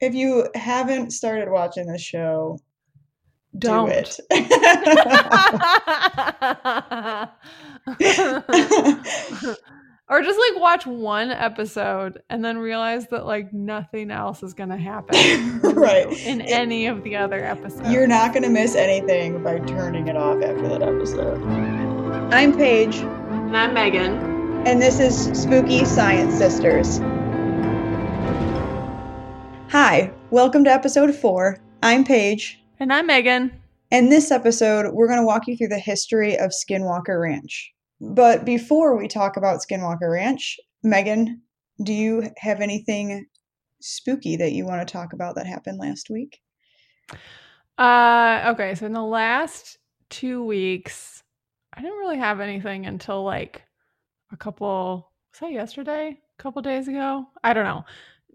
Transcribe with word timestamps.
If 0.00 0.14
you 0.14 0.46
haven't 0.54 1.10
started 1.12 1.50
watching 1.50 1.86
the 1.86 1.98
show, 1.98 2.58
Don't. 3.58 3.86
do 3.86 3.92
it. 3.92 4.20
or 10.08 10.22
just 10.22 10.38
like 10.38 10.60
watch 10.60 10.86
one 10.86 11.30
episode 11.30 12.22
and 12.28 12.44
then 12.44 12.58
realize 12.58 13.06
that 13.08 13.26
like 13.26 13.52
nothing 13.52 14.10
else 14.10 14.42
is 14.42 14.54
going 14.54 14.68
to 14.68 14.76
happen 14.76 15.60
right. 15.62 16.06
in 16.26 16.40
any 16.42 16.86
of 16.86 17.02
the 17.02 17.16
other 17.16 17.44
episodes. 17.44 17.90
You're 17.90 18.06
not 18.06 18.32
going 18.32 18.42
to 18.42 18.50
miss 18.50 18.74
anything 18.74 19.42
by 19.42 19.58
turning 19.60 20.08
it 20.08 20.16
off 20.16 20.42
after 20.42 20.68
that 20.68 20.82
episode. 20.82 21.42
I'm 22.32 22.56
Paige, 22.56 22.96
And 22.96 23.56
I'm 23.56 23.72
Megan. 23.72 24.66
and 24.66 24.82
this 24.82 25.00
is 25.00 25.40
Spooky 25.40 25.84
Science 25.84 26.36
Sisters. 26.36 27.00
Hi, 29.70 30.12
welcome 30.30 30.62
to 30.62 30.70
episode 30.70 31.12
four. 31.12 31.58
I'm 31.82 32.04
Paige, 32.04 32.62
And 32.78 32.92
I'm 32.92 33.08
Megan. 33.08 33.50
In 33.90 34.10
this 34.10 34.30
episode, 34.30 34.94
we're 34.94 35.08
going 35.08 35.18
to 35.18 35.26
walk 35.26 35.48
you 35.48 35.56
through 35.56 35.68
the 35.68 35.78
history 35.78 36.38
of 36.38 36.52
Skinwalker 36.52 37.20
Ranch. 37.20 37.72
But 38.00 38.44
before 38.44 38.96
we 38.96 39.08
talk 39.08 39.36
about 39.36 39.60
Skinwalker 39.60 40.12
Ranch, 40.12 40.56
Megan, 40.84 41.42
do 41.82 41.92
you 41.92 42.30
have 42.38 42.60
anything 42.60 43.26
spooky 43.80 44.36
that 44.36 44.52
you 44.52 44.64
want 44.64 44.86
to 44.86 44.92
talk 44.92 45.12
about 45.12 45.34
that 45.34 45.46
happened 45.46 45.78
last 45.78 46.10
week? 46.10 46.38
Uh 47.76 48.52
okay, 48.54 48.74
so 48.76 48.86
in 48.86 48.92
the 48.92 49.02
last 49.02 49.78
2 50.10 50.44
weeks 50.44 51.24
I 51.74 51.82
didn't 51.82 51.98
really 51.98 52.18
have 52.18 52.38
anything 52.40 52.86
until 52.86 53.24
like 53.24 53.62
a 54.32 54.36
couple 54.36 55.10
was 55.32 55.40
that 55.40 55.52
yesterday? 55.52 56.18
A 56.38 56.42
couple 56.42 56.62
days 56.62 56.88
ago? 56.88 57.26
I 57.44 57.52
don't 57.52 57.64
know. 57.64 57.84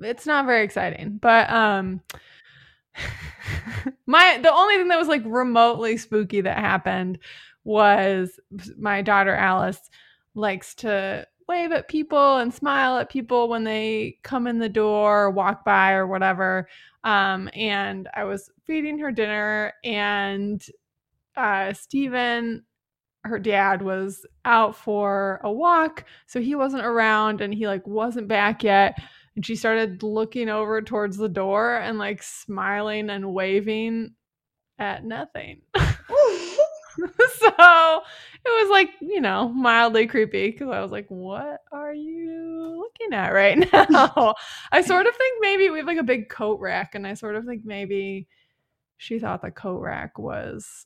It's 0.01 0.25
not 0.25 0.45
very 0.45 0.63
exciting. 0.63 1.19
But 1.21 1.49
um 1.51 2.01
my 4.05 4.39
the 4.41 4.53
only 4.53 4.75
thing 4.77 4.89
that 4.89 4.99
was 4.99 5.07
like 5.07 5.23
remotely 5.25 5.97
spooky 5.97 6.41
that 6.41 6.57
happened 6.57 7.19
was 7.63 8.39
my 8.77 9.01
daughter 9.01 9.35
Alice 9.35 9.89
likes 10.33 10.73
to 10.75 11.27
wave 11.47 11.71
at 11.71 11.89
people 11.89 12.37
and 12.37 12.53
smile 12.53 12.97
at 12.97 13.09
people 13.09 13.49
when 13.49 13.63
they 13.63 14.17
come 14.23 14.47
in 14.47 14.57
the 14.59 14.69
door 14.69 15.23
or 15.25 15.31
walk 15.31 15.65
by 15.65 15.91
or 15.91 16.07
whatever. 16.07 16.67
Um, 17.03 17.49
and 17.53 18.07
I 18.13 18.23
was 18.23 18.49
feeding 18.65 18.99
her 18.99 19.11
dinner, 19.11 19.73
and 19.83 20.63
uh, 21.35 21.73
Steven, 21.73 22.63
her 23.23 23.39
dad, 23.39 23.81
was 23.81 24.25
out 24.45 24.75
for 24.75 25.41
a 25.43 25.51
walk, 25.51 26.05
so 26.27 26.39
he 26.39 26.55
wasn't 26.55 26.85
around, 26.85 27.41
and 27.41 27.53
he 27.53 27.67
like 27.67 27.85
wasn't 27.85 28.27
back 28.27 28.63
yet. 28.63 28.97
And 29.41 29.45
she 29.47 29.55
started 29.55 30.03
looking 30.03 30.49
over 30.49 30.83
towards 30.83 31.17
the 31.17 31.27
door 31.27 31.75
and 31.75 31.97
like 31.97 32.21
smiling 32.21 33.09
and 33.09 33.33
waving 33.33 34.13
at 34.77 35.03
nothing. 35.03 35.61
so 35.77 35.81
it 36.99 38.49
was 38.49 38.69
like 38.69 38.89
you 39.01 39.19
know 39.19 39.49
mildly 39.49 40.05
creepy 40.05 40.51
because 40.51 40.69
i 40.69 40.79
was 40.81 40.91
like 40.91 41.07
what 41.07 41.61
are 41.71 41.93
you 41.93 42.77
looking 42.83 43.17
at 43.17 43.29
right 43.33 43.57
now 43.89 44.35
i 44.71 44.81
sort 44.81 45.07
of 45.07 45.15
think 45.15 45.37
maybe 45.41 45.69
we 45.71 45.79
have 45.79 45.87
like 45.87 45.97
a 45.97 46.03
big 46.03 46.29
coat 46.29 46.59
rack 46.59 46.93
and 46.93 47.07
i 47.07 47.13
sort 47.15 47.35
of 47.35 47.45
think 47.45 47.61
maybe 47.65 48.27
she 48.97 49.17
thought 49.17 49.41
the 49.41 49.49
coat 49.49 49.79
rack 49.79 50.19
was 50.19 50.85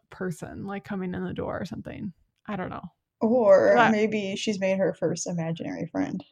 a 0.00 0.14
person 0.14 0.64
like 0.66 0.84
coming 0.84 1.12
in 1.14 1.24
the 1.24 1.34
door 1.34 1.60
or 1.60 1.64
something 1.66 2.12
i 2.46 2.56
don't 2.56 2.70
know 2.70 2.84
Or 3.20 3.74
What? 3.74 3.90
maybe 3.90 4.36
she's 4.36 4.58
made 4.60 4.78
her 4.78 4.94
first 4.94 5.26
imaginary 5.26 5.86
friend. 5.86 6.24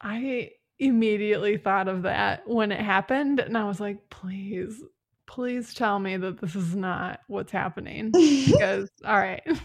I 0.00 0.50
immediately 0.78 1.56
thought 1.56 1.88
of 1.88 2.02
that 2.02 2.46
when 2.48 2.72
it 2.72 2.80
happened 2.80 3.40
and 3.40 3.56
i 3.56 3.64
was 3.64 3.80
like 3.80 3.98
please 4.10 4.82
please 5.26 5.72
tell 5.74 5.98
me 5.98 6.16
that 6.16 6.40
this 6.40 6.54
is 6.54 6.74
not 6.74 7.20
what's 7.28 7.52
happening 7.52 8.10
because 8.46 8.90
all 9.04 9.16
right. 9.18 9.42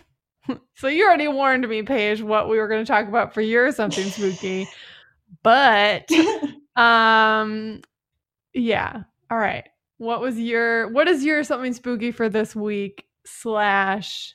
So 0.73 0.87
you 0.87 1.05
already 1.05 1.27
warned 1.27 1.69
me 1.69 1.83
paige 1.83 2.23
what 2.23 2.49
we 2.49 2.57
were 2.57 2.67
going 2.67 2.83
to 2.83 2.91
talk 2.91 3.07
about 3.07 3.35
for 3.35 3.41
your 3.41 3.71
something 3.71 4.09
spooky 4.09 4.67
but 5.43 6.09
um 6.75 7.81
yeah 8.55 9.03
all 9.29 9.37
right. 9.37 9.69
What 9.97 10.21
was 10.21 10.39
your 10.39 10.87
what 10.89 11.07
is 11.07 11.23
your 11.23 11.43
something 11.43 11.73
spooky 11.73 12.11
for 12.11 12.29
this 12.29 12.55
week 12.55 13.05
slash 13.25 14.33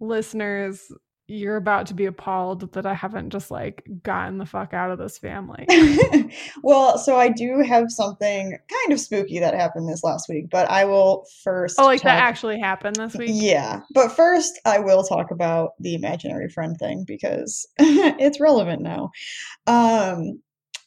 listeners 0.00 0.90
you're 1.30 1.56
about 1.56 1.86
to 1.86 1.94
be 1.94 2.06
appalled 2.06 2.72
that 2.72 2.86
i 2.86 2.94
haven't 2.94 3.30
just 3.30 3.50
like 3.50 3.84
gotten 4.02 4.38
the 4.38 4.46
fuck 4.46 4.74
out 4.74 4.90
of 4.90 4.98
this 4.98 5.18
family 5.18 5.66
well, 6.62 6.98
so 6.98 7.16
I 7.16 7.28
do 7.28 7.62
have 7.66 7.90
something 7.90 8.50
kind 8.50 8.92
of 8.92 9.00
spooky 9.00 9.38
that 9.38 9.54
happened 9.54 9.88
this 9.88 10.04
last 10.04 10.28
week, 10.28 10.46
but 10.50 10.68
I 10.70 10.84
will 10.84 11.26
first. 11.42 11.78
oh 11.78 11.84
like 11.84 12.02
that 12.02 12.22
actually 12.22 12.58
happened 12.58 12.96
this 12.96 13.14
week 13.14 13.30
Yeah, 13.32 13.80
but 13.92 14.12
first 14.12 14.60
I 14.64 14.78
will 14.78 15.02
talk 15.02 15.30
about 15.30 15.70
the 15.80 15.94
imaginary 15.94 16.48
friend 16.48 16.76
thing 16.78 17.04
because 17.06 17.66
it's 17.78 18.40
relevant 18.40 18.82
now. 18.82 19.10
Um, 19.66 20.40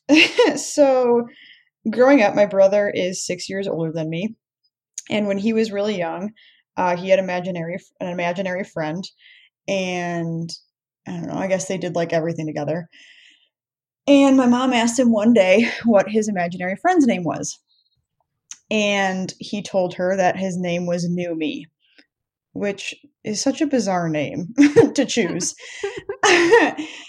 so 0.56 1.28
growing 1.90 2.22
up, 2.22 2.36
my 2.36 2.46
brother 2.46 2.90
is 2.90 3.26
six 3.26 3.50
years 3.50 3.68
older 3.68 3.92
than 3.92 4.10
me, 4.10 4.36
and 5.10 5.28
when 5.28 5.38
he 5.38 5.54
was 5.54 5.72
really 5.72 5.98
young, 5.98 6.32
uh, 6.78 6.96
he 6.96 7.10
had 7.10 7.20
imaginary 7.20 7.78
an 8.00 8.08
imaginary 8.08 8.64
friend, 8.64 9.04
and 9.68 10.50
I 11.08 11.12
don't 11.12 11.28
know. 11.28 11.36
I 11.36 11.48
guess 11.48 11.68
they 11.68 11.78
did 11.78 11.96
like 11.96 12.14
everything 12.14 12.46
together. 12.46 12.88
And 14.08 14.36
my 14.36 14.46
mom 14.46 14.74
asked 14.74 15.00
him 15.00 15.12
one 15.12 15.34
day 15.34 15.70
what 15.86 16.10
his 16.10 16.28
imaginary 16.28 16.76
friend's 16.76 17.08
name 17.08 17.24
was. 17.24 17.60
And 18.72 19.34
he 19.40 19.62
told 19.62 19.94
her 19.96 20.16
that 20.16 20.38
his 20.38 20.58
name 20.58 20.86
was 20.86 21.08
New 21.08 21.36
Me, 21.36 21.68
which 22.54 22.96
is 23.24 23.42
such 23.42 23.62
a 23.62 23.68
bizarre 23.68 24.10
name 24.10 24.54
to 24.96 25.06
choose. 25.06 25.54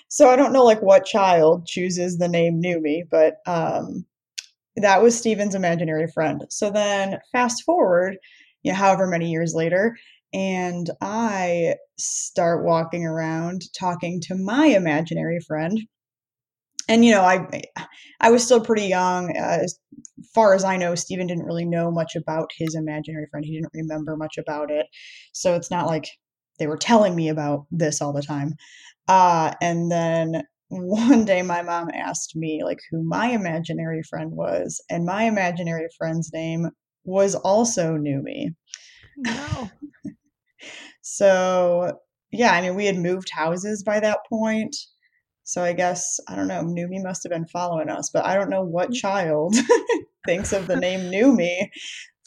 so 0.09 0.29
I 0.29 0.37
don't 0.37 0.53
know 0.53 0.65
like 0.65 0.83
what 0.83 1.07
child 1.07 1.67
chooses 1.67 2.19
the 2.19 2.29
name 2.29 2.61
New 2.61 2.81
Me, 2.81 3.05
but 3.11 3.37
um 3.47 4.05
that 4.77 5.03
was 5.03 5.17
Steven's 5.17 5.55
imaginary 5.55 6.09
friend. 6.09 6.45
So 6.51 6.71
then 6.71 7.21
fast 7.31 7.63
forward, 7.63 8.17
you 8.63 8.73
know, 8.73 8.79
however 8.79 9.07
many 9.07 9.31
years 9.31 9.55
later, 9.55 9.97
and 10.35 10.91
I 11.01 11.77
start 11.97 12.65
walking 12.65 13.07
around 13.07 13.63
talking 13.79 14.21
to 14.23 14.35
my 14.35 14.67
imaginary 14.67 15.39
friend. 15.47 15.81
And 16.89 17.05
you 17.05 17.13
know, 17.13 17.23
I 17.23 17.63
I 18.21 18.31
was 18.31 18.45
still 18.45 18.61
pretty 18.61 18.87
young. 18.87 19.35
Uh, 19.37 19.61
as 19.63 19.79
far 20.35 20.55
as 20.55 20.65
I 20.65 20.77
know, 20.77 20.97
Steven 20.97 21.29
didn't 21.29 21.47
really 21.47 21.65
know 21.65 21.91
much 21.91 22.17
about 22.17 22.51
his 22.59 22.75
imaginary 22.75 23.27
friend. 23.31 23.47
He 23.47 23.55
didn't 23.55 23.73
remember 23.73 24.17
much 24.17 24.37
about 24.37 24.71
it. 24.71 24.87
So 25.33 25.55
it's 25.55 25.71
not 25.71 25.87
like 25.87 26.09
they 26.59 26.67
were 26.67 26.77
telling 26.77 27.15
me 27.15 27.29
about 27.29 27.67
this 27.71 28.03
all 28.03 28.13
the 28.13 28.23
time. 28.23 28.55
Uh, 29.09 29.55
and 29.63 29.91
then 29.91 30.43
one 30.69 31.25
day 31.25 31.43
my 31.43 31.63
mom 31.63 31.91
asked 31.95 32.35
me 32.35 32.65
like 32.65 32.81
who 32.91 33.05
my 33.05 33.29
imaginary 33.29 34.03
friend 34.03 34.33
was, 34.33 34.83
and 34.91 35.07
my 35.07 35.25
imaginary 35.25 35.87
friend's 35.97 36.33
name 36.35 36.69
was 37.05 37.37
also 37.37 37.97
Numi. 37.97 38.49
no 39.19 39.71
So 41.03 41.99
yeah, 42.33 42.53
I 42.53 42.61
mean 42.61 42.75
we 42.75 42.87
had 42.87 42.97
moved 42.97 43.31
houses 43.31 43.83
by 43.83 44.01
that 44.01 44.21
point. 44.29 44.77
So 45.45 45.63
I 45.63 45.73
guess 45.75 46.19
I 46.29 46.37
don't 46.37 46.49
know, 46.49 46.63
Numi 46.63 47.03
must 47.03 47.23
have 47.23 47.33
been 47.33 47.47
following 47.47 47.89
us, 47.89 48.11
but 48.11 48.25
I 48.25 48.35
don't 48.35 48.51
know 48.51 48.63
what 48.65 48.91
Mm. 48.91 48.95
child 48.95 49.55
thinks 50.27 50.53
of 50.53 50.67
the 50.67 50.77
name 50.77 51.11
Numi 51.13 51.69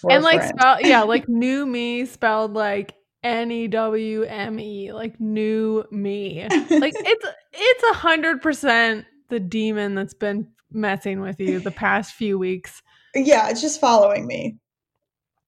and 0.10 0.24
like 0.24 0.44
spell 0.44 0.82
yeah 0.82 1.04
like 1.04 1.28
new 1.28 1.66
me 1.66 2.06
spelled 2.06 2.54
like 2.54 2.94
n-e-w-m-e 3.24 4.92
like 4.94 5.20
new 5.20 5.84
me 5.92 6.48
like 6.80 6.96
it's 7.04 7.26
it's 7.52 7.84
a 7.92 7.94
hundred 7.96 8.42
percent 8.42 9.06
the 9.30 9.40
demon 9.40 9.96
that's 9.96 10.14
been 10.14 10.48
messing 10.72 11.20
with 11.20 11.40
you 11.40 11.60
the 11.60 11.72
past 11.72 12.14
few 12.14 12.38
weeks 12.38 12.82
yeah, 13.16 13.50
it's 13.50 13.62
just 13.62 13.82
following 13.82 14.28
me. 14.28 14.58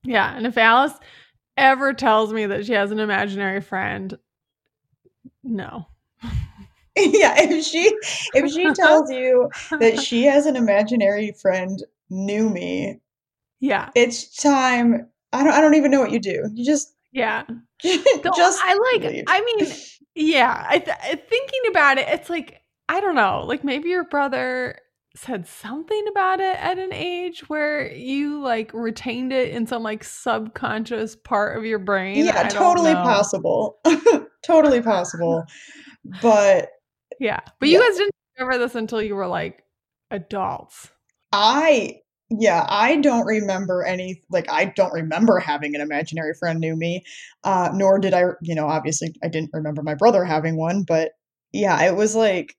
yeah 0.04 0.36
and 0.36 0.48
if 0.48 0.58
alice 0.58 0.94
ever 1.60 1.94
tells 1.94 2.34
me 2.34 2.46
that 2.46 2.66
she 2.66 2.74
has 2.74 2.92
an 2.92 3.00
imaginary 3.00 3.62
friend 3.62 4.18
no 5.44 5.86
yeah, 6.98 7.36
if 7.38 7.66
she 7.66 7.96
if 8.34 8.52
she 8.52 8.74
tells 8.74 9.10
you 9.10 9.50
that 9.80 10.00
she 10.00 10.24
has 10.24 10.46
an 10.46 10.56
imaginary 10.56 11.32
friend 11.42 11.82
New 12.10 12.50
Me, 12.50 13.00
yeah 13.60 13.90
it's 13.96 14.36
time. 14.42 15.08
I 15.32 15.44
don't. 15.44 15.54
I 15.54 15.62
don't 15.62 15.76
even 15.76 15.92
know 15.92 16.02
what 16.02 16.12
you 16.12 16.20
do. 16.20 16.50
You 16.54 16.66
just 16.66 16.94
yeah 17.12 17.44
just 17.84 18.60
i 18.64 18.94
like 18.94 19.12
leave. 19.12 19.24
i 19.28 19.42
mean 19.42 19.72
yeah 20.16 20.66
I 20.70 20.78
th- 20.80 21.26
thinking 21.28 21.62
about 21.70 21.98
it 21.98 22.08
it's 22.08 22.30
like 22.30 22.62
i 22.88 23.02
don't 23.02 23.16
know 23.16 23.44
like 23.48 23.64
maybe 23.64 23.90
your 23.90 24.04
brother 24.04 24.78
said 25.16 25.48
something 25.48 26.06
about 26.10 26.40
it 26.40 26.56
at 26.60 26.78
an 26.78 26.94
age 26.94 27.50
where 27.50 27.92
you 27.92 28.40
like 28.42 28.72
retained 28.74 29.34
it 29.34 29.50
in 29.50 29.66
some 29.66 29.82
like 29.82 30.04
subconscious 30.04 31.16
part 31.16 31.58
of 31.58 31.66
your 31.66 31.80
brain 31.80 32.26
yeah, 32.26 32.42
I 32.46 32.48
totally 32.50 32.94
possible. 32.94 33.80
totally 34.46 34.82
possible. 34.82 35.44
But 36.22 36.70
yeah 37.20 37.40
but 37.60 37.70
you 37.70 37.80
Yeah. 37.80 37.88
guys 37.88 37.98
didn't 37.98 38.14
discover 38.36 38.58
this 38.58 38.76
until 38.76 39.02
you 39.02 39.16
were 39.16 39.28
like 39.28 39.64
adults 40.12 40.92
I 41.32 42.02
yeah, 42.32 42.66
I 42.70 42.98
don't 42.98 43.26
remember 43.26 43.84
any 43.84 44.22
like 44.30 44.50
I 44.52 44.66
don't 44.66 44.94
remember 44.94 45.40
having 45.40 45.74
an 45.74 45.82
imaginary 45.82 46.34
friend 46.36 46.60
New 46.60 46.76
Me. 46.76 47.04
Uh, 47.44 47.70
nor 47.74 47.98
did 47.98 48.14
I, 48.14 48.26
you 48.42 48.54
know, 48.54 48.68
obviously 48.68 49.16
I 49.24 49.30
didn't 49.30 49.50
remember 49.52 49.82
my 49.82 49.96
brother 49.96 50.24
having 50.24 50.56
one, 50.56 50.84
but 50.84 51.14
yeah, 51.52 51.82
it 51.84 51.96
was 51.96 52.16
like 52.16 52.56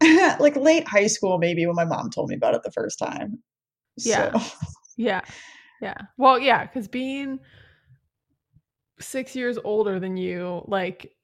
like 0.40 0.56
late 0.56 0.86
high 0.86 1.06
school 1.06 1.38
maybe 1.38 1.66
when 1.66 1.74
my 1.76 1.84
mom 1.84 2.10
told 2.10 2.28
me 2.28 2.36
about 2.36 2.54
it 2.54 2.62
the 2.62 2.70
first 2.72 2.98
time. 2.98 3.42
Yeah. 3.98 4.38
So 4.38 4.66
Yeah. 4.96 5.20
Yeah. 5.80 5.96
Well, 6.16 6.38
yeah, 6.38 6.66
cuz 6.66 6.88
being 6.88 7.38
6 8.98 9.36
years 9.36 9.58
older 9.62 10.00
than 10.00 10.16
you, 10.16 10.62
like 10.66 11.14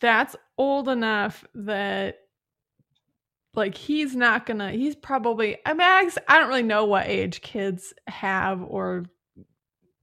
that's 0.00 0.36
old 0.58 0.88
enough 0.88 1.44
that 1.54 2.16
like 3.54 3.74
he's 3.76 4.16
not 4.16 4.46
gonna 4.46 4.70
he's 4.72 4.96
probably 4.96 5.56
i 5.64 5.72
mean 5.72 5.80
I, 5.80 6.08
I 6.28 6.38
don't 6.38 6.48
really 6.48 6.62
know 6.62 6.84
what 6.84 7.06
age 7.06 7.40
kids 7.40 7.94
have 8.08 8.62
or 8.62 9.04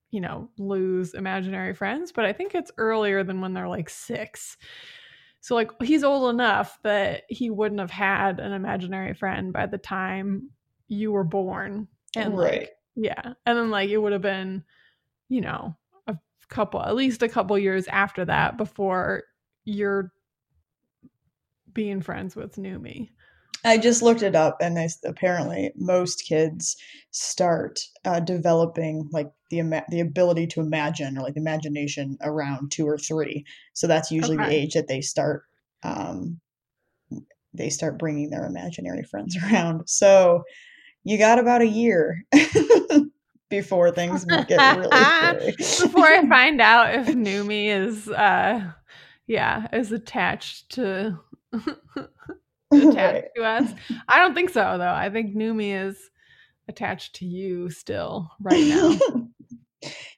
you 0.09 0.21
know 0.21 0.49
lose 0.57 1.13
imaginary 1.13 1.73
friends 1.73 2.11
but 2.11 2.25
i 2.25 2.33
think 2.33 2.55
it's 2.55 2.71
earlier 2.77 3.23
than 3.23 3.41
when 3.41 3.53
they're 3.53 3.67
like 3.67 3.89
six 3.89 4.57
so 5.41 5.55
like 5.55 5.71
he's 5.81 6.03
old 6.03 6.29
enough 6.29 6.79
that 6.83 7.23
he 7.27 7.49
wouldn't 7.49 7.81
have 7.81 7.91
had 7.91 8.39
an 8.39 8.53
imaginary 8.53 9.13
friend 9.13 9.51
by 9.51 9.65
the 9.65 9.77
time 9.77 10.49
you 10.87 11.11
were 11.11 11.23
born 11.23 11.87
and 12.15 12.37
right. 12.37 12.59
like 12.61 12.71
yeah 12.95 13.33
and 13.45 13.57
then 13.57 13.69
like 13.69 13.89
it 13.89 13.97
would 13.97 14.13
have 14.13 14.21
been 14.21 14.63
you 15.29 15.41
know 15.41 15.75
a 16.07 16.17
couple 16.49 16.81
at 16.81 16.95
least 16.95 17.23
a 17.23 17.29
couple 17.29 17.57
years 17.57 17.87
after 17.87 18.25
that 18.25 18.57
before 18.57 19.23
you're 19.65 20.11
being 21.73 22.01
friends 22.01 22.35
with 22.35 22.55
Numi. 22.55 23.09
I 23.63 23.77
just 23.77 24.01
looked 24.01 24.23
it 24.23 24.35
up, 24.35 24.57
and 24.59 24.75
they, 24.75 24.89
apparently 25.05 25.71
most 25.75 26.25
kids 26.27 26.75
start 27.11 27.79
uh, 28.05 28.19
developing 28.19 29.07
like 29.11 29.31
the 29.51 29.59
ima- 29.59 29.85
the 29.89 29.99
ability 29.99 30.47
to 30.47 30.61
imagine 30.61 31.15
or 31.17 31.21
like 31.21 31.35
the 31.35 31.39
imagination 31.39 32.17
around 32.21 32.71
two 32.71 32.87
or 32.87 32.97
three. 32.97 33.45
So 33.73 33.85
that's 33.85 34.09
usually 34.09 34.37
the 34.37 34.51
age 34.51 34.73
that 34.73 34.87
they 34.87 35.01
start 35.01 35.43
um, 35.83 36.39
they 37.53 37.69
start 37.69 37.99
bringing 37.99 38.29
their 38.31 38.45
imaginary 38.45 39.03
friends 39.03 39.37
around. 39.43 39.87
So 39.87 40.43
you 41.03 41.17
got 41.19 41.37
about 41.39 41.61
a 41.61 41.67
year 41.67 42.23
before 43.49 43.91
things 43.91 44.25
get 44.47 44.57
really. 44.77 44.89
Before 45.81 46.05
I 46.05 46.25
find 46.27 46.61
out 46.61 46.95
if 46.95 47.07
Numi 47.07 47.67
is 47.67 48.07
uh 48.09 48.71
yeah, 49.27 49.67
is 49.73 49.91
attached 49.91 50.71
to 50.71 51.19
attached 51.53 52.95
Right. 53.03 53.23
to 53.35 53.43
us. 53.43 53.71
I 54.07 54.19
don't 54.19 54.33
think 54.33 54.49
so 54.49 54.77
though. 54.77 54.93
I 54.93 55.09
think 55.09 55.35
Numi 55.35 55.87
is 55.87 55.97
attached 56.69 57.15
to 57.15 57.25
you 57.25 57.69
still 57.69 58.31
right 58.39 58.63
now. 58.63 58.97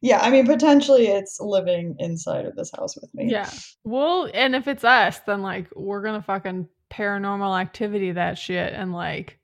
Yeah, 0.02 0.20
I 0.20 0.30
mean 0.30 0.46
potentially 0.46 1.08
it's 1.08 1.40
living 1.40 1.96
inside 2.00 2.46
of 2.46 2.56
this 2.56 2.72
house 2.76 2.96
with 2.96 3.14
me. 3.14 3.30
yeah. 3.30 3.50
Well, 3.84 4.30
and 4.34 4.56
if 4.56 4.68
it's 4.68 4.84
us, 4.84 5.20
then 5.20 5.42
like 5.42 5.68
we're 5.76 6.04
gonna 6.04 6.22
fucking 6.22 6.68
paranormal 6.92 7.60
activity 7.60 8.12
that 8.12 8.38
shit 8.38 8.74
and 8.74 8.94
like 8.94 9.40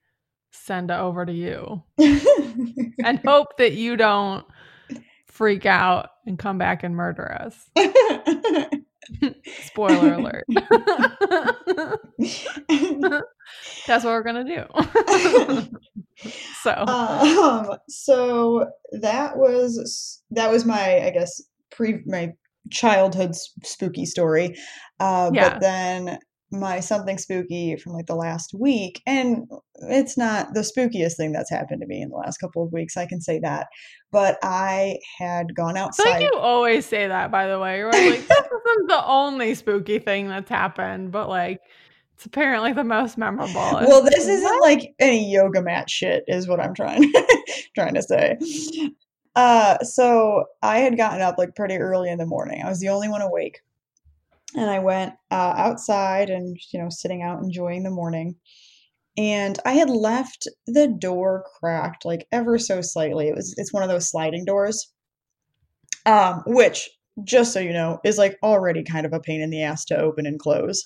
send 0.52 0.92
it 0.92 0.98
over 0.98 1.26
to 1.26 1.34
you. 1.34 1.84
And 1.98 3.20
hope 3.26 3.58
that 3.58 3.74
you 3.74 3.98
don't 3.98 4.46
freak 5.26 5.66
out 5.66 6.10
and 6.26 6.38
come 6.38 6.58
back 6.58 6.84
and 6.84 6.96
murder 6.96 7.32
us. 7.32 7.70
Spoiler 9.64 10.14
alert. 10.14 10.46
That's 13.88 14.04
what 14.04 14.12
we're 14.12 14.24
gonna 14.24 14.44
do. 14.44 14.64
so 16.62 16.72
um, 16.72 17.78
so 17.88 18.70
that 19.02 19.38
was 19.38 20.22
that 20.32 20.52
was 20.52 20.66
my 20.66 21.00
I 21.06 21.10
guess 21.12 21.42
pre 21.72 22.02
my 22.06 22.34
childhood 22.72 23.36
spooky 23.36 24.06
story. 24.06 24.56
Uh, 25.00 25.32
Yeah. 25.34 25.50
But 25.50 25.62
then 25.62 26.20
my 26.52 26.80
something 26.80 27.18
spooky 27.18 27.76
from 27.76 27.94
like 27.94 28.08
the 28.08 28.16
last 28.16 28.54
week, 28.54 29.02
and 29.06 29.48
it's 29.90 30.18
not 30.18 30.54
the 30.54 30.62
spookiest 30.62 31.16
thing 31.16 31.32
that's 31.32 31.50
happened 31.50 31.82
to 31.82 31.88
me 31.88 32.02
in 32.02 32.10
the 32.10 32.18
last 32.18 32.38
couple 32.38 32.64
of 32.64 32.74
weeks. 32.74 32.98
I 32.98 33.06
can 33.06 33.22
say 33.22 33.40
that. 33.40 33.68
But 34.12 34.40
I 34.42 34.98
had 35.18 35.54
gone 35.54 35.78
I 35.78 35.82
outside. 35.82 36.10
like 36.10 36.24
you 36.24 36.34
always 36.34 36.86
say 36.86 37.08
that, 37.08 37.32
by 37.32 37.48
the 37.48 37.60
way. 37.60 37.78
You're 37.78 37.92
like, 37.92 38.28
this 38.28 38.30
isn't 38.68 38.88
the 38.88 39.06
only 39.06 39.54
spooky 39.54 40.00
thing 40.00 40.28
that's 40.28 40.50
happened, 40.50 41.12
but 41.12 41.30
like 41.30 41.60
it's 42.20 42.26
apparently 42.26 42.74
the 42.74 42.84
most 42.84 43.18
memorable. 43.18 43.54
Well, 43.54 44.04
this 44.04 44.28
isn't 44.28 44.44
what? 44.44 44.62
like 44.62 44.94
any 45.00 45.32
yoga 45.32 45.62
mat 45.62 45.90
shit, 45.90 46.26
is 46.28 46.50
what 46.50 46.60
I'm 46.60 46.74
trying 46.74 47.14
trying 47.76 47.94
to 47.94 48.02
say. 48.02 48.38
Uh, 49.38 49.78
so 49.84 50.44
I 50.62 50.80
had 50.80 50.98
gotten 50.98 51.22
up 51.22 51.38
like 51.38 51.56
pretty 51.56 51.78
early 51.78 52.10
in 52.10 52.18
the 52.18 52.26
morning. 52.26 52.62
I 52.62 52.68
was 52.68 52.82
the 52.82 52.90
only 52.90 53.08
one 53.08 53.22
awake, 53.22 53.62
and 54.56 54.70
I 54.70 54.80
went 54.80 55.14
uh, 55.32 55.54
outside 55.56 56.30
and 56.30 56.58
you 56.72 56.82
know 56.82 56.90
sitting 56.90 57.22
out 57.22 57.44
enjoying 57.44 57.84
the 57.84 57.90
morning. 57.90 58.36
And 59.18 59.60
I 59.66 59.74
had 59.74 59.90
left 59.90 60.48
the 60.66 60.88
door 60.88 61.44
cracked 61.60 62.06
like 62.06 62.28
ever 62.32 62.58
so 62.58 62.82
slightly. 62.82 63.28
It 63.28 63.36
was 63.36 63.54
it's 63.58 63.74
one 63.74 63.84
of 63.84 63.90
those 63.90 64.10
sliding 64.10 64.46
doors, 64.46 64.92
um, 66.06 66.44
which 66.46 66.90
just 67.26 67.54
so 67.54 67.60
you 67.60 67.74
know 67.74 68.00
is 68.06 68.18
like 68.18 68.38
already 68.44 68.84
kind 68.84 69.06
of 69.06 69.14
a 69.14 69.20
pain 69.20 69.42
in 69.42 69.50
the 69.50 69.64
ass 69.64 69.86
to 69.86 69.98
open 69.98 70.26
and 70.26 70.40
close. 70.40 70.86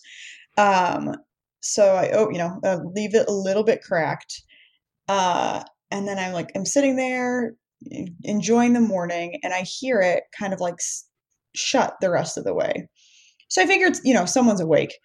Um, 0.58 1.16
so 1.62 1.96
I, 1.96 2.12
oh, 2.12 2.30
you 2.30 2.38
know, 2.38 2.60
uh, 2.64 2.80
leave 2.84 3.16
it 3.16 3.28
a 3.28 3.34
little 3.34 3.64
bit 3.64 3.82
cracked. 3.82 4.44
Uh, 5.08 5.64
and 5.92 6.08
then 6.08 6.20
I'm 6.20 6.34
like, 6.34 6.52
I'm 6.56 6.66
sitting 6.66 6.98
there 6.98 7.56
enjoying 8.24 8.74
the 8.74 8.82
morning 8.82 9.40
and 9.44 9.54
I 9.54 9.62
hear 9.62 10.02
it 10.02 10.24
kind 10.38 10.54
of 10.54 10.60
like 10.60 10.76
shut 11.56 11.96
the 12.02 12.10
rest 12.10 12.38
of 12.38 12.44
the 12.44 12.54
way. 12.54 12.88
So 13.54 13.62
I 13.62 13.68
figured, 13.68 13.98
you 14.04 14.16
know, 14.16 14.26
someone's 14.26 14.62
awake. 14.62 14.98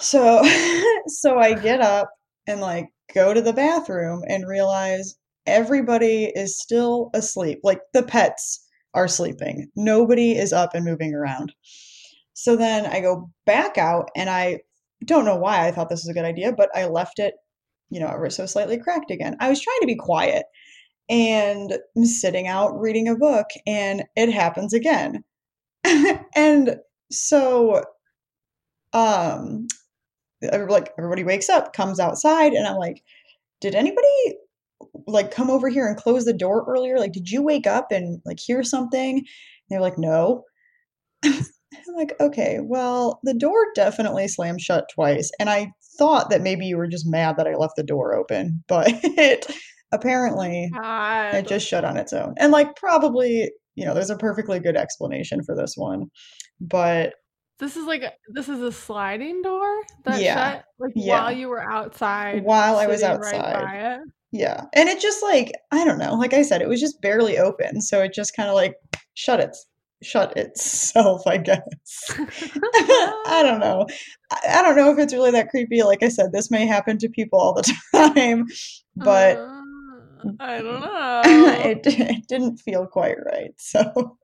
So, 0.00 0.42
so 1.06 1.38
I 1.38 1.54
get 1.54 1.80
up 1.80 2.10
and 2.48 2.60
like 2.60 2.88
go 3.14 3.32
to 3.32 3.40
the 3.40 3.52
bathroom 3.52 4.24
and 4.26 4.48
realize 4.48 5.14
everybody 5.46 6.24
is 6.24 6.58
still 6.58 7.08
asleep. 7.14 7.60
Like 7.62 7.78
the 7.92 8.02
pets 8.02 8.66
are 8.94 9.06
sleeping. 9.06 9.68
Nobody 9.76 10.32
is 10.32 10.52
up 10.52 10.74
and 10.74 10.84
moving 10.84 11.14
around. 11.14 11.54
So 12.34 12.56
then 12.56 12.84
I 12.84 12.98
go 12.98 13.30
back 13.44 13.78
out 13.78 14.10
and 14.16 14.28
I 14.28 14.58
don't 15.04 15.24
know 15.24 15.36
why 15.36 15.68
I 15.68 15.70
thought 15.70 15.88
this 15.88 16.02
was 16.02 16.08
a 16.08 16.14
good 16.14 16.24
idea, 16.24 16.50
but 16.52 16.70
I 16.74 16.86
left 16.86 17.20
it, 17.20 17.34
you 17.90 18.00
know, 18.00 18.08
ever 18.08 18.28
so 18.28 18.46
slightly 18.46 18.76
cracked 18.76 19.12
again. 19.12 19.36
I 19.38 19.48
was 19.48 19.60
trying 19.60 19.82
to 19.82 19.86
be 19.86 19.94
quiet 19.94 20.46
and 21.08 21.78
I'm 21.96 22.06
sitting 22.06 22.48
out 22.48 22.76
reading 22.76 23.06
a 23.06 23.14
book 23.14 23.46
and 23.68 24.02
it 24.16 24.32
happens 24.32 24.74
again. 24.74 25.22
and 26.34 26.80
so 27.10 27.84
um 28.92 29.66
like 30.68 30.92
everybody 30.98 31.24
wakes 31.24 31.48
up, 31.48 31.72
comes 31.72 31.98
outside 31.98 32.52
and 32.52 32.66
I'm 32.66 32.76
like, 32.76 33.02
did 33.60 33.74
anybody 33.74 34.36
like 35.06 35.30
come 35.30 35.50
over 35.50 35.68
here 35.68 35.86
and 35.86 35.96
close 35.96 36.24
the 36.24 36.32
door 36.32 36.64
earlier? 36.68 36.98
Like 36.98 37.12
did 37.12 37.30
you 37.30 37.42
wake 37.42 37.66
up 37.66 37.90
and 37.90 38.20
like 38.24 38.38
hear 38.38 38.62
something? 38.62 39.18
And 39.18 39.26
they're 39.70 39.80
like, 39.80 39.98
"No." 39.98 40.44
I'm 41.24 41.94
like, 41.94 42.14
okay, 42.20 42.58
well, 42.62 43.20
the 43.22 43.34
door 43.34 43.66
definitely 43.74 44.28
slammed 44.28 44.60
shut 44.60 44.86
twice, 44.94 45.30
and 45.40 45.50
I 45.50 45.72
thought 45.98 46.30
that 46.30 46.42
maybe 46.42 46.66
you 46.66 46.76
were 46.76 46.86
just 46.86 47.06
mad 47.06 47.36
that 47.36 47.46
I 47.46 47.54
left 47.54 47.76
the 47.76 47.82
door 47.82 48.14
open, 48.14 48.62
but 48.68 48.88
it, 48.88 49.46
apparently 49.92 50.70
God. 50.74 51.34
it 51.34 51.46
just 51.46 51.66
shut 51.66 51.84
on 51.84 51.96
its 51.96 52.12
own. 52.12 52.34
And 52.38 52.52
like 52.52 52.76
probably, 52.76 53.50
you 53.74 53.84
know, 53.84 53.94
there's 53.94 54.10
a 54.10 54.16
perfectly 54.16 54.60
good 54.60 54.76
explanation 54.76 55.42
for 55.44 55.54
this 55.54 55.74
one, 55.76 56.10
but 56.60 57.14
This 57.58 57.76
is 57.76 57.86
like 57.86 58.02
a, 58.02 58.12
this 58.28 58.48
is 58.48 58.60
a 58.60 58.70
sliding 58.72 59.42
door 59.42 59.82
that 60.04 60.20
Yeah. 60.20 60.34
shut 60.52 60.64
like 60.78 60.92
Yeah. 60.94 61.22
while 61.22 61.32
you 61.32 61.48
were 61.48 61.62
outside. 61.62 62.44
While 62.44 62.76
I 62.76 62.86
was 62.86 63.02
right 63.02 63.10
outside. 63.12 63.52
by 63.54 63.76
it. 63.76 64.00
yeah, 64.32 64.64
and 64.74 64.88
it 64.88 65.00
just 65.00 65.22
like 65.22 65.52
I 65.72 65.84
don't 65.84 65.98
know, 65.98 66.14
like 66.14 66.34
I 66.34 66.42
said, 66.42 66.60
it 66.62 66.68
was 66.68 66.80
just 66.80 67.00
barely 67.00 67.38
open, 67.38 67.80
so 67.80 68.02
it 68.02 68.12
just 68.12 68.36
kind 68.36 68.48
of 68.48 68.54
like 68.54 68.74
shut 69.14 69.40
its 69.40 69.66
shut 70.02 70.36
itself, 70.36 71.26
I 71.26 71.38
guess. 71.38 71.60
I 72.18 73.40
don't 73.42 73.60
know. 73.60 73.86
I, 74.30 74.58
I 74.58 74.62
don't 74.62 74.76
know 74.76 74.90
if 74.92 74.98
it's 74.98 75.14
really 75.14 75.30
that 75.30 75.48
creepy. 75.48 75.82
Like 75.82 76.02
I 76.02 76.08
said, 76.08 76.32
this 76.32 76.50
may 76.50 76.66
happen 76.66 76.98
to 76.98 77.08
people 77.08 77.38
all 77.38 77.54
the 77.54 77.74
time, 78.14 78.44
but 78.96 79.38
Uh, 79.38 79.62
I 80.40 80.60
don't 80.60 80.80
know. 80.80 81.22
it, 81.70 81.86
it 81.86 82.26
didn't 82.28 82.58
feel 82.58 82.86
quite 82.86 83.16
right. 83.24 83.52
So, 83.58 84.18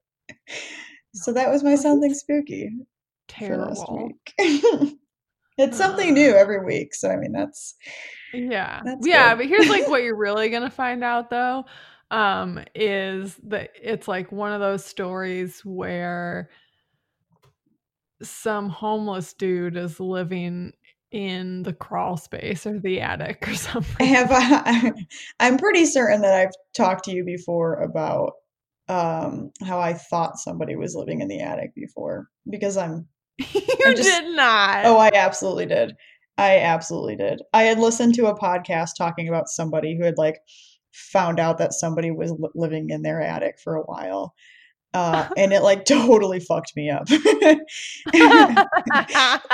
so 1.14 1.32
that 1.32 1.50
was 1.50 1.62
my 1.62 1.74
something 1.74 2.14
spooky 2.14 2.70
Terrible. 3.28 4.08
week. 4.08 4.34
it's 5.58 5.76
something 5.78 6.14
new 6.14 6.32
every 6.34 6.64
week, 6.64 6.94
so 6.94 7.10
I 7.10 7.16
mean 7.16 7.32
that's 7.32 7.74
Yeah. 8.32 8.84
That's 8.84 9.06
yeah, 9.06 9.34
good. 9.34 9.34
but 9.34 9.46
here's 9.46 9.68
like 9.68 9.88
what 9.88 10.02
you're 10.02 10.16
really 10.16 10.48
going 10.48 10.62
to 10.62 10.70
find 10.70 11.04
out 11.04 11.30
though 11.30 11.64
um 12.10 12.60
is 12.74 13.36
that 13.44 13.70
it's 13.80 14.06
like 14.06 14.30
one 14.30 14.52
of 14.52 14.60
those 14.60 14.84
stories 14.84 15.60
where 15.64 16.50
some 18.22 18.68
homeless 18.68 19.32
dude 19.34 19.76
is 19.76 19.98
living 20.00 20.72
in 21.10 21.62
the 21.62 21.72
crawl 21.72 22.16
space 22.16 22.66
or 22.66 22.78
the 22.78 23.00
attic 23.00 23.46
or 23.48 23.54
I 24.00 24.04
something. 24.04 24.04
have 24.04 24.28
I, 24.32 24.92
I'm 25.40 25.58
pretty 25.58 25.86
certain 25.86 26.22
that 26.22 26.34
I've 26.34 26.52
talked 26.74 27.04
to 27.04 27.12
you 27.12 27.24
before 27.24 27.74
about 27.82 28.32
um 28.92 29.50
how 29.64 29.80
I 29.80 29.94
thought 29.94 30.38
somebody 30.38 30.76
was 30.76 30.94
living 30.94 31.20
in 31.20 31.28
the 31.28 31.40
attic 31.40 31.74
before 31.74 32.28
because 32.48 32.76
I'm 32.76 33.08
you 33.38 33.46
I 33.86 33.94
just 33.94 34.08
did 34.08 34.36
not. 34.36 34.84
oh 34.84 34.98
I 34.98 35.10
absolutely 35.14 35.66
did. 35.66 35.94
I 36.38 36.58
absolutely 36.58 37.16
did. 37.16 37.40
I 37.52 37.62
had 37.64 37.78
listened 37.78 38.14
to 38.14 38.26
a 38.26 38.38
podcast 38.38 38.90
talking 38.96 39.28
about 39.28 39.48
somebody 39.48 39.96
who 39.96 40.04
had 40.04 40.18
like 40.18 40.38
found 40.92 41.40
out 41.40 41.58
that 41.58 41.72
somebody 41.72 42.10
was 42.10 42.32
li- 42.32 42.48
living 42.54 42.90
in 42.90 43.02
their 43.02 43.20
attic 43.20 43.58
for 43.62 43.76
a 43.76 43.82
while. 43.82 44.34
Uh, 44.94 45.26
and 45.38 45.52
it 45.52 45.62
like 45.62 45.84
totally 45.86 46.40
fucked 46.40 46.72
me 46.76 46.90
up. 46.90 47.06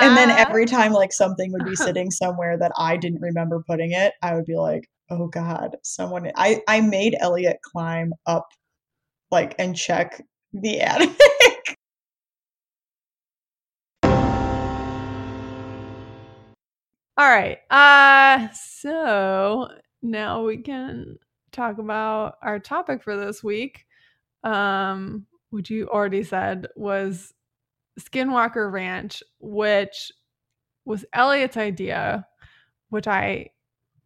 And 0.01 0.17
then 0.17 0.31
every 0.31 0.67
time 0.67 0.93
like 0.93 1.13
something 1.13 1.53
would 1.53 1.65
be 1.65 1.77
sitting 1.77 2.11
somewhere 2.11 2.59
that 2.59 2.73
I 2.77 2.97
didn't 2.97 3.21
remember 3.21 3.63
putting 3.67 3.93
it, 3.93 4.15
I 4.23 4.35
would 4.35 4.47
be 4.47 4.57
like, 4.57 4.89
"Oh 5.11 5.29
God, 5.29 5.77
someone." 5.83 6.31
I 6.37 6.63
I 6.69 6.81
made 6.81 7.17
Elliot 7.21 7.59
climb 7.63 8.13
up, 8.27 8.49
like, 9.31 9.55
and 9.59 9.77
check 9.77 10.23
the 10.53 10.81
attic. 10.81 11.11
All 17.19 17.29
right. 17.29 17.59
Uh 17.71 18.49
so 18.53 19.69
now 20.03 20.45
we 20.45 20.59
can 20.59 21.19
talk 21.51 21.79
about 21.79 22.37
our 22.43 22.61
topic 22.61 23.03
for 23.03 23.17
this 23.17 23.43
week. 23.43 23.87
Um 24.45 25.27
which 25.51 25.71
you 25.71 25.89
already 25.89 26.23
said 26.23 26.69
was 26.77 27.35
Skinwalker 27.99 28.71
Ranch, 28.71 29.23
which 29.41 30.13
was 30.85 31.05
Elliot's 31.13 31.57
idea, 31.57 32.27
which 32.91 33.09
I 33.09 33.51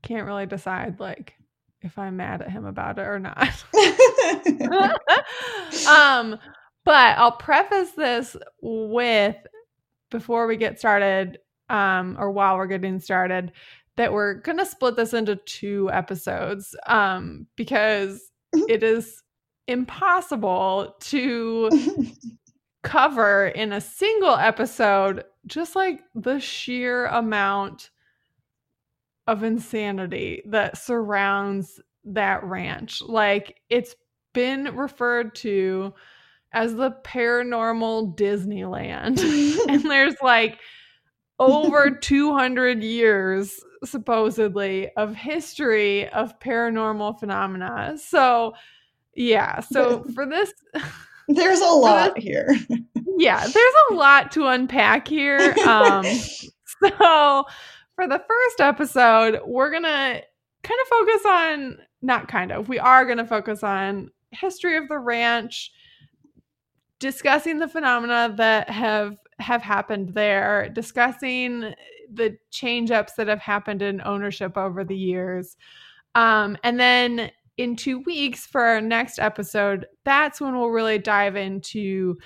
can't 0.03 0.27
really 0.27 0.47
decide 0.47 0.99
like 0.99 1.35
if 1.83 1.99
I'm 1.99 2.17
mad 2.17 2.43
at 2.43 2.51
him 2.51 2.65
about 2.65 2.99
it 2.99 3.03
or 3.03 3.19
not. 3.19 3.65
um 5.89 6.39
but 6.85 7.19
I'll 7.19 7.33
preface 7.33 7.93
this 7.93 8.37
with 8.61 9.37
before 10.11 10.47
we 10.47 10.57
get 10.57 10.79
started 10.79 11.39
um 11.69 12.17
or 12.19 12.31
while 12.31 12.57
we're 12.57 12.67
getting 12.67 13.01
started 13.01 13.53
that 13.97 14.13
we're 14.13 14.35
going 14.35 14.59
to 14.59 14.65
split 14.65 14.97
this 14.97 15.13
into 15.13 15.37
two 15.37 15.91
episodes 15.93 16.75
um 16.87 17.47
because 17.57 18.31
it 18.69 18.83
is 18.83 19.23
impossible 19.69 20.97
to 21.01 21.71
cover 22.83 23.49
in 23.49 23.73
a 23.73 23.81
single 23.81 24.35
episode 24.35 25.25
just 25.47 25.77
like 25.77 26.01
the 26.15 26.41
sheer 26.41 27.07
amount 27.07 27.91
of 29.33 29.43
insanity 29.43 30.43
that 30.45 30.77
surrounds 30.77 31.81
that 32.05 32.45
ranch. 32.45 33.01
Like 33.01 33.61
it's 33.71 33.95
been 34.35 34.77
referred 34.77 35.35
to 35.37 35.95
as 36.53 36.75
the 36.75 36.91
paranormal 37.03 38.15
Disneyland. 38.17 39.21
and 39.69 39.83
there's 39.91 40.17
like 40.23 40.59
over 41.39 41.91
200 41.91 42.83
years 42.83 43.59
supposedly 43.85 44.91
of 44.97 45.15
history 45.15 46.09
of 46.11 46.39
paranormal 46.39 47.19
phenomena. 47.19 47.97
So 47.97 48.53
yeah, 49.15 49.61
so 49.61 50.05
for 50.15 50.27
this 50.27 50.53
There's 51.29 51.61
a 51.61 51.67
lot 51.67 52.19
here. 52.19 52.55
yeah, 53.17 53.47
there's 53.47 53.75
a 53.91 53.95
lot 53.95 54.33
to 54.33 54.49
unpack 54.49 55.07
here. 55.07 55.55
Um, 55.67 56.05
so 56.83 57.45
for 58.03 58.09
the 58.09 58.25
first 58.27 58.61
episode, 58.61 59.41
we're 59.47 59.71
gonna 59.71 60.21
kind 60.65 60.81
of 60.81 60.89
focus 60.89 61.23
on 61.25 61.79
not 62.01 62.27
kind 62.27 62.51
of, 62.51 62.69
we 62.69 62.79
are 62.81 63.05
gonna 63.05 63.27
focus 63.27 63.63
on 63.63 64.11
history 64.33 64.77
of 64.77 64.89
the 64.89 64.99
ranch, 64.99 65.71
discussing 66.99 67.61
the 67.61 67.69
phenomena 67.69 68.35
that 68.37 68.69
have 68.69 69.17
have 69.39 69.63
happened 69.63 70.09
there, 70.15 70.69
discussing 70.71 71.75
the 72.13 72.37
change 72.51 72.91
ups 72.91 73.13
that 73.15 73.29
have 73.29 73.39
happened 73.39 73.83
in 73.83 74.03
ownership 74.05 74.57
over 74.59 74.83
the 74.83 74.97
years. 74.97 75.57
Um, 76.17 76.57
and 76.65 76.81
then 76.81 77.31
in 77.57 77.77
two 77.77 78.01
weeks 78.01 78.47
for 78.47 78.63
our 78.63 78.81
next 78.81 79.21
episode, 79.21 79.87
that's 80.05 80.41
when 80.41 80.57
we'll 80.57 80.71
really 80.71 80.99
dive 80.99 81.37
into 81.37 82.17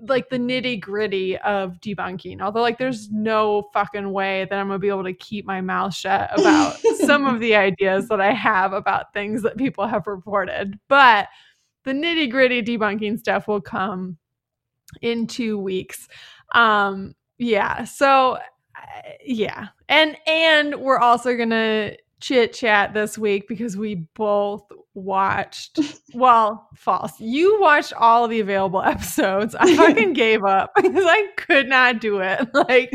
like 0.00 0.28
the 0.28 0.38
nitty 0.38 0.80
gritty 0.80 1.36
of 1.38 1.80
debunking. 1.80 2.40
Although, 2.40 2.62
like, 2.62 2.78
there's 2.78 3.10
no 3.10 3.70
fucking 3.72 4.12
way 4.12 4.46
that 4.48 4.58
I'm 4.58 4.68
gonna 4.68 4.78
be 4.78 4.88
able 4.88 5.04
to 5.04 5.12
keep 5.12 5.46
my 5.46 5.60
mouth 5.60 5.94
shut 5.94 6.30
about 6.38 6.76
some 7.04 7.26
of 7.26 7.40
the 7.40 7.54
ideas 7.54 8.08
that 8.08 8.20
I 8.20 8.32
have 8.32 8.72
about 8.72 9.12
things 9.12 9.42
that 9.42 9.56
people 9.56 9.86
have 9.86 10.06
reported. 10.06 10.78
But 10.88 11.28
the 11.84 11.92
nitty 11.92 12.30
gritty 12.30 12.62
debunking 12.62 13.18
stuff 13.18 13.46
will 13.46 13.60
come 13.60 14.18
in 15.02 15.26
two 15.26 15.58
weeks. 15.58 16.08
Um, 16.54 17.14
yeah. 17.38 17.84
So, 17.84 18.38
yeah, 19.24 19.68
and 19.88 20.16
and 20.26 20.76
we're 20.76 20.98
also 20.98 21.36
gonna 21.36 21.92
chit 22.24 22.54
chat 22.54 22.94
this 22.94 23.18
week 23.18 23.46
because 23.46 23.76
we 23.76 24.06
both 24.14 24.62
watched 24.94 25.78
well 26.14 26.68
false. 26.74 27.20
You 27.20 27.60
watched 27.60 27.92
all 27.92 28.26
the 28.28 28.40
available 28.40 28.82
episodes. 28.84 29.54
I 29.54 29.76
fucking 29.76 30.12
gave 30.14 30.42
up 30.42 30.72
because 30.74 31.04
i 31.06 31.28
could 31.36 31.68
not 31.68 32.00
do 32.00 32.20
it. 32.20 32.48
Like 32.54 32.92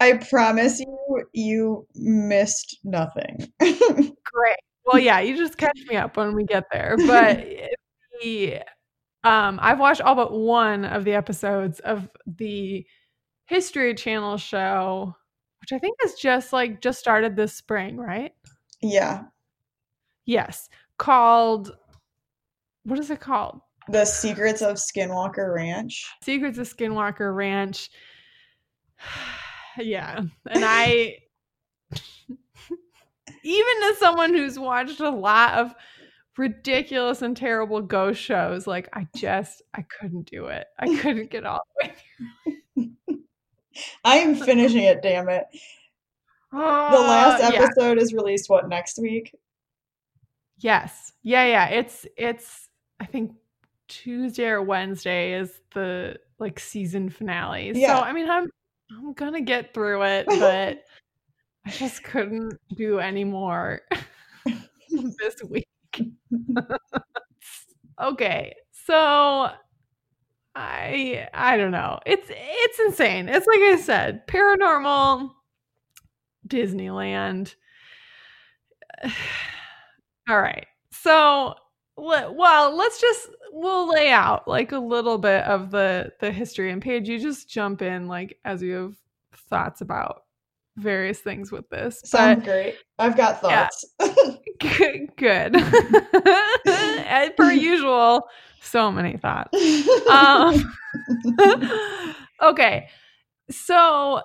I 0.00 0.12
promise 0.30 0.78
you, 0.78 1.24
you 1.32 1.86
missed 1.96 2.78
nothing. 2.84 3.52
great. 3.58 4.56
Well 4.86 5.00
yeah 5.00 5.18
you 5.18 5.36
just 5.36 5.58
catch 5.58 5.78
me 5.88 5.96
up 5.96 6.16
when 6.16 6.34
we 6.34 6.44
get 6.44 6.64
there. 6.70 6.96
But 7.06 7.44
the 8.22 8.60
um 9.24 9.58
i've 9.60 9.80
watched 9.80 10.00
all 10.00 10.14
but 10.14 10.32
one 10.32 10.84
of 10.84 11.04
the 11.04 11.12
episodes 11.12 11.80
of 11.80 12.08
the 12.26 12.86
history 13.46 13.94
channel 13.94 14.36
show 14.36 15.14
which 15.68 15.76
i 15.76 15.80
think 15.80 15.98
is 16.04 16.14
just 16.14 16.52
like 16.52 16.80
just 16.80 16.98
started 16.98 17.36
this 17.36 17.54
spring 17.54 17.96
right? 17.96 18.32
Yeah, 18.80 19.24
yes. 20.24 20.68
Called 20.98 21.76
what 22.84 22.98
is 22.98 23.10
it 23.10 23.20
called? 23.20 23.60
The 23.88 24.04
secrets 24.04 24.62
of 24.62 24.76
Skinwalker 24.76 25.52
Ranch. 25.54 26.06
secrets 26.22 26.58
of 26.58 26.68
skinwalker 26.68 27.34
ranch. 27.34 27.90
Yeah. 29.80 30.22
And 30.50 30.64
i 30.64 31.18
even 33.44 33.74
as 33.84 33.98
someone 33.98 34.34
who's 34.34 34.58
watched 34.58 34.98
a 34.98 35.08
lot 35.08 35.54
of 35.54 35.72
ridiculous 36.36 37.22
and 37.22 37.36
terrible 37.36 37.80
ghost 37.80 38.20
shows 38.20 38.66
like 38.66 38.88
i 38.92 39.06
just 39.14 39.62
i 39.74 39.82
couldn't 39.82 40.28
do 40.28 40.46
it. 40.46 40.66
I 40.80 40.96
couldn't 40.96 41.30
get 41.30 41.46
all 41.46 41.60
the 41.80 41.88
way 41.88 41.94
I 44.04 44.18
am 44.18 44.34
finishing 44.34 44.82
it, 44.84 45.02
damn 45.02 45.28
it. 45.28 45.46
the 46.52 46.58
The 46.58 46.62
last 46.62 47.42
yeah. 47.52 47.60
episode 47.62 47.98
is 47.98 48.12
released 48.12 48.48
what 48.50 48.68
next 48.68 48.98
week? 48.98 49.34
yes 50.60 51.12
yeah 51.22 51.44
yeah 51.44 51.66
it's 51.68 52.04
it's 52.16 52.68
i 52.98 53.04
think 53.04 53.30
tuesday 53.86 54.48
or 54.48 54.60
wednesday 54.60 55.34
is 55.34 55.52
the 55.72 56.16
like 56.40 56.58
season 56.58 57.08
finale 57.08 57.70
Yeah. 57.76 57.96
so 57.98 58.02
i 58.02 58.12
mean 58.12 58.28
i'm 58.28 58.48
i'm 58.90 59.12
gonna 59.12 59.40
get 59.40 59.72
through 59.72 60.02
it 60.02 60.26
but 60.40 60.82
i 61.64 61.70
just 61.70 62.02
couldn't 62.02 62.58
do 62.74 62.98
any 62.98 63.22
more 63.22 63.82
this 64.90 65.36
week 65.48 65.68
okay 68.02 68.54
so 68.72 69.50
i 70.58 71.28
i 71.32 71.56
don't 71.56 71.70
know. 71.70 72.00
It's 72.04 72.26
it's 72.30 72.78
insane. 72.80 73.28
It's 73.28 73.46
like 73.46 73.60
i 73.60 73.76
said 73.76 74.26
paranormal 74.26 75.30
disneyland. 76.46 77.54
All 80.28 80.40
right. 80.40 80.66
So 80.90 81.54
well 81.96 82.76
let's 82.76 83.00
just 83.00 83.28
we'll 83.52 83.88
lay 83.88 84.10
out 84.10 84.46
like 84.46 84.72
a 84.72 84.78
little 84.78 85.18
bit 85.18 85.44
of 85.44 85.70
the 85.70 86.12
the 86.20 86.30
history 86.30 86.70
and 86.70 86.82
Paige 86.82 87.08
you 87.08 87.18
just 87.18 87.48
jump 87.48 87.82
in 87.82 88.06
like 88.08 88.38
as 88.44 88.62
you 88.62 88.74
have 88.74 88.94
thoughts 89.48 89.80
about 89.80 90.24
various 90.78 91.18
things 91.20 91.50
with 91.52 91.68
this 91.70 92.00
Sounds 92.04 92.44
great. 92.44 92.76
I've 92.98 93.16
got 93.16 93.40
Yeah. 93.44 93.68
thoughts. 93.68 93.84
Good. 94.60 95.16
Good. 95.16 95.56
As 96.66 97.30
per 97.36 97.52
usual, 97.52 98.28
so 98.60 98.90
many 98.90 99.16
thoughts. 99.16 99.56
Um, 100.10 100.74
okay. 102.42 102.88
So 103.50 104.22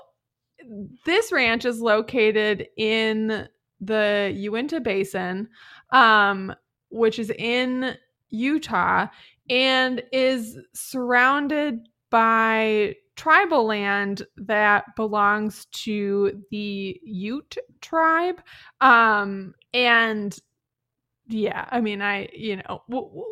this 1.06 1.32
ranch 1.32 1.66
is 1.66 1.80
located 1.82 2.68
in 2.78 3.48
the 3.80 4.32
Uinta 4.36 4.80
Basin, 4.80 5.50
um, 5.92 6.54
which 6.90 7.20
is 7.20 7.30
in 7.32 7.96
Utah 8.30 9.08
and 9.50 10.02
is 10.12 10.58
surrounded 10.74 11.80
by 12.10 12.96
tribal 13.16 13.66
land 13.66 14.24
that 14.38 14.96
belongs 14.96 15.66
to 15.66 16.44
the 16.52 17.00
Ute 17.04 17.58
tribe. 17.82 18.42
Um, 18.82 19.54
and 19.74 20.38
yeah, 21.28 21.68
I 21.70 21.82
mean, 21.82 22.02
I, 22.02 22.30
you 22.34 22.58
know, 22.58 22.84
we'll, 22.88 23.10
we'll, 23.14 23.28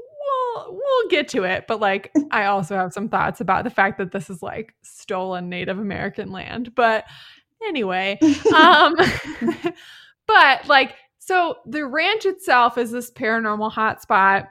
we'll 0.69 1.09
get 1.09 1.27
to 1.29 1.43
it, 1.43 1.65
but 1.67 1.79
like, 1.79 2.11
I 2.31 2.45
also 2.45 2.75
have 2.75 2.93
some 2.93 3.09
thoughts 3.09 3.41
about 3.41 3.63
the 3.63 3.69
fact 3.69 3.97
that 3.97 4.11
this 4.11 4.29
is 4.29 4.41
like 4.41 4.75
stolen 4.83 5.49
Native 5.49 5.79
American 5.79 6.31
land. 6.31 6.73
But 6.75 7.05
anyway, 7.65 8.19
um, 8.55 8.95
but 10.27 10.67
like, 10.67 10.95
so 11.19 11.57
the 11.65 11.85
ranch 11.85 12.25
itself 12.25 12.77
is 12.77 12.91
this 12.91 13.11
paranormal 13.11 13.71
hotspot. 13.71 14.47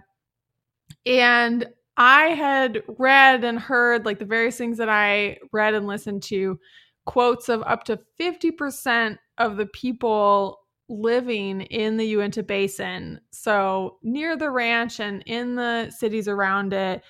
And 1.07 1.69
I 2.01 2.29
had 2.29 2.83
read 2.97 3.45
and 3.45 3.59
heard 3.59 4.07
like 4.07 4.19
the 4.19 4.25
various 4.25 4.57
things 4.57 4.79
that 4.79 4.89
I 4.89 5.37
read 5.53 5.75
and 5.75 5.87
listened 5.87 6.23
to 6.25 6.59
quotes 7.05 7.51
of 7.51 7.63
up 7.67 7.85
to 7.85 8.01
50% 8.19 9.19
of 9.37 9.59
the 9.59 9.67
people 9.67 10.61
living 10.89 11.61
in 11.61 11.99
the 11.99 12.07
Uinta 12.07 12.43
Basin, 12.43 13.21
so 13.33 13.99
near 14.03 14.35
the 14.35 14.51
ranch 14.51 14.99
and 14.99 15.23
in 15.27 15.57
the 15.57 15.91
cities 15.91 16.27
around 16.27 16.73
it, 16.73 17.03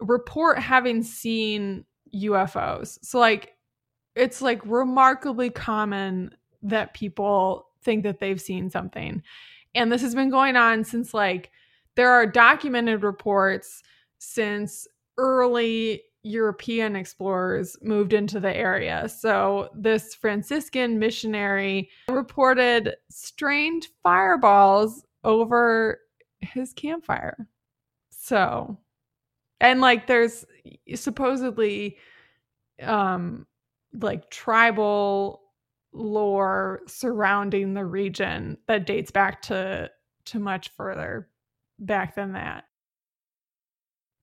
report 0.00 0.58
having 0.58 1.04
seen 1.04 1.84
UFOs. 2.12 2.98
So, 3.02 3.20
like, 3.20 3.56
it's 4.16 4.42
like 4.42 4.60
remarkably 4.64 5.48
common 5.48 6.34
that 6.62 6.92
people 6.92 7.68
think 7.84 8.02
that 8.02 8.18
they've 8.18 8.40
seen 8.40 8.68
something. 8.68 9.22
And 9.76 9.92
this 9.92 10.02
has 10.02 10.16
been 10.16 10.30
going 10.30 10.56
on 10.56 10.82
since, 10.82 11.14
like, 11.14 11.52
there 11.96 12.10
are 12.10 12.26
documented 12.26 13.02
reports 13.02 13.82
since 14.18 14.86
early 15.18 16.02
European 16.22 16.94
explorers 16.94 17.76
moved 17.82 18.12
into 18.12 18.38
the 18.38 18.56
area. 18.56 19.08
So, 19.08 19.68
this 19.74 20.14
Franciscan 20.14 20.98
missionary 20.98 21.90
reported 22.08 22.94
strange 23.10 23.88
fireballs 24.02 25.04
over 25.24 26.00
his 26.40 26.72
campfire. 26.72 27.48
So, 28.10 28.78
and 29.60 29.80
like 29.80 30.06
there's 30.06 30.44
supposedly 30.94 31.98
um 32.82 33.46
like 34.00 34.30
tribal 34.30 35.42
lore 35.92 36.80
surrounding 36.86 37.74
the 37.74 37.84
region 37.84 38.56
that 38.66 38.86
dates 38.86 39.10
back 39.10 39.42
to 39.42 39.90
to 40.24 40.38
much 40.38 40.70
further 40.70 41.28
back 41.86 42.14
than 42.14 42.32
that. 42.32 42.64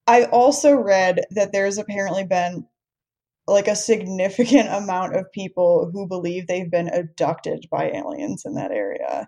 I 0.07 0.25
also 0.25 0.73
read 0.73 1.21
that 1.31 1.51
there's 1.51 1.77
apparently 1.77 2.23
been 2.23 2.65
like 3.47 3.67
a 3.67 3.75
significant 3.75 4.69
amount 4.71 5.15
of 5.15 5.31
people 5.31 5.89
who 5.93 6.07
believe 6.07 6.47
they've 6.47 6.71
been 6.71 6.89
abducted 6.89 7.65
by 7.69 7.91
aliens 7.91 8.43
in 8.45 8.55
that 8.55 8.71
area. 8.71 9.27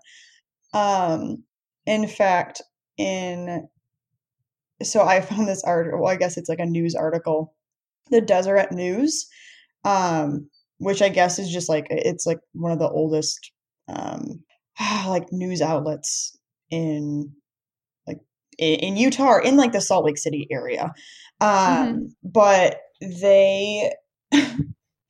Um, 0.73 1.43
in 1.85 2.07
fact, 2.07 2.61
in 2.97 3.67
so 4.81 5.01
I 5.03 5.21
found 5.21 5.47
this 5.47 5.63
article. 5.63 6.01
Well, 6.01 6.11
I 6.11 6.15
guess 6.15 6.37
it's 6.37 6.49
like 6.49 6.59
a 6.59 6.65
news 6.65 6.95
article, 6.95 7.53
the 8.09 8.21
Deseret 8.21 8.71
News, 8.71 9.27
um, 9.83 10.49
which 10.77 11.01
I 11.01 11.09
guess 11.09 11.39
is 11.39 11.51
just 11.51 11.69
like 11.69 11.87
it's 11.89 12.25
like 12.25 12.39
one 12.53 12.71
of 12.71 12.79
the 12.79 12.89
oldest 12.89 13.51
um, 13.87 14.43
like 15.07 15.31
news 15.31 15.61
outlets 15.61 16.37
in 16.69 17.31
in 18.57 18.97
Utah 18.97 19.27
or 19.27 19.41
in 19.41 19.57
like 19.57 19.71
the 19.71 19.81
Salt 19.81 20.05
Lake 20.05 20.17
City 20.17 20.47
area. 20.51 20.93
Um, 21.39 21.49
mm-hmm. 21.49 22.05
But 22.23 22.81
they 23.01 23.91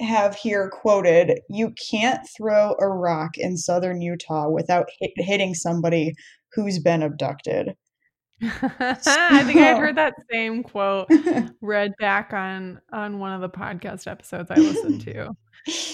have 0.02 0.36
here 0.36 0.70
quoted 0.70 1.40
you 1.50 1.74
can't 1.92 2.28
throw 2.36 2.76
a 2.80 2.88
rock 2.88 3.38
in 3.38 3.56
southern 3.58 4.02
Utah 4.02 4.50
without 4.50 4.88
hit- 5.00 5.12
hitting 5.18 5.54
somebody 5.54 6.14
who's 6.54 6.80
been 6.80 7.04
abducted. 7.04 7.76
I 8.42 9.44
think 9.46 9.60
I 9.60 9.78
heard 9.78 9.98
that 9.98 10.16
same 10.32 10.64
quote 10.64 11.08
read 11.62 11.94
back 12.00 12.34
on 12.34 12.82
on 12.92 13.20
one 13.20 13.34
of 13.34 13.42
the 13.42 13.50
podcast 13.50 14.10
episodes 14.10 14.50
I 14.50 14.56
listened 14.56 15.02
to 15.06 15.30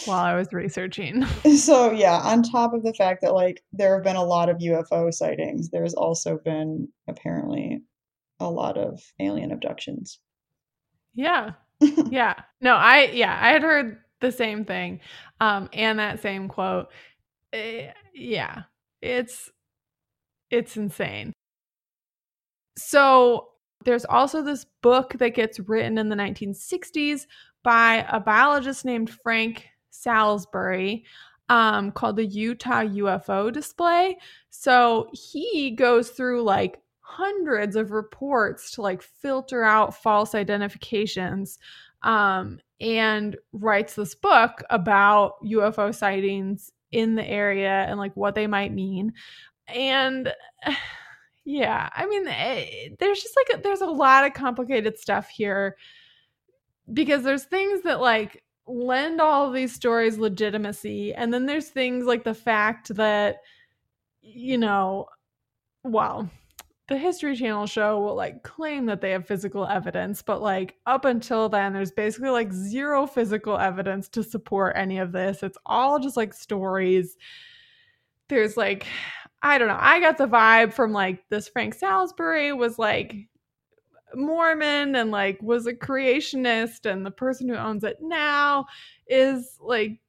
while 0.06 0.24
I 0.24 0.36
was 0.36 0.48
researching. 0.52 1.26
So 1.58 1.92
yeah, 1.92 2.20
on 2.20 2.44
top 2.44 2.74
of 2.74 2.84
the 2.84 2.94
fact 2.94 3.22
that 3.22 3.34
like 3.34 3.64
there 3.74 3.96
have 3.96 4.04
been 4.04 4.16
a 4.16 4.24
lot 4.24 4.50
of 4.50 4.58
UFO 4.58 5.14
sightings, 5.14 5.70
there's 5.70 5.94
also 5.94 6.38
been 6.38 6.88
apparently 7.08 7.82
a 8.40 8.50
lot 8.50 8.78
of 8.78 9.02
alien 9.20 9.52
abductions. 9.52 10.20
Yeah. 11.14 11.52
yeah. 11.82 12.36
No, 12.62 12.76
I 12.76 13.06
yeah, 13.14 13.38
I 13.42 13.50
had 13.50 13.64
heard 13.64 13.98
the 14.22 14.32
same 14.32 14.66
thing. 14.66 15.00
Um 15.42 15.70
and 15.74 16.00
that 16.00 16.22
same 16.22 16.48
quote. 16.48 16.88
Uh, 17.54 17.92
yeah. 18.14 18.64
It's 19.02 19.50
it's 20.50 20.78
insane. 20.78 21.34
So 22.78 23.50
there's 23.84 24.06
also 24.06 24.44
this 24.44 24.66
book 24.82 25.14
that 25.20 25.36
gets 25.36 25.60
written 25.60 25.98
in 25.98 26.10
the 26.10 26.16
1960s 26.16 27.26
by 27.68 28.06
a 28.10 28.18
biologist 28.18 28.86
named 28.86 29.10
Frank 29.10 29.68
Salisbury 29.90 31.04
um, 31.50 31.92
called 31.92 32.16
the 32.16 32.26
Utah 32.26 32.84
UFO 32.84 33.52
Display. 33.52 34.18
So 34.50 35.10
he 35.12 35.72
goes 35.72 36.12
through 36.12 36.44
like 36.44 36.80
hundreds 37.02 37.76
of 37.76 37.92
reports 37.92 38.72
to 38.72 38.82
like 38.82 39.02
filter 39.02 39.66
out 39.66 40.02
false 40.02 40.34
identifications 40.34 41.60
um, 42.04 42.62
and 42.80 43.36
writes 43.52 43.96
this 43.96 44.16
book 44.16 44.64
about 44.70 45.34
UFO 45.44 45.94
sightings 45.94 46.72
in 46.94 47.16
the 47.16 47.28
area 47.28 47.84
and 47.90 48.00
like 48.00 48.16
what 48.16 48.34
they 48.34 48.48
might 48.48 48.72
mean. 48.72 49.12
And 49.68 50.32
Yeah, 51.50 51.88
I 51.96 52.06
mean, 52.08 52.28
eh, 52.28 52.90
there's 53.00 53.24
just 53.24 53.38
like 53.38 53.58
a, 53.58 53.62
there's 53.62 53.80
a 53.80 53.86
lot 53.86 54.26
of 54.26 54.34
complicated 54.34 55.00
stuff 55.00 55.30
here 55.30 55.78
because 56.94 57.24
there's 57.24 57.46
things 57.46 57.82
that 57.84 58.00
like 58.00 58.44
lend 58.68 59.22
all 59.22 59.52
these 59.52 59.74
stories 59.74 60.18
legitimacy, 60.18 61.14
and 61.14 61.34
then 61.34 61.46
there's 61.46 61.70
things 61.70 62.06
like 62.06 62.24
the 62.24 62.34
fact 62.34 62.94
that 62.96 63.38
you 64.22 64.58
know, 64.58 65.08
well, 65.84 66.30
the 66.88 66.98
History 66.98 67.36
Channel 67.36 67.66
show 67.68 68.00
will 68.00 68.16
like 68.16 68.44
claim 68.44 68.86
that 68.86 69.02
they 69.02 69.12
have 69.12 69.28
physical 69.28 69.68
evidence, 69.68 70.22
but 70.22 70.42
like 70.42 70.76
up 70.86 71.06
until 71.06 71.50
then, 71.50 71.74
there's 71.74 71.92
basically 71.92 72.30
like 72.30 72.52
zero 72.54 73.06
physical 73.06 73.58
evidence 73.58 74.08
to 74.10 74.24
support 74.24 74.74
any 74.76 74.98
of 75.00 75.12
this. 75.12 75.44
It's 75.44 75.58
all 75.66 76.00
just 76.00 76.18
like 76.18 76.34
stories. 76.34 77.18
There's 78.30 78.58
like 78.58 78.86
I 79.42 79.58
don't 79.58 79.68
know. 79.68 79.78
I 79.80 80.00
got 80.00 80.18
the 80.18 80.28
vibe 80.28 80.74
from 80.74 80.94
like 80.94 81.24
this 81.30 81.48
Frank 81.48 81.74
Salisbury 81.74 82.54
was 82.54 82.80
like 82.80 83.16
Mormon 84.16 84.96
and 84.96 85.12
like 85.12 85.42
was 85.42 85.68
a 85.68 85.74
creationist 85.74 86.90
and 86.90 87.06
the 87.06 87.12
person 87.12 87.50
who 87.50 87.56
owns 87.56 87.84
it 87.84 87.98
now 88.02 88.66
is 89.08 89.58
like 89.62 90.00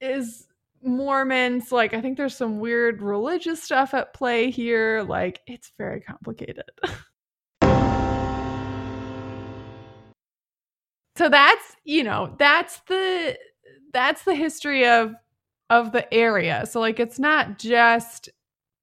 is 0.00 0.46
Mormon. 0.82 1.60
So 1.60 1.76
like 1.76 1.94
I 1.94 2.00
think 2.00 2.16
there's 2.16 2.36
some 2.36 2.58
weird 2.60 3.02
religious 3.02 3.62
stuff 3.62 3.94
at 3.94 4.14
play 4.14 4.50
here. 4.50 5.02
Like 5.02 5.40
it's 5.46 5.72
very 5.76 6.00
complicated. 6.00 6.64
so 11.16 11.28
that's, 11.28 11.76
you 11.84 12.02
know, 12.04 12.34
that's 12.38 12.80
the 12.86 13.36
that's 13.92 14.22
the 14.24 14.34
history 14.34 14.86
of 14.86 15.14
of 15.68 15.92
the 15.92 16.12
area. 16.12 16.66
So 16.66 16.80
like 16.80 16.98
it's 16.98 17.18
not 17.18 17.58
just 17.58 18.30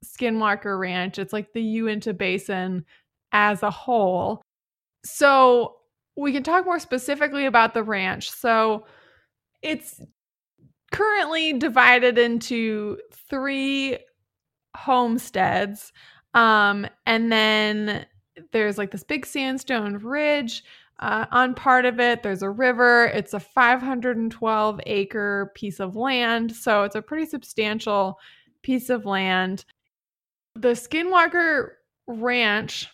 Skinwalker 0.06 0.80
Ranch. 0.80 1.20
It's 1.20 1.34
like 1.34 1.54
the 1.54 1.62
Uinta 1.62 2.14
Basin 2.14 2.86
as 3.32 3.64
a 3.64 3.72
whole. 3.72 4.42
So 5.04 5.76
we 6.16 6.32
can 6.32 6.44
talk 6.44 6.66
more 6.66 6.80
specifically 6.80 7.46
about 7.46 7.74
the 7.74 7.84
ranch. 7.84 8.30
So 8.32 8.86
it's 9.62 10.02
currently 10.92 11.54
divided 11.54 12.18
into 12.18 12.98
three 13.30 13.98
homesteads. 14.76 15.92
Um, 16.34 16.88
and 17.06 17.32
then 17.32 18.06
there's 18.52 18.78
like 18.78 18.92
this 18.92 19.04
big 19.04 19.26
sandstone 19.26 19.98
ridge. 19.98 20.64
Uh, 21.00 21.26
on 21.32 21.54
part 21.54 21.86
of 21.86 22.00
it, 22.00 22.24
there's 22.24 22.42
a 22.42 22.50
river. 22.50 23.06
It's 23.08 23.34
a 23.34 23.40
512 23.40 24.80
acre 24.86 25.52
piece 25.56 25.80
of 25.80 25.96
land. 25.96 26.56
So 26.56 26.84
it's 26.84 26.96
a 26.96 27.02
pretty 27.02 27.28
substantial 27.28 28.18
piece 28.64 28.90
of 28.90 29.06
land 29.06 29.66
the 30.58 30.70
Skinwalker 30.70 31.70
Ranch 32.08 32.88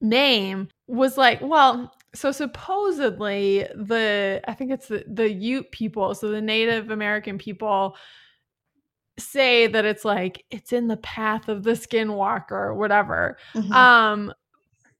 name 0.00 0.68
was 0.86 1.16
like, 1.16 1.40
well, 1.40 1.94
so 2.14 2.32
supposedly 2.32 3.66
the 3.74 4.40
I 4.46 4.54
think 4.54 4.72
it's 4.72 4.88
the 4.88 5.04
the 5.06 5.30
Ute 5.30 5.70
people, 5.70 6.14
so 6.14 6.28
the 6.28 6.40
Native 6.40 6.90
American 6.90 7.38
people 7.38 7.96
say 9.18 9.66
that 9.66 9.84
it's 9.84 10.04
like 10.04 10.44
it's 10.50 10.72
in 10.72 10.88
the 10.88 10.96
path 10.96 11.48
of 11.48 11.62
the 11.62 11.72
skinwalker 11.72 12.52
or 12.52 12.74
whatever. 12.74 13.36
Mm-hmm. 13.54 13.72
Um 13.72 14.32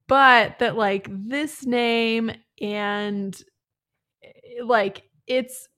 but 0.07 0.59
that 0.59 0.77
like 0.77 1.09
this 1.11 1.65
name 1.65 2.33
and 2.61 3.41
like 4.65 5.05
it's 5.27 5.69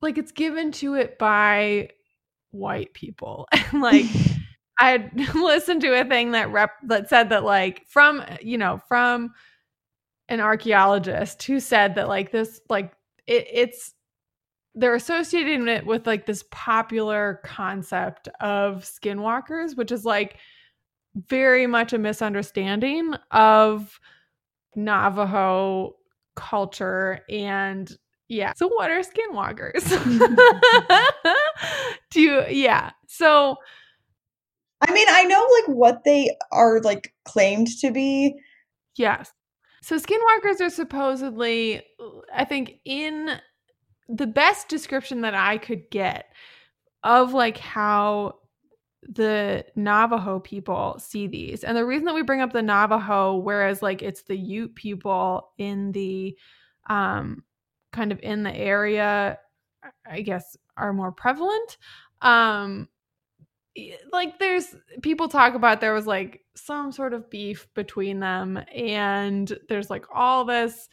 like 0.00 0.16
it's 0.16 0.32
given 0.32 0.72
to 0.72 0.94
it 0.94 1.18
by 1.18 1.90
white 2.52 2.92
people 2.94 3.46
and 3.52 3.82
like 3.82 4.06
i 4.80 5.10
listened 5.34 5.80
to 5.80 6.00
a 6.00 6.04
thing 6.04 6.32
that 6.32 6.50
rep 6.50 6.72
that 6.82 7.08
said 7.08 7.28
that 7.28 7.44
like 7.44 7.86
from 7.86 8.22
you 8.42 8.58
know 8.58 8.80
from 8.88 9.32
an 10.28 10.40
archaeologist 10.40 11.42
who 11.44 11.60
said 11.60 11.94
that 11.94 12.08
like 12.08 12.32
this 12.32 12.60
like 12.68 12.92
it, 13.26 13.46
it's 13.52 13.94
they're 14.74 14.94
associating 14.94 15.66
it 15.68 15.84
with 15.84 16.06
like 16.06 16.26
this 16.26 16.44
popular 16.50 17.40
concept 17.44 18.28
of 18.40 18.84
skinwalkers 18.84 19.76
which 19.76 19.92
is 19.92 20.04
like 20.04 20.36
very 21.28 21.66
much 21.66 21.92
a 21.92 21.98
misunderstanding 21.98 23.14
of 23.32 23.98
navajo 24.76 25.94
culture 26.36 27.20
and 27.28 27.96
yeah. 28.30 28.52
So 28.56 28.68
what 28.68 28.90
are 28.90 29.00
skinwalkers? 29.00 29.84
Do 32.10 32.20
you 32.20 32.44
yeah. 32.48 32.90
So 33.08 33.56
I 34.80 34.92
mean, 34.92 35.06
I 35.10 35.24
know 35.24 35.46
like 35.58 35.76
what 35.76 36.04
they 36.04 36.36
are 36.52 36.80
like 36.80 37.14
claimed 37.24 37.68
to 37.80 37.90
be. 37.90 38.34
Yes. 38.96 39.32
So 39.82 39.96
skinwalkers 39.98 40.60
are 40.60 40.70
supposedly, 40.70 41.82
I 42.34 42.44
think, 42.44 42.80
in 42.84 43.40
the 44.08 44.26
best 44.26 44.68
description 44.68 45.22
that 45.22 45.34
I 45.34 45.58
could 45.58 45.88
get 45.90 46.26
of 47.02 47.32
like 47.32 47.56
how 47.58 48.40
the 49.02 49.64
Navajo 49.76 50.40
people 50.40 50.96
see 50.98 51.26
these. 51.26 51.64
And 51.64 51.76
the 51.76 51.86
reason 51.86 52.04
that 52.04 52.14
we 52.14 52.22
bring 52.22 52.42
up 52.42 52.52
the 52.52 52.62
Navajo, 52.62 53.36
whereas 53.36 53.82
like 53.82 54.02
it's 54.02 54.22
the 54.22 54.36
Ute 54.36 54.74
people 54.74 55.50
in 55.58 55.92
the 55.92 56.36
um 56.88 57.44
kind 57.92 58.12
of 58.12 58.20
in 58.22 58.42
the 58.42 58.54
area, 58.54 59.38
I 60.06 60.20
guess 60.20 60.56
are 60.76 60.92
more 60.92 61.12
prevalent. 61.12 61.78
Um 62.20 62.88
like 64.12 64.38
there's 64.38 64.74
people 65.02 65.28
talk 65.28 65.54
about 65.54 65.80
there 65.80 65.94
was 65.94 66.06
like 66.06 66.40
some 66.54 66.90
sort 66.92 67.12
of 67.12 67.30
beef 67.30 67.68
between 67.74 68.20
them 68.20 68.58
and 68.74 69.56
there's 69.68 69.90
like 69.90 70.04
all 70.12 70.44
this 70.44 70.88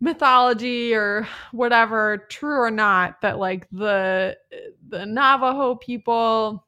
mythology 0.00 0.94
or 0.94 1.28
whatever 1.52 2.26
true 2.28 2.60
or 2.60 2.70
not 2.72 3.20
that 3.20 3.38
like 3.38 3.68
the 3.70 4.36
the 4.88 5.06
navajo 5.06 5.76
people 5.76 6.66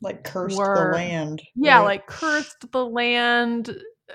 like 0.00 0.22
cursed 0.22 0.56
were, 0.56 0.92
the 0.92 0.96
land 0.96 1.42
yeah 1.56 1.78
right? 1.78 1.84
like 1.84 2.06
cursed 2.06 2.70
the 2.70 2.86
land 2.86 3.70
uh, 4.08 4.12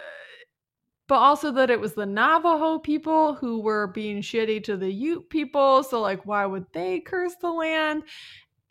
but 1.09 1.15
also 1.15 1.51
that 1.51 1.69
it 1.69 1.81
was 1.81 1.95
the 1.95 2.05
navajo 2.05 2.79
people 2.79 3.33
who 3.33 3.59
were 3.59 3.87
being 3.87 4.21
shitty 4.21 4.63
to 4.63 4.77
the 4.77 4.89
ute 4.89 5.29
people 5.29 5.83
so 5.83 5.99
like 5.99 6.25
why 6.25 6.45
would 6.45 6.65
they 6.71 7.01
curse 7.01 7.35
the 7.41 7.51
land 7.51 8.03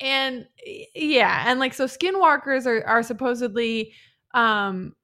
and 0.01 0.47
yeah 0.95 1.45
and 1.47 1.61
like 1.61 1.75
so 1.75 1.87
skinwalkers 1.87 2.67
are 2.67 2.85
are 2.87 3.03
supposedly 3.03 3.93
um 4.35 4.95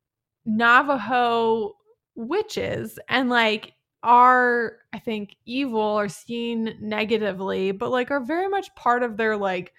navajo 0.45 1.73
witches 2.17 2.99
and 3.09 3.31
like 3.31 3.75
are 4.03 4.79
i 4.93 4.99
think 4.99 5.37
evil 5.47 5.81
or 5.81 6.09
seen 6.09 6.77
negatively 6.81 7.71
but 7.71 7.91
like 7.91 8.11
are 8.11 8.25
very 8.25 8.49
much 8.49 8.75
part 8.75 9.03
of 9.03 9.17
their 9.17 9.37
like 9.37 9.73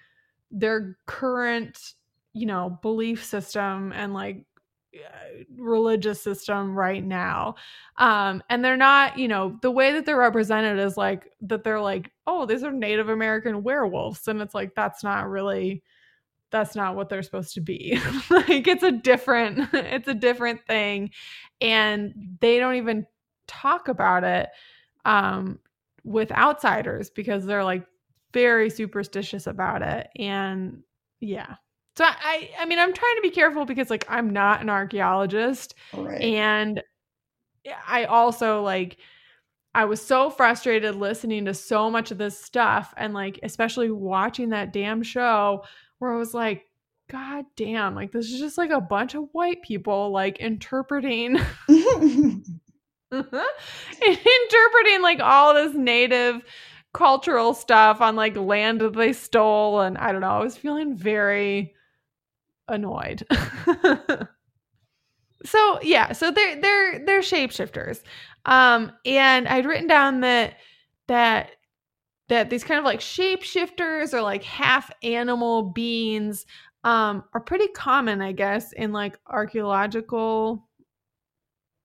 their 0.50 0.96
current 1.06 1.94
you 2.32 2.46
know 2.46 2.78
belief 2.82 3.24
system 3.24 3.92
and 3.92 4.14
like 4.14 4.44
religious 5.56 6.22
system 6.22 6.74
right 6.74 7.04
now. 7.04 7.54
Um 7.96 8.42
and 8.50 8.64
they're 8.64 8.76
not 8.76 9.18
you 9.18 9.28
know 9.28 9.58
the 9.62 9.70
way 9.70 9.92
that 9.92 10.06
they're 10.06 10.16
represented 10.18 10.78
is 10.78 10.96
like 10.96 11.30
that 11.42 11.64
they're 11.64 11.80
like 11.80 12.10
oh 12.26 12.46
these 12.46 12.62
are 12.62 12.72
native 12.72 13.08
american 13.08 13.62
werewolves 13.62 14.28
and 14.28 14.40
it's 14.40 14.54
like 14.54 14.74
that's 14.74 15.02
not 15.02 15.28
really 15.28 15.82
that's 16.52 16.76
not 16.76 16.94
what 16.94 17.08
they're 17.08 17.22
supposed 17.22 17.54
to 17.54 17.60
be. 17.60 17.98
Like 18.30 18.68
it's 18.68 18.82
a 18.82 18.92
different 18.92 19.68
it's 19.72 20.08
a 20.08 20.14
different 20.14 20.64
thing 20.66 21.10
and 21.60 22.12
they 22.40 22.58
don't 22.58 22.76
even 22.76 23.06
talk 23.48 23.88
about 23.88 24.24
it 24.24 24.48
um 25.04 25.58
with 26.04 26.30
outsiders 26.32 27.10
because 27.10 27.44
they're 27.44 27.64
like 27.64 27.84
very 28.32 28.70
superstitious 28.70 29.46
about 29.46 29.82
it 29.82 30.08
and 30.16 30.82
yeah 31.20 31.56
so 31.96 32.04
I, 32.06 32.50
I 32.58 32.64
mean, 32.64 32.78
I'm 32.78 32.92
trying 32.92 33.16
to 33.16 33.22
be 33.22 33.30
careful 33.30 33.64
because 33.64 33.90
like 33.90 34.04
I'm 34.08 34.30
not 34.30 34.60
an 34.60 34.70
archaeologist, 34.70 35.74
right. 35.92 36.20
and 36.20 36.82
I 37.86 38.04
also 38.04 38.62
like 38.62 38.96
I 39.74 39.84
was 39.84 40.00
so 40.04 40.30
frustrated 40.30 40.94
listening 40.94 41.44
to 41.46 41.54
so 41.54 41.90
much 41.90 42.10
of 42.10 42.18
this 42.18 42.38
stuff, 42.38 42.94
and 42.96 43.14
like 43.14 43.40
especially 43.42 43.90
watching 43.90 44.50
that 44.50 44.72
damn 44.72 45.02
show 45.02 45.64
where 45.98 46.12
I 46.12 46.16
was 46.16 46.34
like, 46.34 46.64
God 47.10 47.44
damn, 47.56 47.94
like 47.94 48.12
this 48.12 48.32
is 48.32 48.40
just 48.40 48.58
like 48.58 48.70
a 48.70 48.80
bunch 48.80 49.14
of 49.14 49.28
white 49.32 49.62
people 49.62 50.10
like 50.10 50.38
interpreting. 50.38 51.38
interpreting 53.12 55.02
like 55.02 55.20
all 55.20 55.52
this 55.52 55.74
native 55.74 56.40
cultural 56.94 57.52
stuff 57.52 58.00
on 58.00 58.16
like 58.16 58.36
land 58.36 58.80
that 58.80 58.94
they 58.94 59.12
stole 59.12 59.80
and 59.80 59.98
i 59.98 60.10
don't 60.12 60.22
know 60.22 60.30
i 60.30 60.42
was 60.42 60.56
feeling 60.56 60.96
very 60.96 61.74
annoyed. 62.72 63.24
so 65.44 65.78
yeah, 65.82 66.12
so 66.12 66.30
they're 66.30 66.60
they're 66.60 67.04
they're 67.04 67.20
shapeshifters. 67.20 68.02
Um, 68.44 68.92
and 69.04 69.46
I'd 69.46 69.66
written 69.66 69.86
down 69.86 70.20
that 70.20 70.56
that 71.08 71.50
that 72.28 72.50
these 72.50 72.64
kind 72.64 72.78
of 72.78 72.84
like 72.84 73.00
shapeshifters 73.00 74.14
or 74.14 74.22
like 74.22 74.42
half 74.42 74.90
animal 75.02 75.62
beings 75.62 76.46
um 76.84 77.24
are 77.34 77.40
pretty 77.40 77.68
common, 77.68 78.20
I 78.20 78.32
guess, 78.32 78.72
in 78.72 78.92
like 78.92 79.18
archaeological 79.28 80.66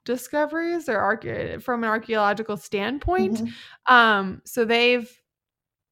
discoveries 0.06 0.88
or 0.88 0.98
arche- 0.98 1.62
from 1.62 1.84
an 1.84 1.90
archaeological 1.90 2.58
standpoint. 2.58 3.36
Mm-hmm. 3.36 3.94
Um, 3.94 4.42
so 4.46 4.64
they've 4.64 5.12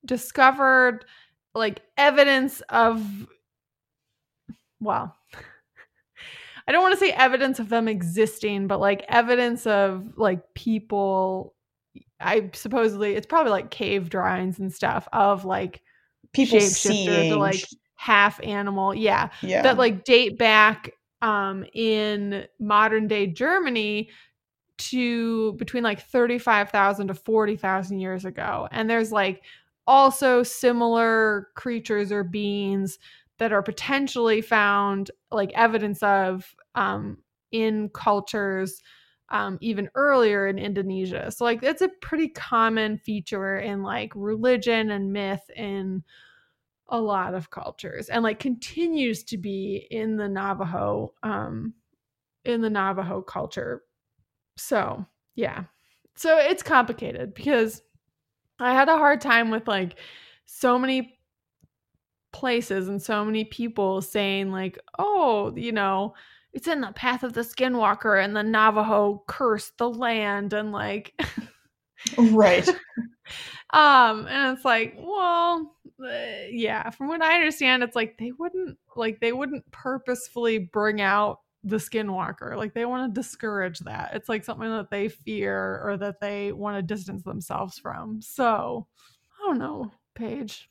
discovered 0.05 1.05
like 1.53 1.81
evidence 1.97 2.62
of 2.69 3.27
well, 4.79 5.15
I 6.67 6.71
don't 6.71 6.81
want 6.81 6.93
to 6.93 6.99
say 6.99 7.11
evidence 7.11 7.59
of 7.59 7.69
them 7.69 7.88
existing, 7.88 8.67
but 8.67 8.79
like 8.79 9.05
evidence 9.07 9.67
of 9.67 10.17
like 10.17 10.53
people. 10.53 11.53
I 12.19 12.49
supposedly 12.53 13.13
it's 13.15 13.27
probably 13.27 13.51
like 13.51 13.71
cave 13.71 14.09
drawings 14.09 14.59
and 14.59 14.73
stuff 14.73 15.07
of 15.11 15.45
like 15.45 15.81
people 16.33 16.59
seeing 16.59 17.38
like 17.38 17.63
half 17.95 18.39
animal, 18.43 18.95
yeah, 18.95 19.29
yeah, 19.41 19.61
that 19.61 19.77
like 19.77 20.03
date 20.05 20.38
back 20.38 20.91
um 21.21 21.65
in 21.73 22.45
modern 22.59 23.07
day 23.07 23.27
Germany 23.27 24.09
to 24.77 25.53
between 25.53 25.83
like 25.83 26.01
35,000 26.01 27.07
to 27.07 27.13
40,000 27.13 27.99
years 27.99 28.25
ago. 28.25 28.67
And 28.71 28.89
there's 28.89 29.11
like 29.11 29.43
also 29.88 30.43
similar 30.43 31.49
creatures 31.55 32.11
or 32.11 32.23
beings 32.23 32.99
that 33.38 33.52
are 33.52 33.63
potentially 33.63 34.41
found 34.41 35.12
like 35.32 35.52
evidence 35.54 36.02
of 36.04 36.56
um, 36.76 37.17
in 37.52 37.89
cultures 37.89 38.82
um, 39.30 39.58
even 39.60 39.89
earlier 39.95 40.48
in 40.48 40.60
Indonesia. 40.60 41.32
So 41.32 41.45
like 41.45 41.63
it's 41.63 41.82
a 41.82 41.89
pretty 42.02 42.30
common 42.30 42.98
feature 42.98 43.58
in 43.58 43.82
like 43.82 44.12
religion 44.15 44.91
and 44.91 45.12
myth 45.12 45.43
in 45.56 46.04
a 46.89 47.00
lot 47.00 47.34
of 47.34 47.50
cultures 47.50 48.10
and 48.10 48.24
like 48.24 48.38
continues 48.38 49.24
to 49.24 49.38
be 49.38 49.88
in 49.89 50.17
the 50.17 50.30
Navajo 50.30 51.13
um 51.24 51.74
in 52.45 52.62
the 52.62 52.69
Navajo 52.69 53.21
culture. 53.21 53.84
So, 54.56 55.06
yeah. 55.36 55.63
So 56.15 56.38
it's 56.38 56.63
complicated 56.63 57.34
because 57.34 57.82
I 58.60 58.74
had 58.74 58.88
a 58.88 58.98
hard 58.98 59.19
time 59.19 59.50
with 59.50 59.67
like 59.67 60.00
so 60.45 60.80
many 60.80 61.17
places 62.36 62.89
and 62.89 63.02
so 63.02 63.24
many 63.24 63.45
people 63.45 64.02
saying 64.02 64.52
like 64.52 64.78
oh 65.00 65.54
you 65.56 65.71
know 65.71 66.13
it's 66.52 66.67
in 66.67 66.82
the 66.82 66.91
path 66.91 67.24
of 67.24 67.32
the 67.32 67.39
skinwalker 67.39 68.21
and 68.21 68.36
the 68.36 68.43
navajo 68.43 69.24
curse 69.26 69.71
the 69.78 69.89
land 69.89 70.52
and 70.52 70.74
like 70.74 71.13
right. 72.17 72.67
Um 73.71 74.28
and 74.28 74.56
it's 74.56 74.65
like 74.65 74.95
well 74.98 75.76
uh, 76.00 76.48
yeah 76.52 76.89
from 76.89 77.08
what 77.08 77.21
i 77.21 77.36
understand 77.36 77.84
it's 77.84 77.95
like 77.95 78.17
they 78.17 78.32
wouldn't 78.34 78.78
like 78.95 79.19
they 79.21 79.32
wouldn't 79.32 79.69
purposefully 79.71 80.60
bring 80.60 81.02
out 81.02 81.39
the 81.63 81.78
skinwalker 81.78 82.56
like 82.58 82.74
they 82.74 82.86
want 82.86 83.13
to 83.13 83.19
discourage 83.19 83.80
that. 83.80 84.12
It's 84.13 84.30
like 84.30 84.43
something 84.43 84.69
that 84.69 84.91
they 84.91 85.08
fear 85.08 85.82
or 85.84 85.98
that 85.98 86.19
they 86.21 86.52
want 86.52 86.78
to 86.78 86.84
distance 86.84 87.24
themselves 87.24 87.80
from. 87.80 88.21
So 88.21 88.88
i 89.34 89.48
don't 89.48 89.58
know 89.58 89.91
paige 90.15 90.69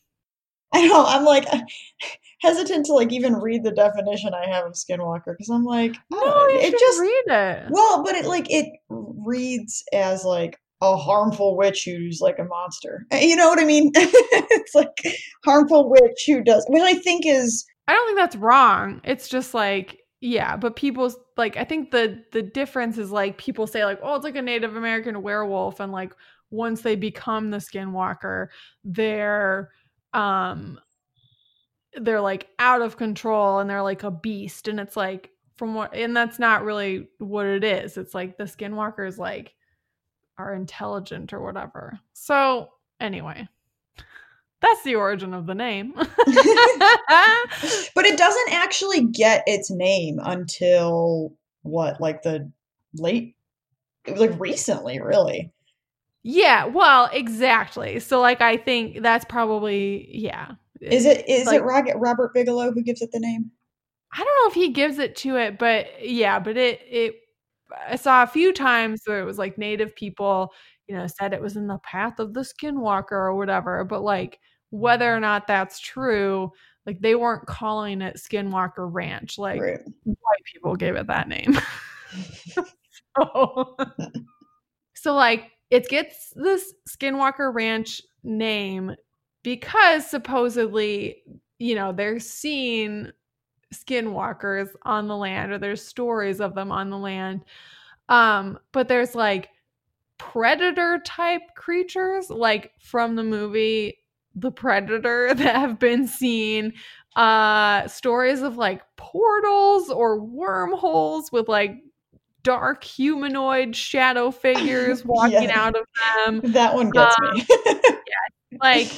I 0.74 0.87
know 0.87 1.04
I'm 1.06 1.24
like 1.24 1.46
hesitant 2.42 2.87
to 2.87 2.92
like 2.92 3.12
even 3.12 3.34
read 3.34 3.64
the 3.64 3.70
definition 3.70 4.34
I 4.34 4.46
have 4.48 4.66
of 4.66 4.72
skinwalker 4.72 5.32
because 5.32 5.48
I'm 5.48 5.64
like, 5.64 5.94
no, 6.10 6.48
you 6.48 6.58
it 6.58 6.78
just 6.78 7.00
read 7.00 7.24
it. 7.28 7.66
Well, 7.70 8.02
but 8.04 8.14
it 8.14 8.26
like 8.26 8.50
it 8.50 8.66
reads 8.88 9.82
as 9.92 10.24
like 10.24 10.58
a 10.82 10.96
harmful 10.96 11.56
witch 11.56 11.84
who's 11.84 12.20
like 12.20 12.38
a 12.38 12.44
monster. 12.44 13.06
Eh, 13.12 13.24
you 13.24 13.37
know 13.37 13.48
what 13.48 13.60
I 13.60 13.64
mean? 13.64 13.92
it's 13.94 14.74
like 14.74 14.98
harmful 15.44 15.88
witch 15.88 16.24
who 16.26 16.42
does, 16.42 16.66
which 16.68 16.82
I 16.82 16.94
think 16.94 17.24
is. 17.24 17.64
I 17.87 17.92
don't 17.92 18.06
think 18.06 18.18
that's 18.18 18.37
wrong. 18.37 19.00
It's 19.04 19.28
just 19.28 19.54
like 19.54 20.00
yeah, 20.20 20.56
but 20.56 20.74
people's 20.74 21.16
like 21.37 21.56
I 21.56 21.64
think 21.64 21.90
the 21.90 22.22
the 22.32 22.42
difference 22.42 22.98
is 22.98 23.10
like 23.10 23.38
people 23.38 23.66
say 23.66 23.84
like 23.84 24.00
oh 24.02 24.16
it's 24.16 24.24
like 24.24 24.37
a 24.37 24.42
Native 24.42 24.74
American 24.76 25.22
werewolf 25.22 25.80
and 25.80 25.92
like 25.92 26.12
once 26.50 26.82
they 26.82 26.94
become 26.94 27.50
the 27.50 27.58
skinwalker 27.58 28.46
they're 28.84 29.70
um 30.14 30.79
they're 31.96 32.20
like 32.20 32.48
out 32.59 32.83
of 32.83 32.96
control 32.96 33.59
and 33.59 33.68
they're 33.68 33.83
like 33.83 34.03
a 34.03 34.11
beast 34.11 34.68
and 34.68 34.81
it's 34.81 34.96
like 34.96 35.31
from 35.57 35.74
what 35.74 35.94
and 35.94 36.16
that's 36.16 36.38
not 36.38 36.64
really 36.64 37.09
what 37.18 37.46
it 37.46 37.64
is. 37.64 37.96
It's 37.96 38.14
like 38.14 38.37
the 38.37 38.44
skinwalkers 38.44 39.18
like 39.18 39.55
are 40.38 40.55
intelligent 40.55 41.33
or 41.33 41.40
whatever. 41.40 41.98
So 42.12 42.70
anyway, 43.00 43.46
that's 44.61 44.83
the 44.83 44.96
origin 44.96 45.35
of 45.35 45.46
the 45.46 45.55
name. 45.55 45.92
but 45.96 46.07
it 48.05 48.18
doesn't 48.18 48.53
actually 48.53 49.07
get 49.07 49.44
its 49.46 49.70
name 49.70 50.18
until 50.22 51.35
what, 51.62 52.00
like 52.00 52.22
the 52.22 52.50
late 52.94 53.37
like 54.07 54.38
recently, 54.38 55.00
really. 55.00 55.53
Yeah, 56.24 56.64
well, 56.64 57.10
exactly. 57.12 58.00
So 58.00 58.20
like 58.20 58.40
I 58.40 58.56
think 58.56 59.02
that's 59.02 59.26
probably 59.26 60.08
yeah. 60.10 60.52
Is 60.80 61.04
it 61.04 61.28
is 61.28 61.46
like, 61.46 61.60
it 61.60 61.96
Robert 61.96 62.34
Bigelow 62.34 62.72
who 62.72 62.82
gives 62.82 63.02
it 63.02 63.12
the 63.12 63.20
name? 63.20 63.50
I 64.12 64.18
don't 64.18 64.26
know 64.26 64.48
if 64.48 64.54
he 64.54 64.70
gives 64.72 64.98
it 64.98 65.16
to 65.16 65.37
it, 65.37 65.58
but 65.58 65.87
yeah, 66.02 66.38
but 66.38 66.56
it 66.56 66.80
it 66.88 67.14
I 67.88 67.96
saw 67.96 68.22
a 68.22 68.26
few 68.26 68.52
times 68.54 69.02
where 69.04 69.20
it 69.20 69.24
was 69.24 69.38
like 69.38 69.58
native 69.58 69.94
people, 69.94 70.52
you 70.88 70.96
know, 70.96 71.06
said 71.06 71.34
it 71.34 71.42
was 71.42 71.56
in 71.56 71.66
the 71.66 71.78
path 71.78 72.18
of 72.18 72.32
the 72.32 72.40
skinwalker 72.40 73.12
or 73.12 73.34
whatever, 73.37 73.84
but 73.84 74.02
like 74.02 74.40
whether 74.70 75.14
or 75.14 75.20
not 75.20 75.46
that's 75.46 75.78
true, 75.78 76.50
like 76.87 77.00
they 77.00 77.14
weren't 77.14 77.46
calling 77.46 78.00
it 78.02 78.16
Skinwalker 78.16 78.88
Ranch. 78.90 79.38
Like 79.38 79.60
right. 79.60 79.80
white 80.04 80.44
people 80.52 80.74
gave 80.74 80.96
it 80.96 81.06
that 81.06 81.28
name. 81.28 81.58
so, 83.16 83.76
so 84.94 85.14
like 85.14 85.50
it 85.74 85.88
gets 85.88 86.32
this 86.37 86.72
Skinwalker 86.88 87.52
Ranch 87.52 88.00
name 88.22 88.94
because 89.42 90.08
supposedly, 90.08 91.24
you 91.58 91.74
know, 91.74 91.90
they're 91.90 92.20
seeing 92.20 93.10
skinwalkers 93.74 94.68
on 94.84 95.08
the 95.08 95.16
land 95.16 95.50
or 95.50 95.58
there's 95.58 95.84
stories 95.84 96.40
of 96.40 96.54
them 96.54 96.70
on 96.70 96.90
the 96.90 96.96
land. 96.96 97.44
Um, 98.08 98.56
but 98.70 98.87
there's 98.87 99.16
like 99.16 99.48
predator 100.16 101.00
type 101.04 101.42
creatures 101.56 102.30
like 102.30 102.70
from 102.78 103.16
the 103.16 103.24
movie 103.24 103.98
the 104.37 104.52
predator 104.52 105.34
that 105.34 105.56
have 105.56 105.80
been 105.80 106.06
seen 106.06 106.72
uh 107.16 107.87
stories 107.88 108.42
of 108.42 108.56
like 108.56 108.82
portals 108.96 109.90
or 109.90 110.20
wormholes 110.20 111.32
with 111.32 111.48
like 111.48 111.82
dark 112.44 112.85
humanoid 112.85 113.74
shadow 113.74 114.30
figures 114.30 115.04
walking 115.04 115.42
yeah. 115.42 115.61
out 115.61 115.74
of 115.74 115.85
them 116.26 116.52
that 116.52 116.72
one 116.72 116.90
gets 116.90 117.16
um, 117.18 117.35
me 117.35 117.44
yeah, 117.50 118.59
like 118.61 118.92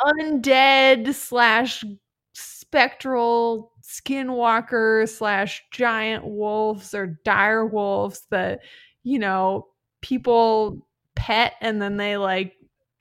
undead 0.00 1.14
slash 1.14 1.84
spectral 2.32 3.72
skinwalker 3.82 5.08
slash 5.08 5.62
giant 5.70 6.24
wolves 6.24 6.94
or 6.94 7.18
dire 7.24 7.66
wolves 7.66 8.26
that 8.30 8.60
you 9.02 9.18
know 9.18 9.66
people 10.00 10.86
pet 11.14 11.54
and 11.60 11.82
then 11.82 11.96
they 11.96 12.16
like 12.16 12.54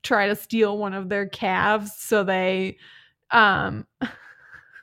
try 0.03 0.27
to 0.27 0.35
steal 0.35 0.77
one 0.77 0.93
of 0.93 1.09
their 1.09 1.27
calves 1.27 1.93
so 1.97 2.23
they 2.23 2.77
um 3.31 3.85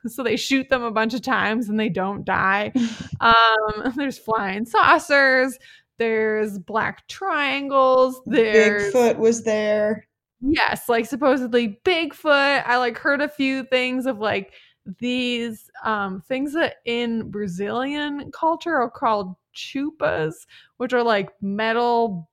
so 0.14 0.22
they 0.22 0.36
shoot 0.36 0.68
them 0.68 0.82
a 0.82 0.90
bunch 0.90 1.14
of 1.14 1.22
times 1.22 1.68
and 1.68 1.78
they 1.78 1.88
don't 1.88 2.24
die. 2.24 2.72
Um 3.20 3.92
there's 3.96 4.18
flying 4.18 4.64
saucers 4.66 5.58
there's 5.98 6.58
black 6.58 7.08
triangles 7.08 8.20
there's 8.26 8.92
bigfoot 8.92 9.16
was 9.16 9.42
there. 9.44 10.06
Yes 10.40 10.88
like 10.88 11.06
supposedly 11.06 11.80
bigfoot. 11.84 12.64
I 12.66 12.76
like 12.78 12.98
heard 12.98 13.20
a 13.22 13.28
few 13.28 13.64
things 13.64 14.06
of 14.06 14.18
like 14.18 14.52
these 15.00 15.70
um 15.84 16.22
things 16.28 16.52
that 16.52 16.76
in 16.84 17.28
brazilian 17.28 18.30
culture 18.30 18.76
are 18.76 18.88
called 18.88 19.34
chupas 19.54 20.34
which 20.76 20.92
are 20.92 21.02
like 21.02 21.30
metal 21.42 22.28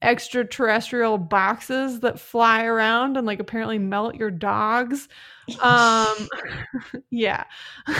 extraterrestrial 0.00 1.18
boxes 1.18 2.00
that 2.00 2.20
fly 2.20 2.64
around 2.64 3.16
and 3.16 3.26
like 3.26 3.40
apparently 3.40 3.78
melt 3.78 4.14
your 4.14 4.30
dogs. 4.30 5.08
Um 5.60 6.28
yeah. 7.10 7.44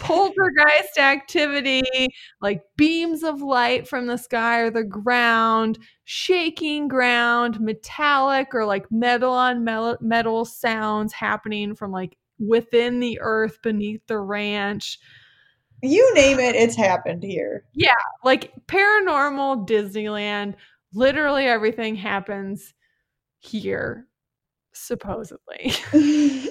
Poltergeist 0.00 0.98
activity, 0.98 1.82
like 2.40 2.62
beams 2.76 3.22
of 3.24 3.42
light 3.42 3.88
from 3.88 4.06
the 4.06 4.18
sky 4.18 4.60
or 4.60 4.70
the 4.70 4.84
ground, 4.84 5.78
shaking 6.04 6.86
ground, 6.86 7.60
metallic 7.60 8.54
or 8.54 8.64
like 8.64 8.86
metal 8.90 9.32
on 9.32 9.64
metal 10.00 10.44
sounds 10.44 11.12
happening 11.12 11.74
from 11.74 11.90
like 11.90 12.16
within 12.38 13.00
the 13.00 13.18
earth 13.20 13.60
beneath 13.62 14.06
the 14.06 14.18
ranch. 14.18 14.98
You 15.82 16.14
name 16.14 16.38
it, 16.38 16.54
it's 16.54 16.76
happened 16.76 17.22
here. 17.22 17.64
Yeah, 17.74 17.92
like 18.24 18.52
paranormal 18.66 19.68
Disneyland 19.68 20.54
literally 20.94 21.46
everything 21.46 21.96
happens 21.96 22.72
here, 23.38 24.06
supposedly. 24.72 25.72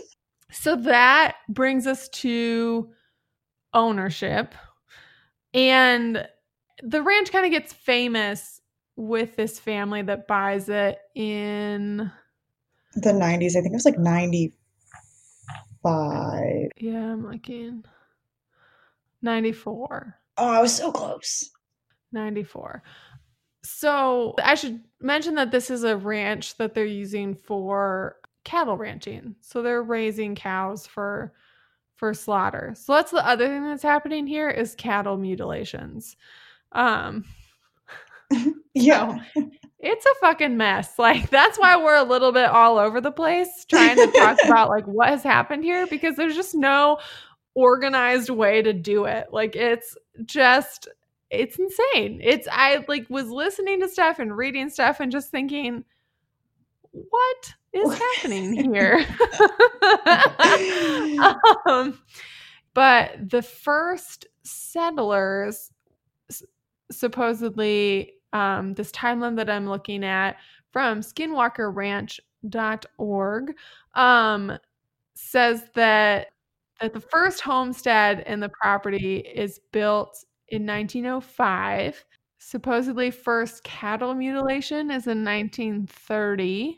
so 0.52 0.76
that 0.76 1.38
brings 1.50 1.88
us 1.88 2.10
to 2.10 2.90
ownership. 3.74 4.54
And 5.54 6.28
the 6.82 7.02
ranch 7.02 7.32
kind 7.32 7.46
of 7.46 7.52
gets 7.52 7.74
famous 7.74 8.60
with 8.96 9.36
this 9.36 9.60
family 9.60 10.02
that 10.04 10.28
buys 10.28 10.70
it 10.70 11.00
in 11.16 12.12
the 12.96 13.12
90s. 13.12 13.56
I 13.56 13.62
think 13.62 13.68
it 13.68 13.74
was 13.74 13.86
like 13.86 13.98
95. 13.98 16.70
Yeah, 16.78 17.14
I'm 17.14 17.30
looking. 17.30 17.84
94. 19.22 20.20
Oh, 20.38 20.50
I 20.50 20.62
was 20.62 20.76
so 20.76 20.92
close. 20.92 21.50
94. 22.12 22.84
So 23.64 24.36
I 24.44 24.56
should 24.56 24.82
mention 25.00 25.36
that 25.36 25.52
this 25.52 25.70
is 25.70 25.84
a 25.84 25.98
ranch 25.98 26.58
that 26.58 26.74
they're 26.74 26.86
using 26.86 27.34
for 27.36 28.18
cattle 28.44 28.78
ranching. 28.78 29.36
So 29.42 29.62
they're 29.62 29.84
raising 29.84 30.36
cows 30.36 30.86
for 30.86 31.34
for 31.96 32.14
slaughter. 32.14 32.74
So 32.76 32.94
that's 32.94 33.12
the 33.12 33.26
other 33.26 33.48
thing 33.48 33.64
that's 33.64 33.84
happening 33.84 34.28
here 34.28 34.50
is 34.50 34.76
cattle 34.76 35.18
mutilations. 35.18 36.18
Um 36.72 37.24
yeah. 38.74 39.20
So 39.34 39.52
it's 39.80 40.06
a 40.06 40.16
fucking 40.22 40.58
mess. 40.58 40.98
Like 40.98 41.30
that's 41.30 41.60
why 41.60 41.78
we're 41.78 41.96
a 41.96 42.04
little 42.04 42.32
bit 42.32 42.50
all 42.50 42.78
over 42.78 43.02
the 43.02 43.12
place 43.12 43.66
trying 43.70 43.98
to 43.98 44.12
talk 44.18 44.38
about 44.46 44.70
like 44.70 44.86
what 44.86 45.10
has 45.10 45.24
happened 45.24 45.64
here 45.64 45.86
because 45.88 46.16
there's 46.16 46.36
just 46.36 46.56
no 46.56 47.00
organized 47.54 48.30
way 48.30 48.62
to 48.62 48.74
do 48.74 49.06
it. 49.06 49.28
Like 49.32 49.56
it's 49.56 49.96
just 50.26 50.88
it's 51.34 51.58
insane. 51.58 52.22
It's 52.24 52.48
I 52.52 52.86
like 52.88 53.10
was 53.10 53.30
listening 53.30 53.82
to 53.82 53.90
stuff 53.90 54.20
and 54.20 54.36
reading 54.36 54.70
stuff 54.70 55.00
and 55.00 55.12
just 55.12 55.32
thinking, 55.32 55.84
what 56.92 57.54
is 57.74 57.98
happening 57.98 58.54
here? 58.74 59.06
um, 61.68 62.00
but 62.74 63.30
the 63.30 63.42
first 63.42 64.28
settlers 64.44 65.72
supposedly 66.92 68.14
um, 68.34 68.74
this 68.74 68.92
timeline 68.92 69.38
that 69.38 69.50
I'm 69.50 69.68
looking 69.68 70.04
at 70.04 70.36
from 70.72 71.00
skinwalkerranch.org 71.02 73.56
um, 73.96 74.58
says 75.16 75.64
that 75.76 76.28
that 76.82 76.94
the 76.94 77.00
first 77.00 77.42
homestead 77.42 78.24
in 78.28 78.40
the 78.40 78.50
property 78.50 79.18
is 79.18 79.60
built 79.72 80.26
in 80.50 80.66
1905. 80.66 82.06
Supposedly, 82.40 83.10
first 83.10 83.64
cattle 83.64 84.14
mutilation 84.14 84.92
is 84.92 85.08
in 85.08 85.24
1930. 85.24 86.78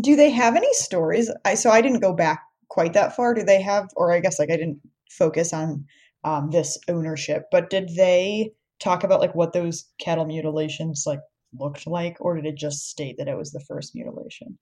Do 0.00 0.16
they 0.16 0.30
have 0.30 0.56
any 0.56 0.72
stories? 0.72 1.30
I 1.44 1.54
so 1.54 1.70
I 1.70 1.80
didn't 1.80 2.00
go 2.00 2.12
back 2.12 2.42
quite 2.68 2.92
that 2.94 3.14
far. 3.14 3.34
Do 3.34 3.42
they 3.42 3.60
have, 3.60 3.88
or 3.96 4.12
I 4.12 4.20
guess 4.20 4.38
like 4.38 4.50
I 4.50 4.56
didn't 4.56 4.80
focus 5.10 5.52
on 5.52 5.84
um, 6.24 6.50
this 6.50 6.78
ownership, 6.88 7.44
but 7.50 7.70
did 7.70 7.90
they 7.96 8.52
talk 8.78 9.04
about 9.04 9.20
like 9.20 9.34
what 9.34 9.52
those 9.52 9.84
cattle 10.00 10.24
mutilations 10.24 11.04
like 11.06 11.20
looked 11.58 11.86
like, 11.86 12.16
or 12.20 12.36
did 12.36 12.46
it 12.46 12.56
just 12.56 12.88
state 12.88 13.16
that 13.18 13.28
it 13.28 13.36
was 13.36 13.52
the 13.52 13.60
first 13.60 13.94
mutilation? 13.94 14.58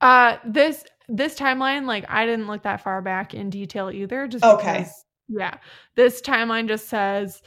Uh, 0.00 0.36
this 0.44 0.84
this 1.08 1.34
timeline, 1.34 1.86
like 1.86 2.04
I 2.08 2.26
didn't 2.26 2.46
look 2.46 2.62
that 2.64 2.82
far 2.82 3.00
back 3.00 3.34
in 3.34 3.50
detail 3.50 3.90
either. 3.90 4.28
Just 4.28 4.44
okay. 4.44 4.78
Because, 4.78 5.04
yeah, 5.28 5.58
this 5.94 6.20
timeline 6.20 6.68
just 6.68 6.88
says 6.88 7.42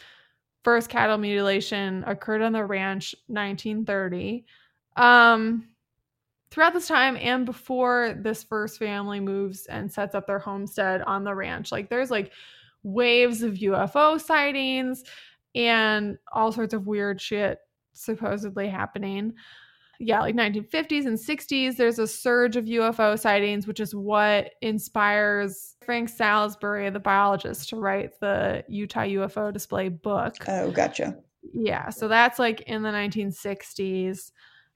first 0.64 0.90
cattle 0.90 1.18
mutilation 1.18 2.04
occurred 2.08 2.42
on 2.42 2.54
the 2.54 2.64
ranch 2.64 3.16
1930. 3.28 4.46
Um, 4.96 5.70
throughout 6.50 6.74
this 6.74 6.88
time 6.88 7.18
and 7.18 7.46
before 7.46 8.16
this 8.20 8.44
first 8.44 8.80
family 8.80 9.20
moves 9.20 9.66
and 9.68 9.92
sets 9.92 10.16
up 10.16 10.28
their 10.28 10.40
homestead 10.40 11.02
on 11.04 11.24
the 11.24 11.34
ranch, 11.34 11.72
like 11.72 11.90
there's 11.90 12.12
like 12.12 12.32
waves 12.84 13.44
of 13.44 13.56
UFO 13.56 14.20
sightings 14.20 15.04
and 15.56 16.18
all 16.32 16.52
sorts 16.52 16.74
of 16.74 16.88
weird 16.88 17.22
shit 17.22 17.60
supposedly 17.94 18.68
happening. 18.68 19.34
Yeah, 20.00 20.22
like 20.22 20.36
1950s 20.36 21.06
and 21.06 21.18
60s, 21.18 21.76
there's 21.76 22.00
a 22.00 22.08
surge 22.08 22.56
of 22.56 22.66
UFO 22.66 23.18
sightings, 23.20 23.66
which 23.66 23.80
is 23.80 23.96
what 23.96 24.52
inspires 24.62 25.76
Frank 25.84 26.10
Salisbury, 26.10 26.90
the 26.90 27.00
biologist, 27.00 27.70
to 27.70 27.78
write 27.78 28.20
the 28.20 28.64
Utah 28.68 29.02
UFO 29.02 29.52
display 29.52 29.90
book. 29.90 30.36
Oh, 30.48 30.72
gotcha. 30.72 31.18
Yeah, 31.54 31.90
so 31.90 32.08
that's 32.08 32.40
like 32.40 32.62
in 32.62 32.84
the 32.84 32.90
1960s. 32.90 34.32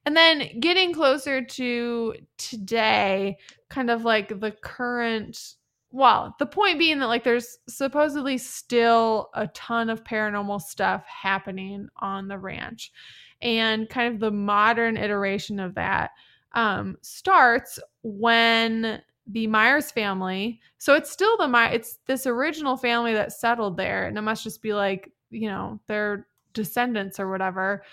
And 0.05 0.17
then 0.17 0.59
getting 0.59 0.93
closer 0.93 1.43
to 1.43 2.15
today, 2.37 3.37
kind 3.69 3.91
of 3.91 4.03
like 4.03 4.39
the 4.39 4.51
current 4.51 5.55
well, 5.91 6.35
the 6.39 6.45
point 6.45 6.79
being 6.79 6.99
that 6.99 7.07
like 7.07 7.23
there's 7.23 7.57
supposedly 7.67 8.37
still 8.37 9.29
a 9.33 9.47
ton 9.47 9.89
of 9.89 10.03
paranormal 10.03 10.61
stuff 10.61 11.05
happening 11.05 11.89
on 11.97 12.27
the 12.27 12.37
ranch. 12.37 12.91
And 13.41 13.89
kind 13.89 14.13
of 14.13 14.19
the 14.19 14.31
modern 14.31 14.97
iteration 14.97 15.59
of 15.59 15.75
that 15.75 16.11
um, 16.53 16.97
starts 17.01 17.79
when 18.03 19.01
the 19.27 19.47
Myers 19.47 19.91
family. 19.91 20.59
So 20.77 20.95
it's 20.95 21.11
still 21.11 21.37
the 21.37 21.47
My. 21.47 21.69
It's 21.71 21.99
this 22.05 22.27
original 22.27 22.77
family 22.77 23.13
that 23.13 23.33
settled 23.33 23.77
there, 23.77 24.07
and 24.07 24.17
it 24.17 24.21
must 24.21 24.43
just 24.43 24.61
be 24.61 24.73
like 24.73 25.11
you 25.29 25.47
know 25.47 25.79
their 25.87 26.27
descendants 26.53 27.19
or 27.19 27.29
whatever. 27.29 27.83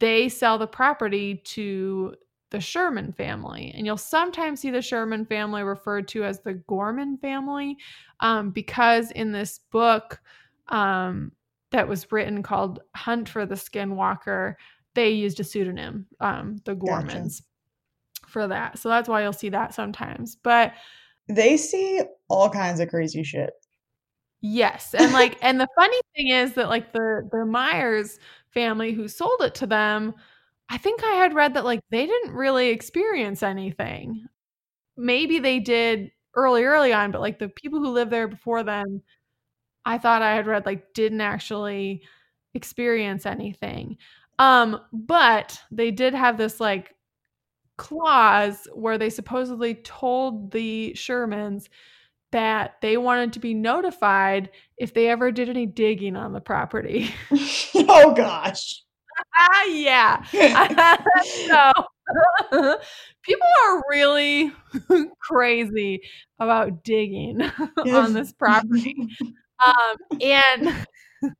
They 0.00 0.28
sell 0.28 0.58
the 0.58 0.66
property 0.66 1.36
to 1.44 2.16
the 2.50 2.60
Sherman 2.60 3.12
family. 3.12 3.72
And 3.76 3.86
you'll 3.86 3.96
sometimes 3.96 4.60
see 4.60 4.70
the 4.70 4.82
Sherman 4.82 5.26
family 5.26 5.62
referred 5.62 6.08
to 6.08 6.24
as 6.24 6.40
the 6.40 6.54
Gorman 6.54 7.18
family 7.18 7.76
um, 8.20 8.50
because 8.50 9.10
in 9.12 9.32
this 9.32 9.60
book 9.70 10.20
um, 10.68 11.32
that 11.76 11.88
was 11.88 12.10
written 12.10 12.42
called 12.42 12.80
Hunt 12.94 13.28
for 13.28 13.46
the 13.46 13.54
Skinwalker, 13.54 14.54
they 14.94 15.10
used 15.10 15.40
a 15.40 15.44
pseudonym, 15.44 16.06
um, 16.20 16.56
the 16.64 16.74
Gormans, 16.74 17.42
gotcha. 17.42 18.28
for 18.28 18.48
that. 18.48 18.78
So 18.78 18.88
that's 18.88 19.08
why 19.08 19.22
you'll 19.22 19.32
see 19.32 19.50
that 19.50 19.74
sometimes. 19.74 20.36
But 20.42 20.72
they 21.28 21.56
see 21.56 22.00
all 22.28 22.50
kinds 22.50 22.80
of 22.80 22.88
crazy 22.88 23.22
shit. 23.22 23.50
Yes. 24.40 24.94
And 24.94 25.12
like 25.12 25.36
and 25.42 25.60
the 25.60 25.68
funny 25.76 26.00
thing 26.14 26.28
is 26.28 26.54
that 26.54 26.68
like 26.68 26.92
the 26.92 27.28
the 27.30 27.44
Myers 27.44 28.18
family 28.52 28.92
who 28.92 29.06
sold 29.06 29.42
it 29.42 29.54
to 29.56 29.66
them 29.66 30.14
I 30.68 30.78
think 30.78 31.04
I 31.04 31.12
had 31.12 31.34
read 31.34 31.54
that 31.54 31.64
like 31.64 31.80
they 31.90 32.06
didn't 32.06 32.32
really 32.32 32.68
experience 32.68 33.42
anything. 33.42 34.26
Maybe 34.96 35.38
they 35.38 35.60
did 35.60 36.10
early, 36.34 36.64
early 36.64 36.92
on, 36.92 37.12
but 37.12 37.20
like 37.20 37.38
the 37.38 37.48
people 37.48 37.78
who 37.78 37.90
lived 37.90 38.10
there 38.10 38.28
before 38.28 38.62
then, 38.62 39.02
I 39.86 39.98
thought 39.98 40.20
I 40.20 40.34
had 40.34 40.46
read 40.46 40.66
like 40.66 40.92
didn't 40.92 41.22
actually 41.22 42.02
experience 42.54 43.24
anything. 43.24 43.96
Um, 44.38 44.80
but 44.92 45.60
they 45.70 45.90
did 45.90 46.12
have 46.12 46.36
this 46.36 46.60
like 46.60 46.94
clause 47.78 48.66
where 48.74 48.98
they 48.98 49.10
supposedly 49.10 49.74
told 49.74 50.50
the 50.50 50.92
Shermans 50.94 51.68
that 52.32 52.74
they 52.82 52.96
wanted 52.96 53.32
to 53.34 53.38
be 53.38 53.54
notified 53.54 54.50
if 54.76 54.92
they 54.92 55.08
ever 55.08 55.30
did 55.30 55.48
any 55.48 55.66
digging 55.66 56.16
on 56.16 56.32
the 56.32 56.40
property. 56.40 57.14
oh 57.74 58.12
gosh. 58.14 58.82
yeah. 59.68 60.22
so 61.46 61.72
people 63.22 63.48
are 63.68 63.82
really 63.88 64.52
crazy 65.20 66.00
about 66.40 66.82
digging 66.82 67.40
on 67.86 68.12
this 68.12 68.32
property. 68.32 68.94
Um, 69.64 70.20
and 70.20 70.86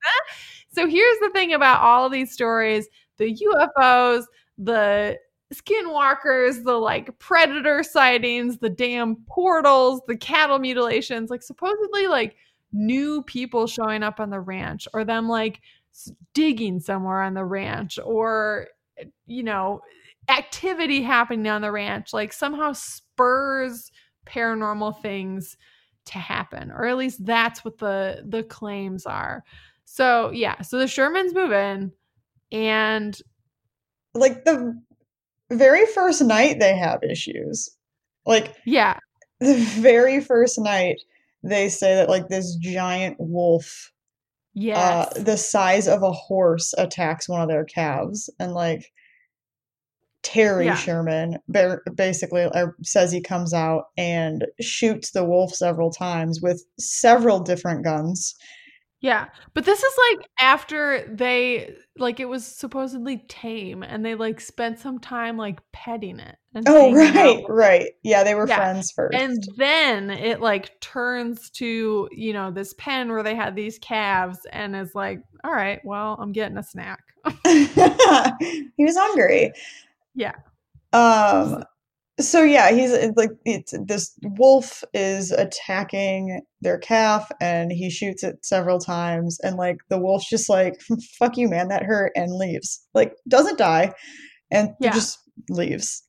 so 0.72 0.86
here's 0.86 1.18
the 1.20 1.30
thing 1.32 1.52
about 1.52 1.80
all 1.82 2.06
of 2.06 2.12
these 2.12 2.32
stories 2.32 2.88
the 3.18 3.34
UFOs, 3.34 4.24
the 4.58 5.18
skinwalkers, 5.54 6.64
the 6.64 6.74
like 6.74 7.18
predator 7.18 7.82
sightings, 7.82 8.58
the 8.58 8.68
damn 8.68 9.16
portals, 9.26 10.02
the 10.06 10.16
cattle 10.16 10.58
mutilations, 10.58 11.30
like 11.30 11.42
supposedly 11.42 12.08
like 12.08 12.36
new 12.72 13.22
people 13.22 13.66
showing 13.66 14.02
up 14.02 14.20
on 14.20 14.30
the 14.30 14.40
ranch 14.40 14.86
or 14.92 15.04
them 15.04 15.28
like 15.28 15.60
digging 16.34 16.80
somewhere 16.80 17.22
on 17.22 17.34
the 17.34 17.44
ranch 17.44 17.98
or 18.04 18.68
you 19.26 19.42
know 19.42 19.80
activity 20.28 21.02
happening 21.02 21.48
on 21.48 21.62
the 21.62 21.70
ranch 21.70 22.12
like 22.12 22.32
somehow 22.32 22.72
spurs 22.72 23.90
paranormal 24.26 25.00
things 25.00 25.56
to 26.06 26.18
happen 26.18 26.70
or 26.70 26.86
at 26.86 26.96
least 26.96 27.24
that's 27.24 27.64
what 27.64 27.78
the 27.78 28.22
the 28.26 28.42
claims 28.42 29.06
are. 29.06 29.44
So 29.84 30.30
yeah 30.30 30.60
so 30.62 30.78
the 30.78 30.84
shermans 30.84 31.34
move 31.34 31.52
in 31.52 31.92
and 32.52 33.18
like 34.14 34.44
the 34.44 34.80
very 35.50 35.86
first 35.86 36.22
night 36.22 36.58
they 36.58 36.76
have 36.76 37.02
issues. 37.02 37.70
Like 38.24 38.54
yeah. 38.64 38.98
the 39.40 39.56
very 39.56 40.20
first 40.20 40.58
night 40.58 41.00
they 41.42 41.68
say 41.68 41.94
that 41.94 42.08
like 42.08 42.28
this 42.28 42.56
giant 42.56 43.16
wolf 43.18 43.92
yeah. 44.58 44.78
Uh, 45.14 45.20
the 45.20 45.36
size 45.36 45.86
of 45.86 46.02
a 46.02 46.12
horse 46.12 46.72
attacks 46.78 47.28
one 47.28 47.42
of 47.42 47.48
their 47.48 47.66
calves 47.66 48.30
and 48.40 48.54
like 48.54 48.90
Terry 50.26 50.64
yeah. 50.64 50.74
Sherman 50.74 51.38
basically 51.94 52.42
uh, 52.42 52.66
says 52.82 53.12
he 53.12 53.20
comes 53.20 53.54
out 53.54 53.90
and 53.96 54.44
shoots 54.60 55.12
the 55.12 55.24
wolf 55.24 55.54
several 55.54 55.92
times 55.92 56.40
with 56.42 56.64
several 56.80 57.38
different 57.38 57.84
guns. 57.84 58.34
Yeah. 59.00 59.26
But 59.54 59.64
this 59.64 59.80
is 59.84 59.94
like 60.10 60.26
after 60.40 61.06
they 61.14 61.76
like 61.96 62.18
it 62.18 62.24
was 62.24 62.44
supposedly 62.44 63.18
tame 63.28 63.84
and 63.84 64.04
they 64.04 64.16
like 64.16 64.40
spent 64.40 64.80
some 64.80 64.98
time 64.98 65.36
like 65.36 65.60
petting 65.72 66.18
it. 66.18 66.34
oh, 66.66 66.92
right. 66.92 67.44
Right. 67.48 67.92
Yeah, 68.02 68.24
they 68.24 68.34
were 68.34 68.48
yeah. 68.48 68.56
friends 68.56 68.90
first. 68.90 69.16
And 69.16 69.46
then 69.56 70.10
it 70.10 70.40
like 70.40 70.80
turns 70.80 71.50
to, 71.50 72.08
you 72.10 72.32
know, 72.32 72.50
this 72.50 72.74
pen 72.78 73.12
where 73.12 73.22
they 73.22 73.36
had 73.36 73.54
these 73.54 73.78
calves 73.78 74.40
and 74.50 74.74
is 74.74 74.92
like, 74.92 75.20
"All 75.44 75.52
right, 75.52 75.78
well, 75.84 76.16
I'm 76.18 76.32
getting 76.32 76.56
a 76.56 76.64
snack." 76.64 76.98
he 77.44 78.84
was 78.84 78.96
hungry. 78.96 79.52
Yeah. 80.16 80.32
Um 80.92 81.62
so 82.18 82.42
yeah, 82.42 82.72
he's 82.72 82.92
like 83.16 83.30
it's 83.44 83.74
this 83.86 84.18
wolf 84.22 84.82
is 84.94 85.32
attacking 85.32 86.40
their 86.62 86.78
calf 86.78 87.30
and 87.40 87.70
he 87.70 87.90
shoots 87.90 88.24
it 88.24 88.44
several 88.44 88.78
times 88.78 89.38
and 89.42 89.56
like 89.56 89.76
the 89.90 89.98
wolf's 89.98 90.28
just 90.28 90.48
like 90.48 90.80
fuck 91.18 91.36
you 91.36 91.48
man 91.48 91.68
that 91.68 91.82
hurt 91.82 92.12
and 92.16 92.32
leaves. 92.32 92.86
Like 92.94 93.14
doesn't 93.28 93.58
die 93.58 93.92
and 94.50 94.70
yeah. 94.80 94.92
just 94.92 95.18
leaves. 95.50 96.02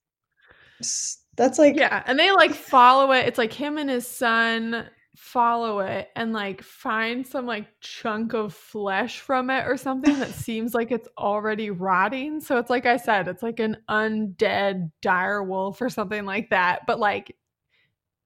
That's 1.36 1.60
like 1.60 1.76
Yeah, 1.76 2.04
and 2.06 2.18
they 2.18 2.32
like 2.32 2.54
follow 2.54 3.12
it. 3.12 3.28
It's 3.28 3.38
like 3.38 3.54
him 3.54 3.78
and 3.78 3.90
his 3.90 4.08
son 4.08 4.88
follow 5.18 5.80
it 5.80 6.10
and 6.16 6.32
like 6.32 6.62
find 6.62 7.26
some 7.26 7.48
like 7.48 7.66
chunk 7.82 8.34
of 8.34 8.54
flesh 8.54 9.20
from 9.20 9.50
it 9.50 9.66
or 9.66 9.76
something 9.76 10.18
that 10.20 10.30
seems 10.34 10.76
like 10.76 10.92
it's 10.92 11.08
already 11.18 11.72
rotting. 11.72 12.40
So 12.40 12.58
it's 12.60 12.70
like 12.70 12.86
I 12.86 12.98
said, 12.98 13.28
it's 13.28 13.42
like 13.42 13.60
an 13.60 13.78
undead 13.90 14.92
dire 15.02 15.44
wolf 15.44 15.82
or 15.82 15.90
something 15.90 16.24
like 16.24 16.52
that. 16.52 16.82
But 16.86 17.00
like, 17.00 17.36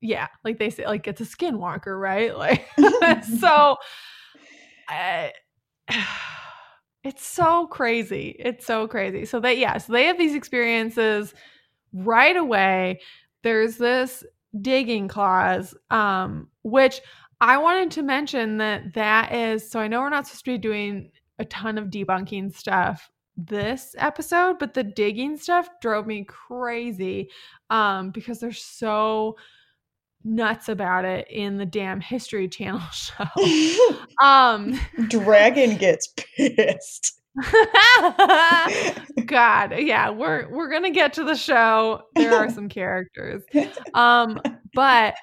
yeah, 0.01 0.27
like 0.43 0.59
they 0.59 0.69
say, 0.69 0.85
like 0.85 1.07
it's 1.07 1.21
a 1.21 1.25
skinwalker, 1.25 1.99
right? 1.99 2.37
Like, 2.37 2.67
so 3.39 3.77
eh, 4.89 5.29
I, 5.87 6.05
it's 7.03 7.25
so 7.25 7.67
crazy. 7.67 8.35
It's 8.37 8.65
so 8.65 8.87
crazy. 8.87 9.23
So 9.25 9.39
they, 9.39 9.53
yeah, 9.59 9.77
so 9.77 9.93
they 9.93 10.05
have 10.05 10.17
these 10.17 10.35
experiences 10.35 11.33
right 11.93 12.35
away. 12.35 12.99
There's 13.43 13.77
this 13.77 14.25
digging 14.59 15.07
clause, 15.07 15.75
um, 15.89 16.47
which 16.63 17.01
I 17.39 17.57
wanted 17.57 17.91
to 17.91 18.03
mention 18.03 18.57
that 18.57 18.93
that 18.93 19.33
is 19.33 19.69
so 19.69 19.79
I 19.79 19.87
know 19.87 20.01
we're 20.01 20.09
not 20.09 20.27
supposed 20.27 20.45
to 20.45 20.51
be 20.51 20.57
doing 20.57 21.11
a 21.39 21.45
ton 21.45 21.77
of 21.77 21.87
debunking 21.87 22.55
stuff 22.55 23.09
this 23.37 23.95
episode, 23.97 24.59
but 24.59 24.73
the 24.73 24.83
digging 24.83 25.37
stuff 25.37 25.69
drove 25.81 26.05
me 26.05 26.25
crazy 26.25 27.29
um, 27.69 28.11
because 28.11 28.39
they're 28.39 28.51
so 28.51 29.35
nuts 30.23 30.69
about 30.69 31.05
it 31.05 31.27
in 31.29 31.57
the 31.57 31.65
damn 31.65 31.99
History 31.99 32.47
Channel 32.47 32.81
show. 32.91 33.95
um, 34.25 34.79
Dragon 35.07 35.77
gets 35.77 36.13
pissed. 36.37 37.20
God, 39.25 39.73
yeah, 39.79 40.09
we're 40.09 40.49
we're 40.49 40.69
gonna 40.69 40.91
get 40.91 41.13
to 41.13 41.23
the 41.23 41.35
show. 41.35 42.03
There 42.15 42.35
are 42.35 42.49
some 42.49 42.67
characters, 42.67 43.43
um, 43.93 44.39
but 44.73 45.15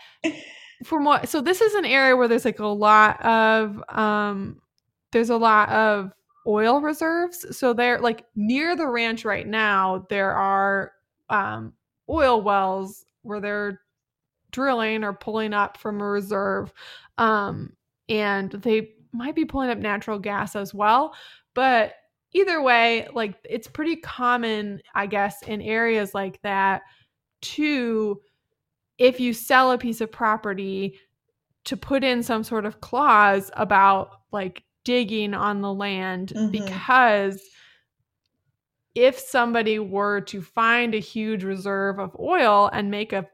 from 0.85 1.05
what 1.05 1.29
so 1.29 1.41
this 1.41 1.61
is 1.61 1.75
an 1.75 1.85
area 1.85 2.17
where 2.17 2.29
there's 2.29 2.45
like 2.45 2.61
a 2.61 2.67
lot 2.67 3.21
of 3.25 3.83
um, 3.91 4.61
there's 5.13 5.31
a 5.31 5.37
lot 5.37 5.69
of 5.71 6.13
oil 6.47 6.81
reserves. 6.81 7.57
So 7.57 7.73
they're 7.75 7.99
like 8.01 8.25
near 8.37 8.77
the 8.77 8.87
ranch 8.89 9.25
right 9.25 9.47
now, 9.47 10.07
there 10.09 10.33
are 10.35 10.93
um, 11.31 11.75
oil 12.09 12.43
wells 12.43 13.05
where 13.23 13.41
they're 13.41 13.81
drilling 14.51 15.05
or 15.05 15.13
pulling 15.13 15.53
up 15.53 15.77
from 15.79 16.01
a 16.01 16.05
reserve. 16.05 16.73
Um, 17.19 17.73
and 18.09 18.51
they 18.53 18.91
might 19.13 19.35
be 19.35 19.45
pulling 19.45 19.71
up 19.71 19.79
natural 19.79 20.19
gas 20.19 20.57
as 20.57 20.73
well. 20.73 21.15
But 21.59 21.95
either 22.33 22.63
way, 22.63 23.09
like 23.13 23.35
it's 23.43 23.67
pretty 23.67 23.97
common, 23.97 24.81
I 24.95 25.07
guess, 25.07 25.43
in 25.43 25.61
areas 25.61 26.15
like 26.15 26.41
that 26.43 26.83
to, 27.43 28.21
if 28.97 29.19
you 29.19 29.33
sell 29.33 29.73
a 29.73 29.79
piece 29.79 30.01
of 30.01 30.13
property, 30.13 31.01
to 31.65 31.77
put 31.77 32.05
in 32.05 32.23
some 32.23 32.45
sort 32.45 32.65
of 32.65 32.81
clause 32.81 33.51
about 33.55 34.21
like 34.31 34.63
digging 34.85 35.35
on 35.35 35.61
the 35.61 35.75
land 35.75 36.29
mm-hmm. 36.29 36.53
because 36.53 37.43
if 38.95 39.19
somebody 39.19 39.81
were 39.81 40.21
to 40.21 40.41
find 40.41 40.95
a 40.95 41.01
huge 41.01 41.43
reserve 41.43 41.99
of 41.99 42.17
oil 42.21 42.71
and 42.73 42.89
make 42.89 43.13
a 43.13 43.27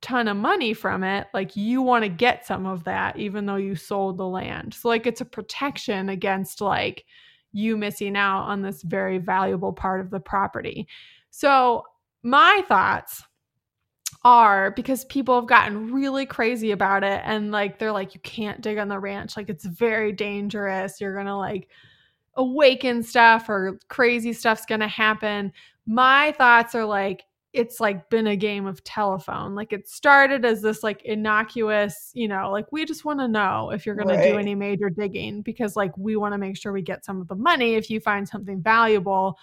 ton 0.00 0.28
of 0.28 0.36
money 0.36 0.74
from 0.74 1.02
it, 1.02 1.26
like 1.34 1.56
you 1.56 1.82
want 1.82 2.04
to 2.04 2.08
get 2.08 2.46
some 2.46 2.66
of 2.66 2.84
that, 2.84 3.18
even 3.18 3.46
though 3.46 3.56
you 3.56 3.74
sold 3.74 4.16
the 4.16 4.28
land. 4.28 4.74
So, 4.74 4.86
like, 4.86 5.08
it's 5.08 5.20
a 5.20 5.24
protection 5.24 6.08
against 6.08 6.60
like 6.60 7.04
you 7.52 7.76
missing 7.76 8.16
out 8.16 8.42
on 8.42 8.62
this 8.62 8.82
very 8.82 9.18
valuable 9.18 9.72
part 9.72 10.00
of 10.00 10.10
the 10.10 10.20
property. 10.20 10.86
So, 11.30 11.84
my 12.22 12.62
thoughts 12.68 13.22
are 14.24 14.72
because 14.72 15.04
people 15.06 15.36
have 15.36 15.48
gotten 15.48 15.92
really 15.92 16.26
crazy 16.26 16.72
about 16.72 17.04
it 17.04 17.20
and 17.24 17.52
like 17.52 17.78
they're 17.78 17.92
like 17.92 18.14
you 18.14 18.20
can't 18.20 18.60
dig 18.60 18.78
on 18.78 18.88
the 18.88 18.98
ranch. 18.98 19.36
Like 19.36 19.48
it's 19.48 19.64
very 19.64 20.12
dangerous. 20.12 21.00
You're 21.00 21.14
going 21.14 21.26
to 21.26 21.36
like 21.36 21.68
awaken 22.34 23.02
stuff 23.02 23.48
or 23.48 23.78
crazy 23.88 24.32
stuff's 24.32 24.66
going 24.66 24.80
to 24.80 24.88
happen. 24.88 25.52
My 25.86 26.32
thoughts 26.32 26.74
are 26.74 26.84
like 26.84 27.24
it's 27.52 27.80
like 27.80 28.10
been 28.10 28.26
a 28.26 28.36
game 28.36 28.66
of 28.66 28.84
telephone. 28.84 29.54
Like 29.54 29.72
it 29.72 29.88
started 29.88 30.44
as 30.44 30.60
this 30.60 30.82
like 30.82 31.02
innocuous, 31.04 32.10
you 32.14 32.28
know, 32.28 32.50
like 32.50 32.70
we 32.70 32.84
just 32.84 33.04
want 33.04 33.20
to 33.20 33.28
know 33.28 33.70
if 33.70 33.86
you're 33.86 33.94
going 33.94 34.08
right. 34.08 34.22
to 34.22 34.32
do 34.32 34.38
any 34.38 34.54
major 34.54 34.90
digging 34.90 35.40
because 35.42 35.74
like 35.74 35.96
we 35.96 36.16
want 36.16 36.34
to 36.34 36.38
make 36.38 36.56
sure 36.56 36.72
we 36.72 36.82
get 36.82 37.04
some 37.04 37.20
of 37.20 37.28
the 37.28 37.34
money 37.34 37.74
if 37.74 37.88
you 37.88 38.00
find 38.00 38.28
something 38.28 38.60
valuable. 38.60 39.38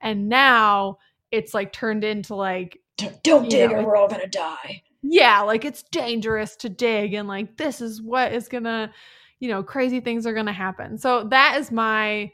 And 0.00 0.28
now 0.28 0.98
it's 1.30 1.54
like 1.54 1.72
turned 1.72 2.02
into 2.04 2.34
like 2.34 2.80
don't 3.22 3.48
dig 3.48 3.70
know, 3.70 3.78
or 3.78 3.86
we're 3.86 3.96
all 3.96 4.08
going 4.08 4.20
to 4.20 4.28
die. 4.28 4.82
Yeah, 5.02 5.42
like 5.42 5.64
it's 5.64 5.82
dangerous 5.84 6.56
to 6.56 6.68
dig 6.68 7.14
and 7.14 7.28
like 7.28 7.56
this 7.56 7.80
is 7.80 8.02
what 8.02 8.32
is 8.32 8.48
going 8.48 8.64
to, 8.64 8.90
you 9.38 9.48
know, 9.48 9.62
crazy 9.62 10.00
things 10.00 10.26
are 10.26 10.34
going 10.34 10.46
to 10.46 10.52
happen. 10.52 10.98
So 10.98 11.24
that 11.24 11.56
is 11.58 11.70
my 11.70 12.32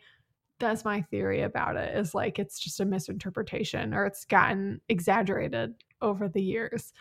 that's 0.61 0.85
my 0.85 1.03
theory 1.03 1.43
about 1.43 1.77
it 1.77 1.97
is 1.97 2.15
like 2.15 2.39
it's 2.39 2.59
just 2.59 2.81
a 2.81 2.85
misinterpretation 2.85 3.95
or 3.95 4.05
it's 4.05 4.25
gotten 4.25 4.81
exaggerated 4.89 5.75
over 6.01 6.29
the 6.29 6.43
years. 6.43 6.93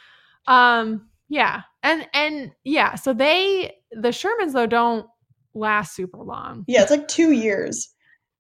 Um 0.48 1.10
yeah 1.32 1.62
and 1.84 2.08
and 2.14 2.52
yeah 2.64 2.96
so 2.96 3.14
they 3.14 3.76
the 3.92 4.10
shermans 4.10 4.54
though 4.54 4.66
don't 4.66 5.06
last 5.54 5.96
super 5.96 6.18
long. 6.18 6.66
Yeah 6.68 6.82
it's 6.82 6.92
like 6.92 7.08
two 7.08 7.32
years. 7.32 7.94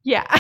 Yeah. 0.03 0.33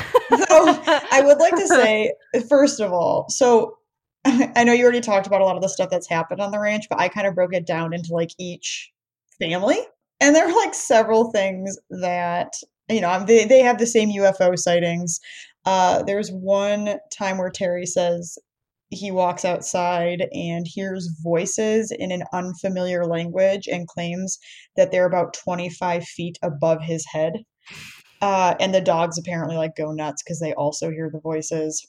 So 0.47 0.81
i 1.11 1.21
would 1.23 1.37
like 1.37 1.55
to 1.55 1.67
say 1.75 2.13
first 2.47 2.79
of 2.79 2.93
all 2.93 3.27
so 3.29 3.77
i 4.25 4.63
know 4.63 4.73
you 4.73 4.83
already 4.83 5.01
talked 5.01 5.27
about 5.27 5.41
a 5.41 5.45
lot 5.45 5.55
of 5.55 5.61
the 5.61 5.69
stuff 5.69 5.89
that's 5.89 6.09
happened 6.09 6.41
on 6.41 6.51
the 6.51 6.59
ranch 6.59 6.85
but 6.89 6.99
i 6.99 7.07
kind 7.07 7.27
of 7.27 7.35
broke 7.35 7.53
it 7.53 7.65
down 7.65 7.93
into 7.93 8.13
like 8.13 8.31
each 8.37 8.91
family 9.39 9.77
and 10.19 10.35
there 10.35 10.47
are 10.47 10.55
like 10.55 10.73
several 10.73 11.31
things 11.31 11.77
that 11.89 12.53
you 12.89 13.01
know, 13.01 13.23
they, 13.25 13.45
they 13.45 13.59
have 13.59 13.77
the 13.77 13.85
same 13.85 14.09
UFO 14.09 14.57
sightings. 14.57 15.19
Uh, 15.65 16.03
there's 16.03 16.29
one 16.29 16.97
time 17.11 17.37
where 17.37 17.49
Terry 17.49 17.85
says 17.85 18.37
he 18.89 19.11
walks 19.11 19.45
outside 19.45 20.27
and 20.33 20.65
hears 20.67 21.09
voices 21.21 21.91
in 21.91 22.11
an 22.11 22.23
unfamiliar 22.33 23.05
language 23.05 23.67
and 23.67 23.87
claims 23.87 24.39
that 24.75 24.91
they're 24.91 25.05
about 25.05 25.33
25 25.33 26.03
feet 26.03 26.37
above 26.41 26.81
his 26.81 27.05
head. 27.05 27.33
Uh, 28.21 28.55
and 28.59 28.73
the 28.73 28.81
dogs 28.81 29.17
apparently 29.17 29.55
like 29.55 29.75
go 29.75 29.91
nuts 29.91 30.23
because 30.23 30.39
they 30.39 30.53
also 30.53 30.89
hear 30.89 31.09
the 31.11 31.19
voices. 31.19 31.87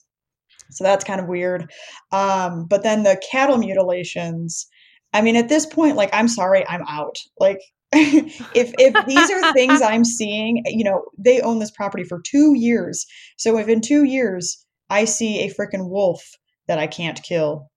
So 0.71 0.85
that's 0.85 1.05
kind 1.05 1.21
of 1.21 1.27
weird. 1.27 1.71
Um, 2.13 2.67
but 2.67 2.83
then 2.83 3.03
the 3.03 3.21
cattle 3.31 3.59
mutilations. 3.59 4.67
I 5.13 5.23
mean, 5.23 5.35
at 5.35 5.49
this 5.49 5.67
point, 5.67 5.97
like, 5.97 6.11
I'm 6.13 6.29
sorry, 6.29 6.65
I'm 6.69 6.85
out. 6.87 7.17
Like, 7.41 7.61
if 8.55 8.73
if 8.79 9.07
these 9.07 9.31
are 9.31 9.53
things 9.53 9.83
I'm 9.85 10.05
seeing, 10.05 10.63
you 10.67 10.85
know, 10.85 11.03
they 11.19 11.41
own 11.41 11.59
this 11.59 11.73
property 11.73 12.05
for 12.05 12.21
two 12.21 12.55
years. 12.57 13.05
So 13.37 13.59
if 13.59 13.69
in 13.69 13.81
two 13.81 14.05
years 14.05 14.65
I 14.89 15.05
see 15.05 15.41
a 15.41 15.53
freaking 15.53 15.89
wolf 15.89 16.23
that 16.69 16.79
I 16.79 16.87
can't 16.87 17.21
kill, 17.23 17.69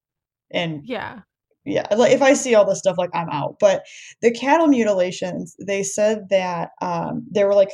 and 0.51 0.82
yeah, 0.86 1.22
yeah, 1.66 1.88
like 1.95 2.11
if 2.11 2.22
I 2.22 2.34
see 2.34 2.53
all 2.55 2.66
this 2.66 2.80
stuff, 2.80 2.97
like 2.97 3.09
I'm 3.14 3.30
out. 3.30 3.55
But 3.59 3.84
the 4.22 4.32
cattle 4.32 4.68
mutilations, 4.68 5.55
they 5.66 5.82
said 5.82 6.30
that 6.30 6.70
um, 6.82 7.26
there 7.32 7.47
were 7.47 7.55
like 7.55 7.72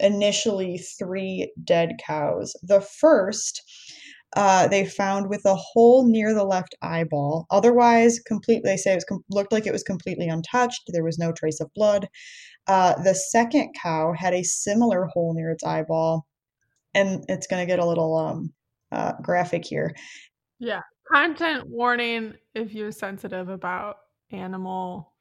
initially 0.00 0.78
three 0.78 1.52
dead 1.64 1.96
cows. 2.04 2.54
The 2.62 2.80
first 2.80 3.62
uh, 4.36 4.68
they 4.68 4.84
found 4.84 5.28
with 5.28 5.44
a 5.46 5.54
hole 5.54 6.06
near 6.06 6.34
the 6.34 6.44
left 6.44 6.74
eyeball. 6.82 7.46
Otherwise, 7.50 8.20
completely, 8.20 8.62
they 8.70 8.76
say 8.76 8.92
it 8.92 8.96
was 8.96 9.04
com- 9.04 9.24
looked 9.30 9.52
like 9.52 9.66
it 9.66 9.72
was 9.72 9.82
completely 9.82 10.28
untouched. 10.28 10.82
There 10.88 11.04
was 11.04 11.18
no 11.18 11.32
trace 11.32 11.60
of 11.60 11.72
blood. 11.74 12.08
Uh, 12.66 13.00
the 13.02 13.14
second 13.14 13.74
cow 13.80 14.12
had 14.12 14.34
a 14.34 14.42
similar 14.42 15.06
hole 15.06 15.34
near 15.34 15.50
its 15.50 15.64
eyeball, 15.64 16.26
and 16.94 17.24
it's 17.28 17.46
going 17.46 17.62
to 17.62 17.66
get 17.66 17.78
a 17.78 17.86
little 17.86 18.16
um, 18.16 18.52
uh, 18.92 19.12
graphic 19.22 19.64
here. 19.64 19.94
Yeah, 20.58 20.82
content 21.10 21.64
warning 21.66 22.34
if 22.54 22.74
you're 22.74 22.92
sensitive 22.92 23.48
about 23.48 23.96
animal 24.30 25.14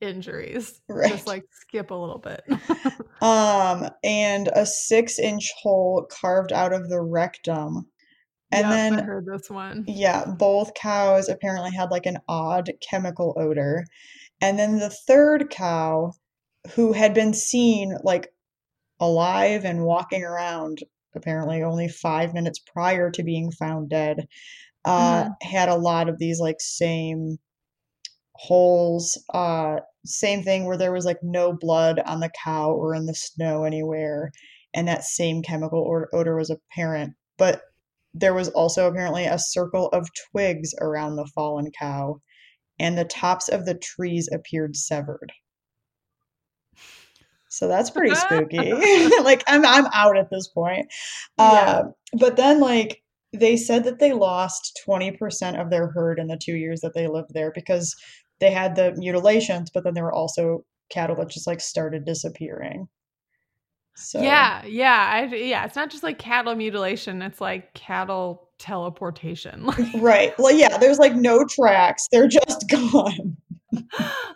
injuries. 0.00 0.80
Right. 0.88 1.10
Just 1.10 1.26
like 1.26 1.44
skip 1.50 1.90
a 1.90 1.94
little 1.94 2.18
bit. 2.18 2.42
um, 3.22 3.88
and 4.04 4.48
a 4.54 4.66
six 4.66 5.18
inch 5.18 5.50
hole 5.60 6.06
carved 6.10 6.52
out 6.52 6.72
of 6.72 6.88
the 6.88 7.00
rectum 7.00 7.86
and 8.52 8.70
then 8.70 9.00
I 9.00 9.02
heard 9.02 9.26
this 9.26 9.50
one. 9.50 9.84
Yeah, 9.86 10.24
both 10.26 10.74
cows 10.74 11.28
apparently 11.28 11.70
had 11.70 11.90
like 11.90 12.06
an 12.06 12.18
odd 12.28 12.70
chemical 12.88 13.34
odor. 13.36 13.84
And 14.40 14.58
then 14.58 14.78
the 14.78 14.90
third 14.90 15.50
cow, 15.50 16.12
who 16.74 16.92
had 16.92 17.14
been 17.14 17.34
seen 17.34 17.96
like 18.04 18.28
alive 19.00 19.64
and 19.64 19.84
walking 19.84 20.22
around 20.22 20.78
apparently 21.14 21.62
only 21.62 21.88
five 21.88 22.34
minutes 22.34 22.58
prior 22.58 23.10
to 23.10 23.22
being 23.22 23.50
found 23.52 23.90
dead, 23.90 24.26
uh, 24.84 25.24
mm-hmm. 25.24 25.48
had 25.48 25.68
a 25.68 25.76
lot 25.76 26.08
of 26.08 26.18
these 26.18 26.40
like 26.40 26.60
same 26.60 27.38
holes. 28.34 29.22
Uh, 29.32 29.76
same 30.04 30.42
thing 30.42 30.66
where 30.66 30.76
there 30.76 30.92
was 30.92 31.04
like 31.04 31.18
no 31.22 31.52
blood 31.52 32.00
on 32.04 32.20
the 32.20 32.30
cow 32.44 32.70
or 32.72 32.94
in 32.94 33.06
the 33.06 33.14
snow 33.14 33.64
anywhere. 33.64 34.32
And 34.74 34.88
that 34.88 35.04
same 35.04 35.42
chemical 35.42 36.06
odor 36.12 36.36
was 36.36 36.50
apparent. 36.50 37.14
But 37.38 37.62
there 38.14 38.34
was 38.34 38.48
also 38.50 38.86
apparently 38.86 39.24
a 39.24 39.38
circle 39.38 39.88
of 39.88 40.08
twigs 40.30 40.74
around 40.80 41.16
the 41.16 41.26
fallen 41.34 41.70
cow, 41.78 42.20
and 42.78 42.96
the 42.96 43.04
tops 43.04 43.48
of 43.48 43.64
the 43.64 43.74
trees 43.74 44.28
appeared 44.32 44.76
severed. 44.76 45.32
So 47.48 47.68
that's 47.68 47.90
pretty 47.90 48.14
spooky. 48.14 48.72
like 49.22 49.44
I'm 49.46 49.64
I'm 49.66 49.86
out 49.92 50.16
at 50.16 50.30
this 50.30 50.48
point. 50.48 50.86
Yeah. 51.38 51.44
Uh, 51.44 51.84
but 52.18 52.36
then 52.36 52.60
like 52.60 53.02
they 53.34 53.56
said 53.56 53.84
that 53.84 53.98
they 53.98 54.12
lost 54.12 54.80
20% 54.86 55.60
of 55.60 55.70
their 55.70 55.88
herd 55.88 56.18
in 56.18 56.26
the 56.26 56.36
2 56.36 56.54
years 56.54 56.80
that 56.82 56.92
they 56.94 57.08
lived 57.08 57.32
there 57.32 57.50
because 57.54 57.94
they 58.40 58.50
had 58.50 58.74
the 58.74 58.92
mutilations, 58.96 59.70
but 59.72 59.84
then 59.84 59.94
there 59.94 60.04
were 60.04 60.12
also 60.12 60.64
cattle 60.90 61.16
that 61.16 61.30
just 61.30 61.46
like 61.46 61.60
started 61.60 62.04
disappearing. 62.04 62.88
So 63.94 64.22
yeah, 64.22 64.64
yeah, 64.64 65.10
I, 65.12 65.34
yeah. 65.34 65.64
It's 65.64 65.76
not 65.76 65.90
just 65.90 66.02
like 66.02 66.18
cattle 66.18 66.54
mutilation; 66.54 67.20
it's 67.22 67.40
like 67.40 67.74
cattle 67.74 68.48
teleportation. 68.58 69.68
right. 70.00 70.32
Well, 70.38 70.54
yeah. 70.54 70.78
There's 70.78 70.98
like 70.98 71.14
no 71.14 71.44
tracks; 71.44 72.08
they're 72.10 72.28
just 72.28 72.68
gone. 72.70 73.36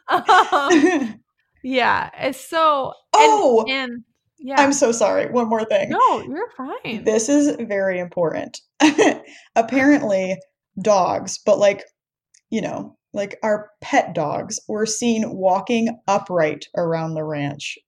um, 0.08 1.20
yeah. 1.62 2.10
It's 2.18 2.40
so. 2.40 2.92
Oh. 3.14 3.64
And, 3.68 3.92
and 3.92 4.04
yeah. 4.38 4.60
I'm 4.60 4.72
so 4.72 4.92
sorry. 4.92 5.30
One 5.30 5.48
more 5.48 5.64
thing. 5.64 5.88
No, 5.88 6.20
you're 6.20 6.50
fine. 6.56 7.04
This 7.04 7.28
is 7.28 7.56
very 7.60 7.98
important. 7.98 8.60
Apparently, 9.56 10.36
dogs, 10.82 11.38
but 11.44 11.58
like, 11.58 11.84
you 12.50 12.60
know, 12.60 12.96
like 13.14 13.38
our 13.42 13.70
pet 13.80 14.14
dogs 14.14 14.60
were 14.68 14.84
seen 14.84 15.24
walking 15.34 15.98
upright 16.06 16.66
around 16.76 17.14
the 17.14 17.24
ranch 17.24 17.78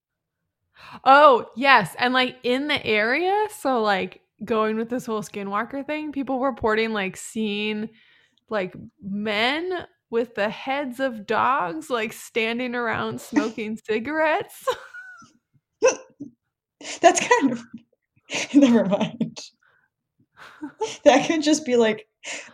Oh, 1.05 1.47
yes. 1.57 1.95
And 1.99 2.15
like 2.15 2.37
in 2.43 2.69
the 2.69 2.85
area, 2.85 3.49
so 3.59 3.83
like 3.83 4.21
going 4.45 4.77
with 4.77 4.89
this 4.89 5.07
whole 5.07 5.23
skinwalker 5.23 5.87
thing, 5.87 6.13
people 6.13 6.41
reporting 6.41 6.93
like 6.93 7.17
seeing 7.17 7.89
like 8.49 8.75
men 9.03 9.87
with 10.11 10.35
the 10.35 10.49
heads 10.49 11.01
of 11.01 11.27
dogs 11.27 11.91
like 11.91 12.13
standing 12.13 12.75
around 12.75 13.21
smoking 13.21 13.77
cigarettes. 13.77 14.65
That's 17.01 17.21
kind 17.27 17.53
of 17.53 17.63
Never 18.55 18.85
mind. 18.85 19.39
That 21.05 21.27
could 21.27 21.43
just 21.43 21.65
be 21.65 21.77
like 21.77 22.07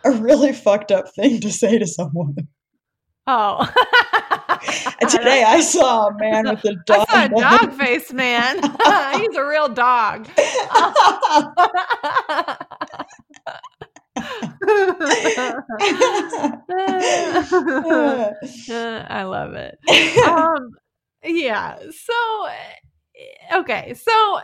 a 0.03 0.11
really 0.11 0.53
fucked 0.53 0.91
up 0.91 1.05
thing 1.15 1.41
to 1.41 1.51
say 1.51 1.77
to 1.77 1.87
someone. 1.87 2.35
Oh. 3.27 3.67
Today 5.09 5.43
I 5.43 5.59
saw 5.61 6.07
a 6.07 6.17
man 6.17 6.49
with 6.49 6.65
a 6.65 6.75
dog. 6.85 7.05
I 7.09 7.27
saw 7.29 7.35
a 7.35 7.39
dog 7.39 7.73
face 7.79 8.11
man. 8.13 8.55
He's 8.55 9.35
a 9.35 9.45
real 9.45 9.69
dog. 9.69 10.27
I 18.69 19.23
love 19.23 19.53
it. 19.53 19.77
Um, 20.27 20.71
yeah. 21.23 21.77
So, 21.91 22.47
okay. 23.59 23.93
So 23.93 24.39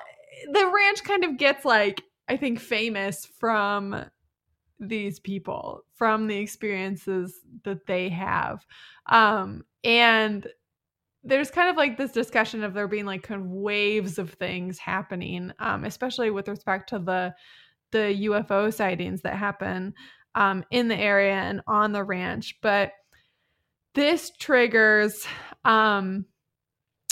the 0.51 0.71
ranch 0.73 1.03
kind 1.03 1.23
of 1.23 1.37
gets 1.37 1.65
like, 1.65 2.01
I 2.27 2.37
think, 2.37 2.59
famous 2.59 3.25
from 3.39 4.05
these 4.81 5.19
people, 5.19 5.85
from 5.93 6.27
the 6.27 6.37
experiences 6.37 7.39
that 7.63 7.85
they 7.85 8.09
have. 8.09 8.65
Um, 9.05 9.63
and 9.83 10.45
there's 11.23 11.51
kind 11.51 11.69
of 11.69 11.77
like 11.77 11.97
this 11.97 12.11
discussion 12.11 12.63
of 12.63 12.73
there 12.73 12.87
being 12.87 13.05
like 13.05 13.23
kind 13.23 13.41
of 13.41 13.47
waves 13.47 14.17
of 14.17 14.31
things 14.31 14.79
happening, 14.79 15.51
um, 15.59 15.85
especially 15.85 16.31
with 16.31 16.47
respect 16.47 16.89
to 16.89 16.99
the 16.99 17.33
the 17.91 18.27
UFO 18.29 18.73
sightings 18.73 19.21
that 19.21 19.35
happen 19.35 19.93
um, 20.33 20.63
in 20.71 20.87
the 20.87 20.95
area 20.95 21.33
and 21.33 21.61
on 21.67 21.91
the 21.91 22.03
ranch. 22.03 22.57
But 22.61 22.93
this 23.93 24.31
triggers 24.39 25.27
um, 25.65 26.25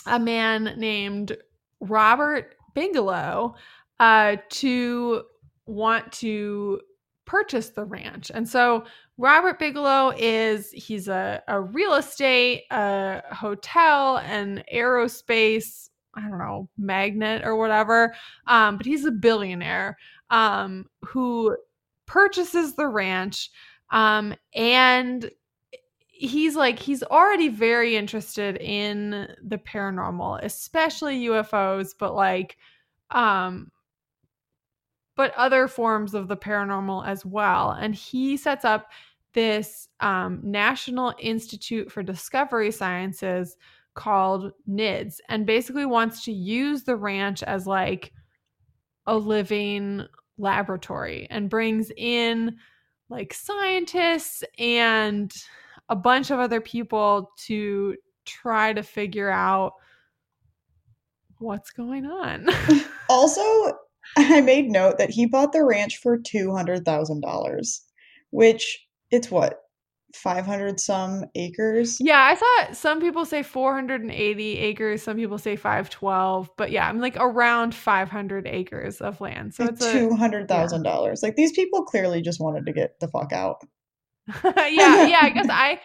a 0.05 0.20
man 0.20 0.76
named 0.78 1.36
Robert 1.82 2.55
Bigelow 2.74 3.55
uh, 3.99 4.38
to 4.49 5.24
want 5.65 6.11
to 6.13 6.80
purchase 7.30 7.69
the 7.69 7.86
ranch. 7.86 8.32
And 8.34 8.49
so 8.49 8.86
Robert 9.19 9.59
Bigelow 9.59 10.13
is 10.17 10.71
he's 10.71 11.07
a, 11.07 11.43
a 11.47 11.61
real 11.61 11.93
estate, 11.93 12.63
a 12.71 13.21
hotel, 13.32 14.17
and 14.17 14.63
aerospace, 14.73 15.89
I 16.15 16.21
don't 16.21 16.39
know, 16.39 16.69
magnet 16.75 17.43
or 17.45 17.55
whatever. 17.55 18.15
Um, 18.47 18.77
but 18.77 18.88
he's 18.88 19.05
a 19.05 19.11
billionaire 19.11 19.95
um, 20.32 20.88
who 21.05 21.55
purchases 22.07 22.73
the 22.73 22.88
ranch. 22.88 23.51
Um, 23.91 24.34
and 24.55 25.30
he's 26.07 26.55
like 26.55 26.80
he's 26.80 27.03
already 27.03 27.47
very 27.47 27.95
interested 27.95 28.57
in 28.57 29.27
the 29.41 29.57
paranormal 29.57 30.38
especially 30.43 31.27
ufos 31.27 31.91
but 31.97 32.13
like 32.13 32.57
um 33.11 33.71
but 35.20 35.34
other 35.36 35.67
forms 35.67 36.13
of 36.13 36.30
the 36.30 36.38
paranormal 36.38 37.05
as 37.05 37.26
well 37.26 37.72
and 37.72 37.93
he 37.93 38.38
sets 38.38 38.63
up 38.63 38.89
this 39.34 39.89
um, 39.99 40.39
national 40.41 41.13
institute 41.20 41.91
for 41.91 42.01
discovery 42.01 42.72
sciences 42.72 43.57
called 43.95 44.53
nids 44.70 45.17
and 45.28 45.45
basically 45.45 45.86
wants 45.86 46.24
to 46.24 46.32
use 46.32 46.86
the 46.86 46.95
ranch 46.95 47.43
as 47.43 47.67
like 47.67 48.13
a 49.07 49.17
living 49.17 50.05
laboratory 50.38 51.28
and 51.30 51.49
brings 51.49 51.91
in 51.97 52.55
like 53.09 53.34
scientists 53.34 54.41
and 54.57 55.34
a 55.89 55.97
bunch 55.97 56.32
of 56.32 56.39
other 56.39 56.61
people 56.61 57.30
to 57.36 57.93
try 58.24 58.72
to 58.72 58.84
figure 58.84 59.30
out 59.30 59.74
what's 61.39 61.72
going 61.72 62.05
on. 62.05 62.47
also, 63.09 63.78
I 64.18 64.41
made 64.41 64.70
note 64.70 64.97
that 64.97 65.10
he 65.10 65.26
bought 65.26 65.53
the 65.53 65.64
ranch 65.64 65.97
for 65.97 66.18
$200,000, 66.18 67.80
which 68.32 68.88
it's 69.12 69.32
what? 69.32 69.60
500 70.16 70.80
some 70.80 71.26
acres. 71.36 71.97
Yeah, 71.99 72.20
I 72.20 72.36
saw 72.36 72.74
some 72.74 72.99
people 72.99 73.26
say 73.26 73.43
480 73.43 74.57
acres, 74.57 75.03
some 75.03 75.18
people 75.18 75.38
say 75.38 75.55
512, 75.55 76.49
but 76.57 76.72
yeah, 76.72 76.88
I'm 76.88 76.99
like 76.99 77.16
around 77.18 77.76
500 77.76 78.47
acres 78.47 79.01
of 79.01 79.22
land. 79.22 79.53
So 79.53 79.66
it's 79.66 79.86
$200,000. 79.86 80.84
Yeah. 80.84 81.14
Like 81.22 81.36
these 81.36 81.51
people 81.51 81.84
clearly 81.84 82.22
just 82.22 82.39
wanted 82.39 82.66
to 82.66 82.74
get 82.74 82.99
the 82.99 83.07
fuck 83.07 83.32
out. 83.32 83.57
yeah, 84.43 85.07
yeah. 85.07 85.20
I 85.22 85.30
guess 85.30 85.47
I 85.49 85.80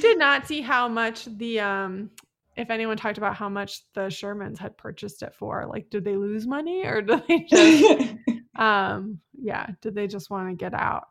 did 0.00 0.18
not 0.18 0.46
see 0.46 0.60
how 0.60 0.88
much 0.88 1.24
the 1.26 1.60
um 1.60 2.10
if 2.58 2.70
anyone 2.70 2.96
talked 2.96 3.18
about 3.18 3.36
how 3.36 3.48
much 3.48 3.82
the 3.94 4.02
Shermans 4.02 4.58
had 4.58 4.76
purchased 4.76 5.22
it 5.22 5.32
for. 5.34 5.64
Like, 5.68 5.90
did 5.90 6.04
they 6.04 6.16
lose 6.16 6.46
money 6.46 6.84
or 6.84 7.00
did 7.02 7.22
they 7.28 7.46
just 7.48 8.14
um 8.56 9.20
yeah, 9.40 9.68
did 9.80 9.94
they 9.94 10.08
just 10.08 10.28
want 10.28 10.50
to 10.50 10.56
get 10.56 10.74
out? 10.74 11.04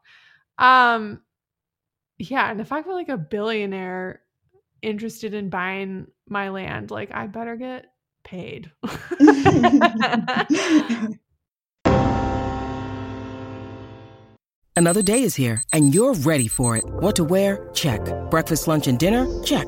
Um 0.60 1.22
yeah, 2.20 2.52
and 2.52 2.60
if 2.60 2.72
I 2.72 2.82
were 2.82 2.94
like 2.94 3.10
a 3.10 3.18
billionaire 3.18 4.22
interested 4.82 5.34
in 5.34 5.50
buying 5.50 6.08
my 6.28 6.50
land, 6.50 6.92
like 6.92 7.12
I 7.14 7.28
better 7.28 7.56
get 7.56 7.86
paid. 8.24 8.72
Another 14.76 15.02
day 15.02 15.24
is 15.24 15.36
here 15.36 15.64
and 15.74 15.96
you're 15.96 16.14
ready 16.14 16.48
for 16.48 16.76
it. 16.76 16.84
What 16.86 17.16
to 17.16 17.24
wear? 17.24 17.70
Check. 17.74 18.02
Breakfast, 18.30 18.68
lunch, 18.68 18.88
and 18.88 19.00
dinner? 19.00 19.26
Check. 19.44 19.68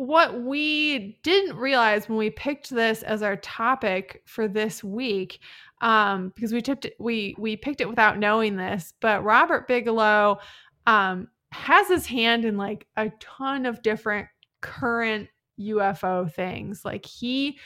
what 0.00 0.42
we 0.42 1.18
didn't 1.22 1.56
realize 1.56 2.08
when 2.08 2.18
we 2.18 2.30
picked 2.30 2.70
this 2.70 3.02
as 3.02 3.22
our 3.22 3.36
topic 3.36 4.22
for 4.26 4.48
this 4.48 4.82
week 4.82 5.40
um, 5.82 6.32
because 6.34 6.52
we 6.52 6.60
tipped 6.60 6.84
it, 6.86 6.94
we 6.98 7.34
we 7.38 7.56
picked 7.56 7.80
it 7.80 7.88
without 7.88 8.18
knowing 8.18 8.56
this 8.56 8.94
but 9.00 9.22
robert 9.24 9.68
bigelow 9.68 10.38
um, 10.86 11.28
has 11.52 11.88
his 11.88 12.06
hand 12.06 12.44
in 12.44 12.56
like 12.56 12.86
a 12.96 13.10
ton 13.20 13.66
of 13.66 13.82
different 13.82 14.26
current 14.60 15.28
ufo 15.60 16.32
things. 16.32 16.84
Like 16.84 17.04
he 17.04 17.58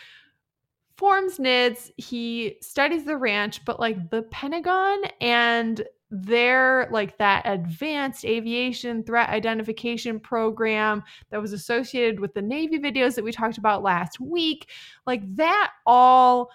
forms 0.96 1.38
nids 1.38 1.90
he 1.96 2.56
studies 2.62 3.04
the 3.04 3.16
ranch 3.16 3.64
but 3.64 3.80
like 3.80 4.10
the 4.10 4.22
pentagon 4.24 5.02
and 5.20 5.82
their 6.10 6.88
like 6.90 7.18
that 7.18 7.42
advanced 7.44 8.24
aviation 8.24 9.02
threat 9.02 9.28
identification 9.30 10.20
program 10.20 11.02
that 11.30 11.40
was 11.40 11.52
associated 11.52 12.20
with 12.20 12.34
the 12.34 12.42
Navy 12.42 12.78
videos 12.78 13.14
that 13.14 13.24
we 13.24 13.32
talked 13.32 13.58
about 13.58 13.82
last 13.82 14.20
week, 14.20 14.70
like 15.06 15.22
that 15.36 15.72
all 15.86 16.50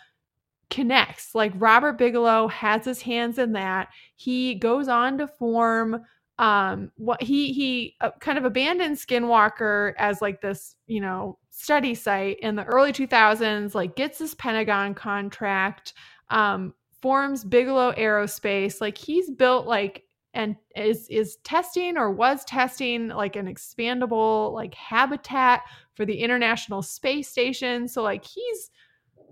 connects. 0.69 1.33
Like 1.35 1.51
Robert 1.55 1.97
Bigelow 1.97 2.47
has 2.49 2.85
his 2.85 3.01
hands 3.01 3.37
in 3.37 3.53
that. 3.53 3.89
He 4.15 4.55
goes 4.55 4.87
on 4.87 5.17
to 5.17 5.27
form 5.27 6.01
um 6.37 6.89
what 6.95 7.21
he 7.21 7.51
he 7.51 7.97
uh, 7.99 8.11
kind 8.21 8.37
of 8.37 8.45
abandoned 8.45 8.95
skinwalker 8.95 9.93
as 9.97 10.21
like 10.21 10.39
this 10.39 10.77
you 10.87 11.01
know 11.01 11.37
study 11.49 11.93
site 11.93 12.39
in 12.39 12.55
the 12.55 12.63
early 12.63 12.93
2000s 12.93 13.75
like 13.75 13.93
gets 13.97 14.19
this 14.19 14.33
pentagon 14.35 14.93
contract 14.93 15.93
um 16.29 16.73
forms 17.01 17.43
Bigelow 17.43 17.93
Aerospace. 17.93 18.81
Like 18.81 18.97
he's 18.97 19.29
built 19.29 19.67
like 19.67 20.03
and 20.33 20.55
is 20.75 21.07
is 21.09 21.37
testing 21.43 21.97
or 21.97 22.11
was 22.11 22.45
testing 22.45 23.07
like 23.09 23.35
an 23.35 23.47
expandable 23.47 24.53
like 24.53 24.73
habitat 24.73 25.63
for 25.95 26.05
the 26.05 26.17
International 26.17 26.81
Space 26.81 27.27
Station. 27.29 27.87
So 27.87 28.03
like 28.03 28.23
he's 28.23 28.69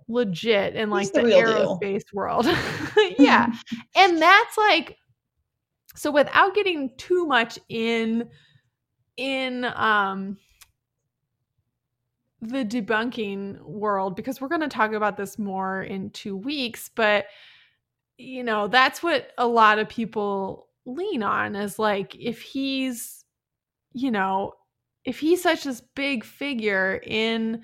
legit 0.07 0.75
in 0.75 0.89
like 0.89 1.11
the, 1.11 1.23
the 1.23 1.29
aerospace 1.29 1.81
deal. 1.81 2.13
world. 2.13 2.45
yeah. 3.19 3.51
and 3.95 4.21
that's 4.21 4.57
like 4.57 4.97
so 5.95 6.11
without 6.11 6.53
getting 6.55 6.91
too 6.97 7.25
much 7.25 7.59
in 7.69 8.29
in 9.17 9.65
um 9.75 10.37
the 12.41 12.63
debunking 12.63 13.59
world 13.61 14.15
because 14.15 14.39
we're 14.39 14.47
going 14.47 14.61
to 14.61 14.67
talk 14.67 14.93
about 14.93 15.17
this 15.17 15.39
more 15.39 15.81
in 15.81 16.11
2 16.11 16.37
weeks 16.37 16.91
but 16.93 17.25
you 18.17 18.43
know, 18.43 18.67
that's 18.67 19.03
what 19.03 19.31
a 19.37 19.47
lot 19.47 19.79
of 19.79 19.89
people 19.89 20.67
lean 20.85 21.23
on 21.23 21.55
is 21.55 21.77
like 21.77 22.15
if 22.15 22.41
he's, 22.41 23.23
you 23.93 24.11
know, 24.11 24.53
if 25.05 25.19
he's 25.19 25.41
such 25.41 25.63
this 25.63 25.81
big 25.95 26.23
figure 26.23 27.01
in 27.05 27.63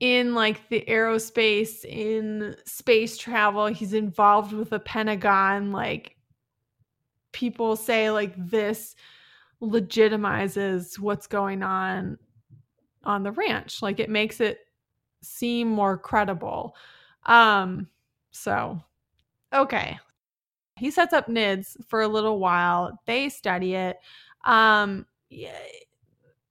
in 0.00 0.34
like 0.34 0.68
the 0.68 0.84
aerospace 0.88 1.84
in 1.84 2.56
space 2.66 3.16
travel 3.16 3.66
he's 3.66 3.92
involved 3.92 4.52
with 4.52 4.70
the 4.70 4.80
pentagon 4.80 5.70
like 5.70 6.16
people 7.30 7.76
say 7.76 8.10
like 8.10 8.34
this 8.36 8.96
legitimizes 9.62 10.98
what's 10.98 11.26
going 11.26 11.62
on 11.62 12.18
on 13.04 13.22
the 13.22 13.32
ranch. 13.32 13.82
Like 13.82 14.00
it 14.00 14.10
makes 14.10 14.40
it 14.40 14.58
seem 15.22 15.68
more 15.68 15.96
credible. 15.96 16.74
Um 17.26 17.88
so 18.32 18.82
okay. 19.54 19.98
He 20.78 20.90
sets 20.90 21.12
up 21.12 21.28
NIDS 21.28 21.76
for 21.86 22.00
a 22.00 22.08
little 22.08 22.38
while. 22.38 22.98
They 23.06 23.28
study 23.28 23.74
it. 23.74 23.98
Um 24.44 25.06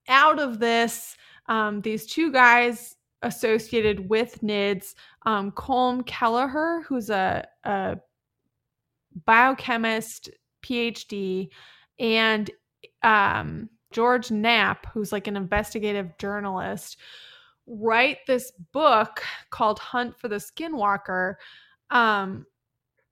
out 0.08 0.40
of 0.40 0.60
this, 0.60 1.16
um, 1.48 1.82
these 1.82 2.06
two 2.06 2.32
guys 2.32 2.98
associated 3.24 4.10
with 4.10 4.42
NIDS, 4.42 4.96
um, 5.26 5.52
Colm 5.52 6.06
Kelleher, 6.06 6.84
who's 6.88 7.10
a, 7.10 7.48
a 7.64 7.98
biochemist, 9.26 10.30
PhD, 10.64 11.50
and 12.00 12.50
um, 13.04 13.70
George 13.92 14.32
Knapp, 14.32 14.88
who's 14.94 15.12
like 15.12 15.28
an 15.28 15.38
investigative 15.38 16.18
journalist, 16.18 16.98
write 17.68 18.18
this 18.28 18.52
book 18.74 19.24
called 19.50 19.80
Hunt 19.80 20.18
for 20.20 20.28
the 20.28 20.38
Skinwalker, 20.38 21.36
um, 21.92 22.46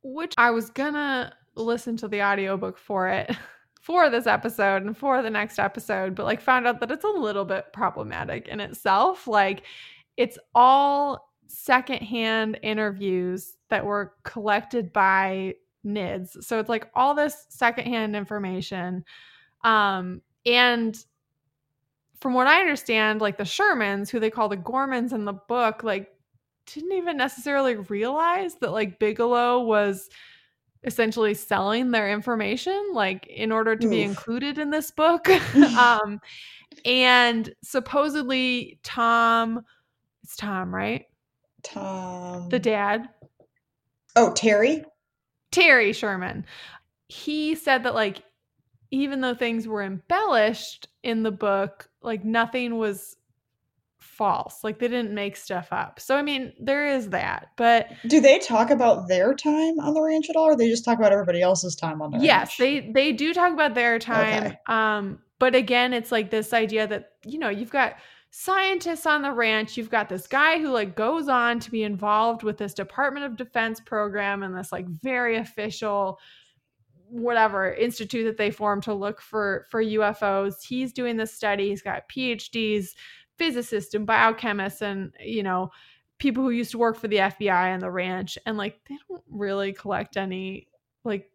which 0.01 0.33
I 0.37 0.51
was 0.51 0.69
gonna 0.69 1.33
listen 1.55 1.97
to 1.97 2.07
the 2.07 2.23
audiobook 2.23 2.77
for 2.77 3.09
it. 3.09 3.35
for 3.81 4.09
this 4.09 4.27
episode 4.27 4.83
and 4.83 4.95
for 4.95 5.21
the 5.23 5.29
next 5.29 5.57
episode, 5.57 6.13
but 6.13 6.25
like 6.25 6.41
found 6.41 6.67
out 6.67 6.79
that 6.79 6.91
it's 6.91 7.05
a 7.05 7.07
little 7.07 7.45
bit 7.45 7.71
problematic 7.73 8.47
in 8.47 8.59
itself. 8.59 9.25
Like 9.25 9.63
it's 10.17 10.37
all 10.53 11.31
secondhand 11.47 12.59
interviews 12.61 13.57
that 13.69 13.85
were 13.85 14.13
collected 14.23 14.93
by 14.93 15.55
NIDS. 15.85 16.43
So 16.43 16.59
it's 16.59 16.69
like 16.69 16.89
all 16.93 17.15
this 17.15 17.45
secondhand 17.49 18.15
information. 18.15 19.03
Um, 19.63 20.21
and 20.45 20.95
from 22.19 22.33
what 22.33 22.47
I 22.47 22.59
understand, 22.59 23.21
like 23.21 23.37
the 23.37 23.43
Shermans, 23.43 24.09
who 24.09 24.19
they 24.19 24.29
call 24.29 24.49
the 24.49 24.57
Gormans 24.57 25.13
in 25.13 25.25
the 25.25 25.33
book, 25.33 25.83
like 25.83 26.11
didn't 26.73 26.93
even 26.93 27.17
necessarily 27.17 27.75
realize 27.75 28.55
that 28.55 28.71
like 28.71 28.99
Bigelow 28.99 29.59
was 29.61 30.09
essentially 30.83 31.33
selling 31.33 31.91
their 31.91 32.09
information 32.09 32.91
like 32.93 33.27
in 33.27 33.51
order 33.51 33.75
to 33.75 33.85
Oof. 33.85 33.91
be 33.91 34.01
included 34.01 34.57
in 34.57 34.69
this 34.69 34.91
book. 34.91 35.27
Um 35.77 36.19
and 36.85 37.53
supposedly 37.63 38.79
tom 38.83 39.65
it's 40.23 40.35
tom 40.35 40.73
right? 40.73 41.05
Tom. 41.63 42.47
The 42.49 42.59
dad? 42.59 43.09
Oh 44.15 44.31
terry? 44.33 44.83
Terry 45.51 45.93
sherman. 45.93 46.45
He 47.07 47.55
said 47.55 47.83
that 47.83 47.95
like 47.95 48.23
even 48.91 49.21
though 49.21 49.35
things 49.35 49.67
were 49.67 49.83
embellished 49.83 50.87
in 51.03 51.23
the 51.23 51.31
book 51.31 51.89
like 52.01 52.23
nothing 52.23 52.77
was 52.77 53.17
false. 54.19 54.65
Like 54.65 54.79
they 54.79 54.89
didn't 54.89 55.13
make 55.13 55.37
stuff 55.37 55.69
up. 55.71 55.97
So 56.01 56.17
I 56.17 56.21
mean, 56.21 56.51
there 56.59 56.85
is 56.85 57.09
that. 57.11 57.51
But 57.55 57.87
do 58.05 58.19
they 58.19 58.37
talk 58.37 58.69
about 58.69 59.07
their 59.07 59.33
time 59.33 59.79
on 59.79 59.93
the 59.93 60.01
ranch 60.01 60.29
at 60.29 60.35
all, 60.35 60.43
or 60.43 60.57
they 60.57 60.67
just 60.69 60.83
talk 60.83 60.99
about 60.99 61.13
everybody 61.13 61.41
else's 61.41 61.73
time 61.73 62.01
on 62.01 62.11
the 62.11 62.19
yes, 62.19 62.27
ranch? 62.27 62.59
Yes, 62.59 62.83
they 62.85 62.91
they 62.91 63.11
do 63.13 63.33
talk 63.33 63.53
about 63.53 63.75
their 63.75 63.97
time. 63.97 64.47
Okay. 64.47 64.57
Um, 64.67 65.19
but 65.39 65.55
again, 65.55 65.93
it's 65.93 66.11
like 66.11 66.31
this 66.31 66.51
idea 66.51 66.85
that 66.85 67.13
you 67.25 67.39
know 67.39 67.47
you've 67.47 67.71
got 67.71 67.95
scientists 68.29 69.05
on 69.05 69.21
the 69.21 69.31
ranch. 69.31 69.77
You've 69.77 69.89
got 69.89 70.09
this 70.09 70.27
guy 70.27 70.59
who 70.59 70.69
like 70.69 70.97
goes 70.97 71.29
on 71.29 71.61
to 71.61 71.71
be 71.71 71.83
involved 71.83 72.43
with 72.43 72.57
this 72.57 72.73
Department 72.73 73.25
of 73.25 73.37
Defense 73.37 73.79
program 73.79 74.43
and 74.43 74.55
this 74.55 74.73
like 74.73 74.85
very 74.85 75.37
official 75.37 76.19
whatever 77.11 77.73
institute 77.73 78.25
that 78.25 78.37
they 78.37 78.51
formed 78.51 78.83
to 78.83 78.93
look 78.93 79.21
for 79.21 79.65
for 79.69 79.81
UFOs. 79.81 80.55
He's 80.61 80.91
doing 80.91 81.15
this 81.15 81.33
study. 81.33 81.69
He's 81.69 81.81
got 81.81 82.09
PhDs 82.09 82.89
physicists 83.39 83.95
and 83.95 84.07
biochemists 84.07 84.81
and 84.81 85.13
you 85.19 85.41
know 85.41 85.71
people 86.19 86.43
who 86.43 86.51
used 86.51 86.71
to 86.71 86.77
work 86.77 86.97
for 86.97 87.07
the 87.07 87.17
FBI 87.17 87.73
and 87.73 87.81
the 87.81 87.89
ranch 87.89 88.37
and 88.45 88.57
like 88.57 88.79
they 88.87 88.97
don't 89.07 89.23
really 89.29 89.73
collect 89.73 90.17
any 90.17 90.67
like 91.05 91.31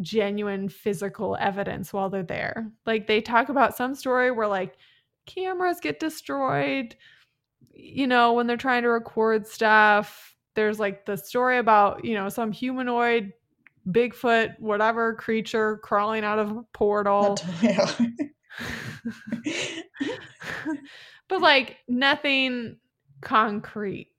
genuine 0.00 0.68
physical 0.68 1.36
evidence 1.40 1.92
while 1.92 2.10
they're 2.10 2.22
there. 2.22 2.70
Like 2.86 3.06
they 3.06 3.20
talk 3.20 3.48
about 3.48 3.76
some 3.76 3.94
story 3.94 4.30
where 4.30 4.46
like 4.46 4.76
cameras 5.26 5.80
get 5.80 6.00
destroyed, 6.00 6.94
you 7.72 8.06
know, 8.06 8.34
when 8.34 8.46
they're 8.46 8.56
trying 8.56 8.82
to 8.82 8.88
record 8.88 9.46
stuff. 9.46 10.36
There's 10.54 10.78
like 10.78 11.06
the 11.06 11.16
story 11.16 11.58
about, 11.58 12.04
you 12.04 12.14
know, 12.14 12.28
some 12.28 12.52
humanoid 12.52 13.32
Bigfoot, 13.88 14.58
whatever 14.60 15.14
creature 15.14 15.78
crawling 15.78 16.24
out 16.24 16.38
of 16.38 16.50
a 16.50 16.62
portal. 16.72 17.36
But 21.28 21.40
like 21.40 21.78
nothing 21.88 22.76
concrete. 23.20 24.12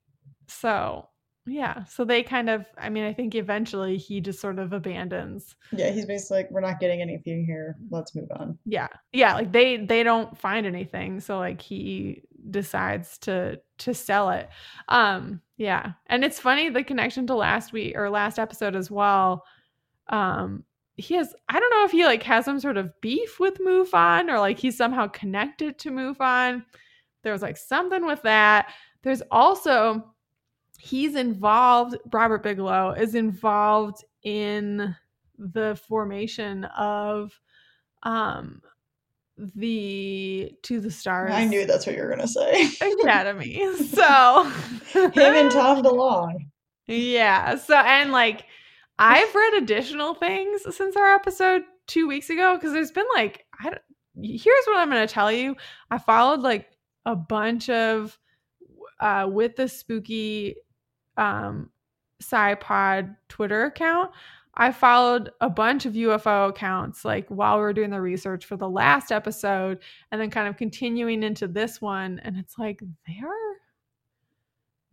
So, 0.47 1.09
yeah. 1.45 1.83
So 1.85 2.05
they 2.05 2.23
kind 2.23 2.49
of, 2.49 2.65
I 2.77 2.89
mean, 2.89 3.03
I 3.03 3.13
think 3.13 3.35
eventually 3.35 3.97
he 3.97 4.19
just 4.19 4.39
sort 4.39 4.57
of 4.57 4.73
abandons. 4.73 5.55
Yeah, 5.71 5.91
he's 5.91 6.05
basically 6.05 6.37
like, 6.37 6.51
we're 6.51 6.61
not 6.61 6.79
getting 6.79 7.01
anything 7.01 7.45
here. 7.45 7.77
Let's 7.91 8.15
move 8.15 8.29
on. 8.31 8.57
Yeah. 8.65 8.87
Yeah. 9.13 9.35
Like 9.35 9.51
they, 9.51 9.77
they 9.77 10.01
don't 10.03 10.35
find 10.37 10.65
anything. 10.65 11.19
So 11.19 11.37
like 11.37 11.61
he 11.61 12.23
decides 12.49 13.17
to, 13.19 13.59
to 13.79 13.93
sell 13.93 14.31
it. 14.31 14.49
Um, 14.87 15.41
yeah. 15.57 15.93
And 16.07 16.25
it's 16.25 16.39
funny 16.39 16.69
the 16.69 16.83
connection 16.83 17.27
to 17.27 17.35
last 17.35 17.73
week 17.73 17.95
or 17.95 18.09
last 18.09 18.39
episode 18.39 18.75
as 18.75 18.89
well. 18.89 19.45
Um, 20.07 20.63
he 20.97 21.15
has 21.15 21.33
I 21.49 21.59
don't 21.59 21.69
know 21.71 21.83
if 21.85 21.91
he 21.91 22.05
like 22.05 22.23
has 22.23 22.45
some 22.45 22.59
sort 22.59 22.77
of 22.77 22.89
beef 23.01 23.39
with 23.39 23.59
MUFON 23.59 24.29
or 24.29 24.39
like 24.39 24.57
he's 24.57 24.77
somehow 24.77 25.07
connected 25.07 25.77
to 25.79 25.91
MUFON. 25.91 26.63
There 27.25 27.33
was 27.33 27.41
like 27.41 27.57
something 27.57 28.05
with 28.05 28.21
that. 28.21 28.71
There's 29.01 29.23
also 29.31 30.13
he's 30.77 31.15
involved, 31.15 31.97
Robert 32.13 32.43
Bigelow 32.43 32.91
is 32.91 33.15
involved 33.15 34.03
in 34.21 34.95
the 35.37 35.75
formation 35.87 36.65
of 36.65 37.37
um 38.03 38.61
the 39.37 40.51
to 40.61 40.79
the 40.79 40.91
stars. 40.91 41.31
I 41.33 41.45
knew 41.45 41.65
that's 41.65 41.87
what 41.87 41.95
you 41.95 42.03
were 42.03 42.09
gonna 42.09 42.27
say. 42.27 42.69
Academy. 43.01 43.59
So 43.77 44.43
him 44.93 45.11
and 45.17 45.51
Tom 45.51 45.81
DeLonge. 45.81 46.47
Yeah. 46.85 47.55
So 47.55 47.75
and 47.75 48.11
like 48.11 48.45
I've 48.99 49.33
read 49.33 49.55
additional 49.55 50.13
things 50.13 50.61
since 50.75 50.95
our 50.95 51.15
episode 51.15 51.63
two 51.87 52.07
weeks 52.07 52.29
ago 52.29 52.55
because 52.55 52.71
there's 52.71 52.91
been 52.91 53.07
like 53.15 53.45
I 53.59 53.71
don't. 53.71 53.81
Here's 54.21 54.65
what 54.67 54.77
I'm 54.77 54.89
gonna 54.89 55.07
tell 55.07 55.31
you. 55.31 55.55
I 55.89 55.97
followed 55.97 56.41
like 56.41 56.69
a 57.05 57.15
bunch 57.15 57.69
of 57.69 58.17
uh, 58.99 59.27
with 59.29 59.55
the 59.55 59.67
spooky 59.67 60.55
um, 61.17 61.69
SciPod 62.21 63.15
Twitter 63.29 63.65
account. 63.65 64.11
I 64.57 64.71
followed 64.71 65.31
a 65.41 65.49
bunch 65.49 65.85
of 65.85 65.93
UFO 65.93 66.49
accounts 66.49 67.03
like 67.03 67.27
while 67.27 67.57
we 67.57 67.61
were 67.61 67.73
doing 67.73 67.89
the 67.89 67.99
research 67.99 68.45
for 68.45 68.55
the 68.55 68.69
last 68.69 69.11
episode 69.11 69.79
and 70.11 70.21
then 70.21 70.29
kind 70.29 70.47
of 70.47 70.55
continuing 70.55 71.23
into 71.23 71.47
this 71.47 71.81
one. 71.81 72.21
And 72.23 72.37
it's 72.37 72.57
like 72.57 72.81
they're 73.05 73.27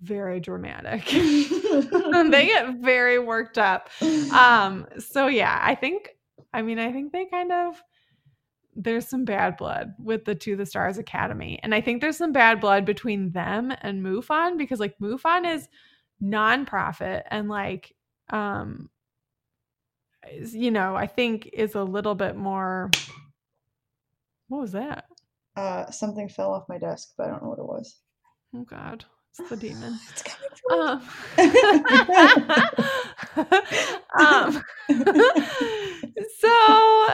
very 0.01 0.41
dramatic. 0.41 1.05
they 1.07 2.47
get 2.47 2.77
very 2.81 3.19
worked 3.19 3.59
up. 3.59 3.91
Um, 4.33 4.87
so 4.99 5.27
yeah, 5.27 5.59
I 5.63 5.75
think 5.75 6.17
I 6.55 6.63
mean 6.63 6.79
I 6.79 6.91
think 6.91 7.13
they 7.13 7.27
kind 7.27 7.53
of 7.53 7.83
there's 8.75 9.09
some 9.09 9.25
bad 9.25 9.57
blood 9.57 9.95
with 9.99 10.25
the 10.25 10.35
To 10.35 10.57
the 10.57 10.67
Stars 10.67 10.99
Academy. 10.99 11.59
And 11.63 11.75
I 11.75 11.81
think 11.81 12.01
there's 12.01 12.17
some 12.17 12.33
bad 12.33 12.61
blood 12.61 12.85
between 12.85 13.33
them 13.33 13.73
and 13.83 14.03
MUFON 14.03 14.57
because 14.57 14.81
like 14.81 14.99
MUFON 14.99 15.55
is 15.55 15.69
nonprofit 16.23 17.23
and 17.31 17.49
like 17.49 17.95
um 18.31 18.89
you 20.53 20.71
know, 20.71 20.95
I 20.95 21.07
think 21.07 21.51
is 21.53 21.75
a 21.75 21.83
little 21.83 22.15
bit 22.15 22.37
more 22.37 22.91
what 24.49 24.61
was 24.61 24.73
that? 24.73 25.07
Uh 25.57 25.91
something 25.91 26.29
fell 26.29 26.55
off 26.55 26.69
my 26.69 26.79
desk, 26.79 27.13
but 27.17 27.27
I 27.27 27.31
don't 27.31 27.43
know 27.43 27.51
what 27.51 27.59
it 27.59 27.67
was. 27.67 27.99
Oh 28.55 28.65
god. 28.65 29.05
It's 29.39 29.49
the 29.49 29.57
demon. 29.57 29.99
It's 30.09 30.23
um, 30.71 31.03
um 34.19 34.63
so 36.39 37.09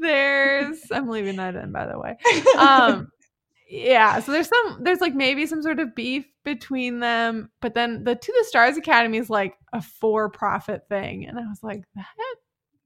there's 0.00 0.90
I'm 0.90 1.08
leaving 1.08 1.36
that 1.36 1.54
in 1.56 1.72
by 1.72 1.86
the 1.86 1.98
way. 1.98 2.16
Um 2.56 3.08
yeah, 3.68 4.20
so 4.20 4.32
there's 4.32 4.48
some 4.48 4.80
there's 4.82 5.00
like 5.00 5.14
maybe 5.14 5.46
some 5.46 5.62
sort 5.62 5.80
of 5.80 5.94
beef 5.94 6.26
between 6.44 7.00
them, 7.00 7.50
but 7.60 7.74
then 7.74 8.04
the 8.04 8.14
To 8.14 8.34
the 8.38 8.44
Stars 8.48 8.76
Academy 8.76 9.18
is 9.18 9.30
like 9.30 9.54
a 9.72 9.80
for-profit 9.80 10.82
thing 10.88 11.26
and 11.26 11.38
I 11.38 11.42
was 11.42 11.60
like 11.62 11.84
that 11.94 12.34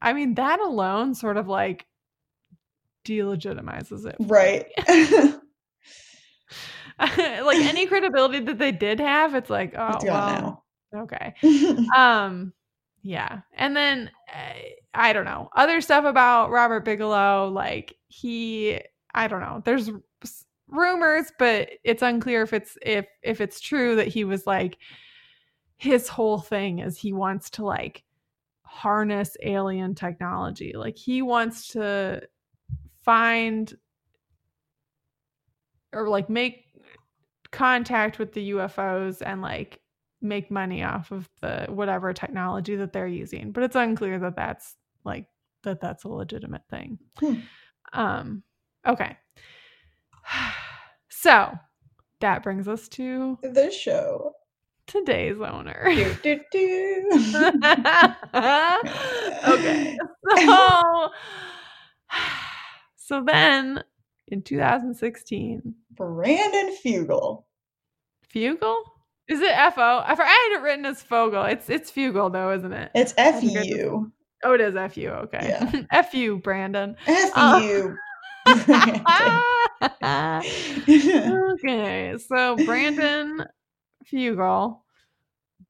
I 0.00 0.12
mean 0.12 0.34
that 0.34 0.60
alone 0.60 1.14
sort 1.14 1.36
of 1.36 1.48
like 1.48 1.86
delegitimizes 3.04 4.06
it. 4.06 4.16
Right. 4.20 4.66
like 6.98 7.58
any 7.58 7.86
credibility 7.88 8.40
that 8.40 8.58
they 8.58 8.72
did 8.72 9.00
have, 9.00 9.34
it's 9.34 9.50
like, 9.50 9.74
oh 9.76 9.98
well, 10.02 10.62
now. 10.92 11.02
okay. 11.02 11.34
um 11.96 12.52
yeah. 13.02 13.40
And 13.54 13.76
then 13.76 14.10
uh, 14.34 14.52
I 14.94 15.12
don't 15.12 15.24
know. 15.24 15.48
Other 15.54 15.80
stuff 15.80 16.04
about 16.04 16.50
Robert 16.50 16.84
Bigelow 16.84 17.48
like 17.48 17.96
he 18.08 18.80
I 19.14 19.28
don't 19.28 19.40
know. 19.40 19.62
There's 19.64 19.90
rumors, 20.68 21.32
but 21.38 21.70
it's 21.84 22.02
unclear 22.02 22.42
if 22.42 22.52
it's 22.52 22.76
if 22.82 23.06
if 23.22 23.40
it's 23.40 23.60
true 23.60 23.96
that 23.96 24.08
he 24.08 24.24
was 24.24 24.46
like 24.46 24.78
his 25.76 26.08
whole 26.08 26.38
thing 26.38 26.80
is 26.80 26.98
he 26.98 27.12
wants 27.12 27.50
to 27.50 27.64
like 27.64 28.04
harness 28.62 29.36
alien 29.42 29.94
technology. 29.94 30.74
Like 30.76 30.96
he 30.96 31.22
wants 31.22 31.68
to 31.68 32.22
find 33.02 33.74
or 35.92 36.08
like 36.08 36.28
make 36.28 36.64
contact 37.50 38.18
with 38.18 38.32
the 38.34 38.50
UFOs 38.50 39.22
and 39.24 39.40
like 39.40 39.80
make 40.20 40.50
money 40.50 40.82
off 40.82 41.10
of 41.12 41.28
the 41.40 41.66
whatever 41.68 42.12
technology 42.12 42.76
that 42.76 42.92
they're 42.92 43.06
using. 43.06 43.52
But 43.52 43.62
it's 43.64 43.76
unclear 43.76 44.18
that 44.18 44.36
that's 44.36 44.74
like 45.04 45.26
that 45.62 45.80
that's 45.80 46.04
a 46.04 46.08
legitimate 46.08 46.62
thing. 46.70 46.98
Hmm. 47.18 47.34
Um 47.92 48.42
okay. 48.86 49.16
So, 51.10 51.58
that 52.20 52.44
brings 52.44 52.68
us 52.68 52.86
to 52.90 53.38
The 53.42 53.72
show. 53.72 54.34
today's 54.86 55.40
owner. 55.40 55.82
Do, 55.84 56.14
do, 56.22 56.40
do. 56.52 57.10
okay. 59.48 59.96
So, 60.36 61.08
so 62.96 63.22
then 63.26 63.82
in 64.28 64.42
2016, 64.42 65.74
Brandon 65.92 66.76
Fugal. 66.84 67.44
Fugle? 68.32 68.82
Is 69.28 69.40
it 69.40 69.50
F 69.52 69.76
O? 69.78 70.02
I 70.04 70.14
had 70.14 70.58
it 70.58 70.62
written 70.62 70.86
as 70.86 71.02
Fogel. 71.02 71.44
It's 71.44 71.68
it's 71.68 71.90
Fugle 71.90 72.30
though, 72.32 72.52
isn't 72.52 72.72
it? 72.72 72.90
It's 72.94 73.12
Oh. 73.18 73.22
F-U. 73.22 74.12
Oh, 74.44 74.52
it 74.54 74.60
is 74.60 74.76
F 74.76 74.96
U. 74.96 75.10
Okay. 75.10 75.48
Yeah. 75.48 75.82
F 75.92 76.14
U, 76.14 76.38
Brandon. 76.38 76.96
F-U. 77.06 77.96
Uh, 78.46 80.40
okay, 81.52 82.16
so 82.18 82.56
Brandon 82.64 83.44
Fugal 84.10 84.80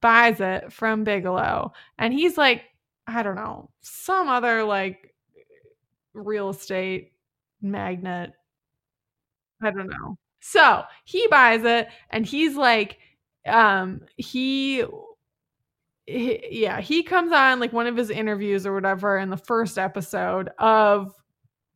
buys 0.00 0.40
it 0.40 0.72
from 0.72 1.02
Bigelow, 1.02 1.72
and 1.98 2.12
he's 2.14 2.38
like, 2.38 2.62
I 3.09 3.22
don't 3.24 3.34
know, 3.36 3.70
some 3.80 4.28
other 4.28 4.62
like 4.62 5.12
real 6.14 6.50
estate 6.50 7.12
magnet. 7.61 8.30
I 9.62 9.70
don't 9.72 9.88
know. 9.88 10.16
So 10.40 10.84
he 11.04 11.26
buys 11.28 11.64
it, 11.64 11.88
and 12.11 12.24
he's 12.24 12.54
like, 12.54 12.98
um, 13.49 14.03
he. 14.16 14.84
he- 16.07 16.49
Yeah, 16.62 16.80
he 16.80 17.03
comes 17.03 17.32
on 17.32 17.61
like 17.61 17.72
one 17.72 17.86
of 17.86 17.96
his 17.96 18.11
interviews 18.11 18.66
or 18.66 18.74
whatever 18.74 19.18
in 19.18 19.30
the 19.30 19.36
first 19.36 19.78
episode 19.78 20.51
of 20.59 21.12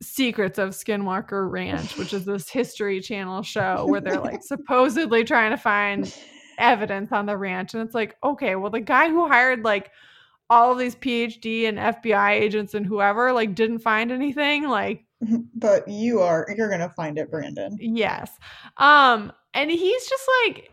Secrets 0.01 0.57
of 0.59 0.71
Skinwalker 0.71 1.49
Ranch, 1.49 1.97
which 1.97 2.13
is 2.13 2.25
this 2.25 2.49
History 2.49 2.99
Channel 2.99 3.41
show 3.43 3.85
where 3.87 4.01
they're 4.01 4.19
like 4.19 4.43
supposedly 4.43 5.23
trying 5.23 5.51
to 5.51 5.57
find 5.57 6.13
evidence 6.57 7.11
on 7.11 7.25
the 7.25 7.37
ranch. 7.37 7.73
And 7.73 7.81
it's 7.83 7.95
like, 7.95 8.15
okay, 8.23 8.55
well, 8.55 8.69
the 8.71 8.81
guy 8.81 9.09
who 9.09 9.27
hired 9.27 9.63
like 9.63 9.91
all 10.49 10.73
of 10.73 10.77
these 10.77 10.95
PhD 10.95 11.69
and 11.69 11.77
FBI 11.77 12.31
agents 12.31 12.73
and 12.73 12.85
whoever 12.85 13.31
like 13.31 13.55
didn't 13.55 13.79
find 13.79 14.11
anything. 14.11 14.67
Like, 14.67 15.05
but 15.55 15.87
you 15.87 16.19
are 16.19 16.45
you're 16.57 16.69
gonna 16.69 16.89
find 16.89 17.17
it, 17.17 17.31
Brandon. 17.31 17.77
yes. 17.79 18.29
Um, 18.77 19.31
and 19.53 19.71
he's 19.71 20.05
just 20.09 20.29
like, 20.45 20.72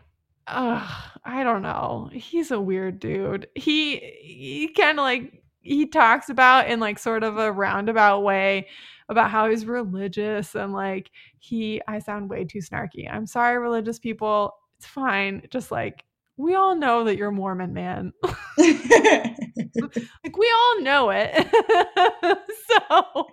uh, 0.51 0.87
I 1.23 1.43
don't 1.43 1.61
know. 1.61 2.09
He's 2.13 2.51
a 2.51 2.59
weird 2.59 2.99
dude. 2.99 3.47
He 3.55 3.97
he 4.21 4.67
kind 4.75 4.99
of 4.99 5.03
like 5.03 5.41
he 5.61 5.85
talks 5.87 6.29
about 6.29 6.67
in 6.69 6.79
like 6.79 6.99
sort 6.99 7.23
of 7.23 7.37
a 7.37 7.51
roundabout 7.51 8.21
way 8.21 8.67
about 9.09 9.29
how 9.29 9.49
he's 9.49 9.65
religious 9.65 10.55
and 10.55 10.73
like 10.73 11.11
he 11.39 11.81
I 11.87 11.99
sound 11.99 12.29
way 12.29 12.45
too 12.45 12.59
snarky. 12.59 13.11
I'm 13.11 13.27
sorry, 13.27 13.57
religious 13.57 13.99
people. 13.99 14.53
It's 14.79 14.87
fine. 14.87 15.43
Just 15.51 15.71
like 15.71 16.05
we 16.37 16.55
all 16.55 16.75
know 16.75 17.03
that 17.03 17.17
you're 17.17 17.31
Mormon, 17.31 17.73
man. 17.73 18.13
like 18.57 20.37
we 20.37 20.53
all 20.55 20.81
know 20.81 21.11
it. 21.11 21.47
so 22.67 23.27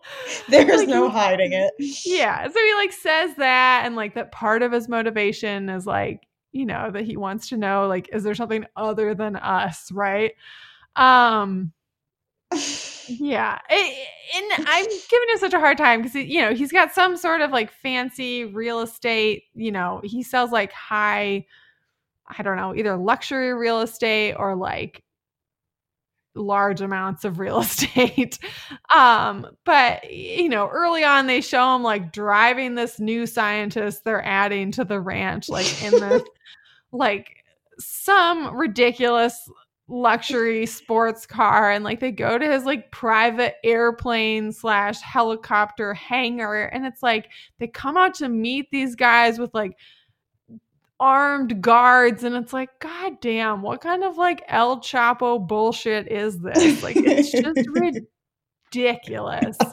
There's 0.48 0.80
like, 0.80 0.88
no 0.88 1.08
hiding 1.08 1.52
it. 1.52 1.72
yeah 2.04 2.46
so 2.46 2.58
he 2.58 2.74
like 2.74 2.92
says 2.92 3.34
that 3.36 3.82
and 3.86 3.96
like 3.96 4.14
that 4.14 4.32
part 4.32 4.62
of 4.62 4.72
his 4.72 4.88
motivation 4.88 5.68
is 5.68 5.86
like 5.86 6.27
you 6.53 6.66
know 6.66 6.90
that 6.90 7.05
he 7.05 7.16
wants 7.16 7.49
to 7.49 7.57
know 7.57 7.86
like 7.86 8.09
is 8.12 8.22
there 8.24 8.34
something 8.34 8.64
other 8.76 9.14
than 9.14 9.36
us 9.36 9.90
right? 9.92 10.32
Um 10.96 11.72
yeah 13.09 13.59
it, 13.68 14.09
and 14.36 14.66
i'm 14.68 14.84
giving 14.84 15.28
him 15.30 15.38
such 15.38 15.53
a 15.53 15.59
hard 15.59 15.76
time 15.76 16.01
because 16.01 16.14
you 16.14 16.40
know 16.40 16.55
he's 16.55 16.72
got 16.72 16.92
some 16.92 17.16
sort 17.16 17.40
of 17.40 17.51
like 17.51 17.70
fancy 17.70 18.44
real 18.44 18.80
estate 18.80 19.44
you 19.55 19.70
know 19.70 20.01
he 20.05 20.22
sells 20.22 20.51
like 20.51 20.72
high 20.72 21.44
i 22.38 22.42
don't 22.42 22.57
know 22.57 22.74
either 22.74 22.96
luxury 22.96 23.53
real 23.55 23.80
estate 23.80 24.34
or 24.34 24.57
like 24.57 25.03
large 26.39 26.80
amounts 26.80 27.24
of 27.24 27.39
real 27.39 27.61
estate. 27.61 28.39
Um 28.95 29.47
but 29.64 30.11
you 30.11 30.49
know 30.49 30.68
early 30.68 31.05
on 31.05 31.26
they 31.26 31.41
show 31.41 31.74
him 31.74 31.82
like 31.82 32.12
driving 32.12 32.74
this 32.74 32.99
new 32.99 33.26
scientist 33.26 34.05
they're 34.05 34.24
adding 34.24 34.70
to 34.72 34.84
the 34.84 35.01
ranch 35.01 35.49
like 35.49 35.82
in 35.82 35.93
this 36.01 36.22
like 36.93 37.45
some 37.78 38.57
ridiculous 38.57 39.49
luxury 39.89 40.66
sports 40.66 41.26
car. 41.26 41.70
And 41.70 41.82
like 41.82 42.01
they 42.01 42.12
go 42.12 42.39
to 42.39 42.47
his 42.47 42.64
like 42.64 42.91
private 42.93 43.57
airplane 43.64 44.53
slash 44.53 45.01
helicopter 45.01 45.95
hangar. 45.95 46.64
And 46.64 46.86
it's 46.86 47.03
like 47.03 47.30
they 47.59 47.66
come 47.66 47.97
out 47.97 48.14
to 48.14 48.28
meet 48.28 48.70
these 48.70 48.95
guys 48.95 49.39
with 49.39 49.53
like 49.55 49.76
armed 51.01 51.61
guards 51.61 52.24
and 52.24 52.34
it's 52.34 52.53
like 52.53 52.70
god 52.80 53.20
damn 53.20 53.62
what 53.62 53.80
kind 53.80 54.03
of 54.03 54.16
like 54.16 54.42
el 54.49 54.78
chapo 54.78 55.46
bullshit 55.46 56.11
is 56.11 56.40
this 56.40 56.82
like 56.82 56.96
it's 56.96 57.30
just 57.30 57.68
ridiculous 58.72 59.57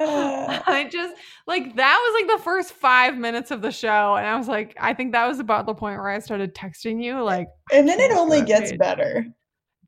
I 0.00 0.88
just 0.90 1.14
like 1.46 1.76
that 1.76 1.98
was 2.02 2.22
like 2.22 2.38
the 2.38 2.42
first 2.42 2.72
five 2.72 3.16
minutes 3.16 3.50
of 3.50 3.62
the 3.62 3.70
show, 3.70 4.16
and 4.16 4.26
I 4.26 4.36
was 4.36 4.48
like, 4.48 4.76
I 4.80 4.94
think 4.94 5.12
that 5.12 5.26
was 5.26 5.38
about 5.38 5.66
the 5.66 5.74
point 5.74 5.98
where 5.98 6.10
I 6.10 6.18
started 6.18 6.54
texting 6.54 7.02
you. 7.02 7.22
Like, 7.22 7.48
and 7.72 7.88
then 7.88 8.00
it 8.00 8.12
only 8.12 8.42
gets 8.42 8.72
better. 8.76 9.26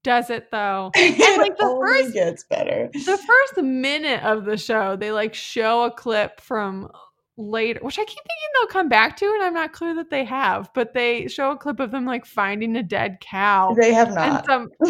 does 0.02 0.30
it 0.30 0.50
though? 0.50 0.90
it 0.94 1.38
like, 1.38 1.56
the 1.56 1.64
only 1.64 1.86
first- 1.86 2.14
gets 2.14 2.44
better. 2.44 2.88
The 2.92 3.18
first 3.18 3.64
minute 3.64 4.22
of 4.22 4.44
the 4.44 4.56
show, 4.56 4.96
they 4.96 5.12
like 5.12 5.34
show 5.34 5.84
a 5.84 5.90
clip 5.90 6.40
from 6.40 6.90
later, 7.38 7.80
which 7.82 7.98
I 7.98 8.04
keep 8.04 8.16
thinking 8.16 8.48
they'll 8.54 8.68
come 8.68 8.88
back 8.88 9.16
to, 9.18 9.26
and 9.26 9.42
I'm 9.42 9.54
not 9.54 9.72
clear 9.72 9.94
that 9.94 10.10
they 10.10 10.24
have, 10.24 10.70
but 10.74 10.94
they 10.94 11.28
show 11.28 11.50
a 11.50 11.56
clip 11.56 11.80
of 11.80 11.90
them 11.90 12.04
like 12.04 12.24
finding 12.24 12.76
a 12.76 12.82
dead 12.82 13.18
cow. 13.20 13.74
They 13.78 13.92
have 13.92 14.14
not. 14.14 14.46
some 14.46 14.70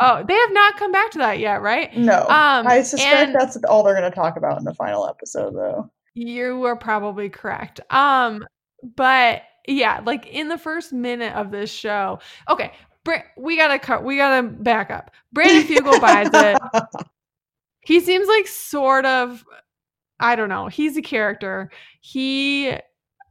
oh, 0.00 0.24
they 0.26 0.34
have 0.34 0.52
not 0.52 0.76
come 0.76 0.92
back 0.92 1.10
to 1.12 1.18
that 1.18 1.38
yet, 1.38 1.62
right? 1.62 1.96
no. 1.96 2.20
Um, 2.22 2.66
I 2.66 2.82
suspect 2.82 3.34
that's 3.38 3.56
all 3.64 3.82
they're 3.82 3.98
going 3.98 4.10
to 4.10 4.14
talk 4.14 4.36
about 4.36 4.58
in 4.58 4.64
the 4.64 4.74
final 4.74 5.06
episode, 5.06 5.54
though. 5.54 5.90
You 6.14 6.64
are 6.64 6.76
probably 6.76 7.28
correct. 7.28 7.80
Um, 7.90 8.44
but 8.96 9.42
yeah, 9.66 10.00
like 10.04 10.26
in 10.26 10.48
the 10.48 10.58
first 10.58 10.92
minute 10.92 11.34
of 11.34 11.50
this 11.50 11.70
show, 11.70 12.20
okay, 12.48 12.72
Bra- 13.04 13.22
we 13.36 13.56
gotta 13.56 13.78
cut. 13.78 14.04
We 14.04 14.16
gotta 14.16 14.46
back 14.46 14.90
up. 14.90 15.12
Brandon 15.32 15.62
Fugal 15.62 16.00
buys 16.00 16.28
it. 16.32 16.58
He 17.80 18.00
seems 18.00 18.28
like 18.28 18.46
sort 18.46 19.06
of, 19.06 19.42
I 20.20 20.36
don't 20.36 20.48
know. 20.48 20.66
He's 20.68 20.96
a 20.96 21.02
character. 21.02 21.70
He 22.00 22.74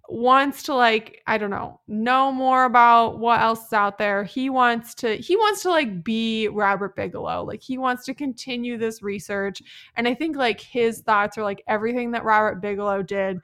wants 0.10 0.64
to 0.64 0.74
like 0.74 1.22
i 1.28 1.38
don't 1.38 1.50
know 1.50 1.82
know 1.90 2.32
more 2.32 2.64
about 2.64 3.20
what 3.20 3.42
else 3.42 3.66
is 3.68 3.74
out 3.74 3.98
there 3.98 4.24
he 4.24 4.50
wants 4.50 4.96
to 4.96 5.18
he 5.18 5.36
wants 5.36 5.62
to 5.62 5.70
like 5.70 6.02
be 6.02 6.48
robert 6.48 6.96
bigelow 6.96 7.44
like 7.44 7.62
he 7.62 7.78
wants 7.78 8.06
to 8.06 8.14
continue 8.14 8.78
this 8.78 9.04
research 9.04 9.62
and 9.98 10.08
i 10.08 10.14
think 10.14 10.38
like 10.38 10.62
his 10.62 11.02
thoughts 11.02 11.38
are 11.38 11.44
like 11.44 11.62
everything 11.68 12.12
that 12.12 12.24
robert 12.24 12.62
bigelow 12.62 13.04
did 13.04 13.38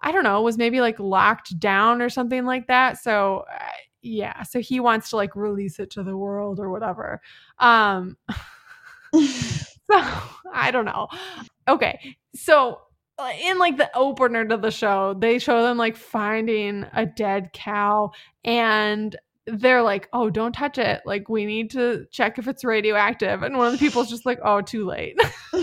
i 0.00 0.10
don't 0.10 0.24
know 0.24 0.40
was 0.40 0.56
maybe 0.56 0.80
like 0.80 0.98
locked 0.98 1.58
down 1.58 2.00
or 2.00 2.08
something 2.08 2.46
like 2.46 2.66
that 2.66 2.96
so 2.96 3.44
uh, 3.52 3.58
yeah 4.00 4.42
so 4.42 4.58
he 4.58 4.80
wants 4.80 5.10
to 5.10 5.16
like 5.16 5.36
release 5.36 5.78
it 5.78 5.90
to 5.90 6.02
the 6.02 6.16
world 6.16 6.58
or 6.58 6.70
whatever 6.70 7.20
um 7.58 8.16
so 9.12 9.96
I 10.52 10.70
don't 10.70 10.84
know. 10.84 11.08
Okay, 11.70 12.16
so 12.34 12.80
uh, 13.16 13.30
in 13.40 13.58
like 13.58 13.76
the 13.76 13.88
opener 13.96 14.44
to 14.44 14.56
the 14.56 14.72
show, 14.72 15.14
they 15.14 15.38
show 15.38 15.62
them 15.62 15.76
like 15.76 15.96
finding 15.96 16.84
a 16.92 17.06
dead 17.06 17.52
cow, 17.52 18.10
and 18.44 19.14
they're 19.46 19.82
like, 19.82 20.08
"Oh, 20.12 20.30
don't 20.30 20.52
touch 20.52 20.78
it! 20.78 21.02
Like, 21.06 21.28
we 21.28 21.46
need 21.46 21.70
to 21.70 22.06
check 22.10 22.38
if 22.38 22.48
it's 22.48 22.64
radioactive." 22.64 23.44
And 23.44 23.56
one 23.56 23.68
of 23.68 23.72
the 23.72 23.78
people's 23.78 24.10
just 24.10 24.26
like, 24.26 24.40
"Oh, 24.42 24.62
too 24.62 24.84
late." 24.84 25.16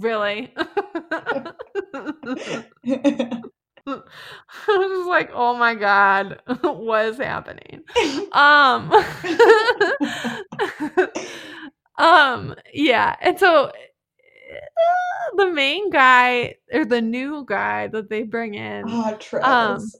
really? 0.00 0.54
I 3.88 4.02
was 4.68 4.90
just 4.90 5.08
like, 5.08 5.30
oh 5.32 5.54
my 5.54 5.74
God, 5.74 6.40
what 6.60 7.06
is 7.06 7.16
happening? 7.16 7.82
Um, 8.32 8.90
um, 11.98 12.54
yeah. 12.72 13.16
And 13.20 13.38
so 13.38 13.66
uh, 13.66 15.36
the 15.36 15.50
main 15.50 15.90
guy 15.90 16.56
or 16.72 16.84
the 16.84 17.00
new 17.02 17.44
guy 17.46 17.88
that 17.88 18.08
they 18.08 18.22
bring 18.22 18.54
in, 18.54 18.84
Oh, 18.88 19.16
Travis. 19.20 19.96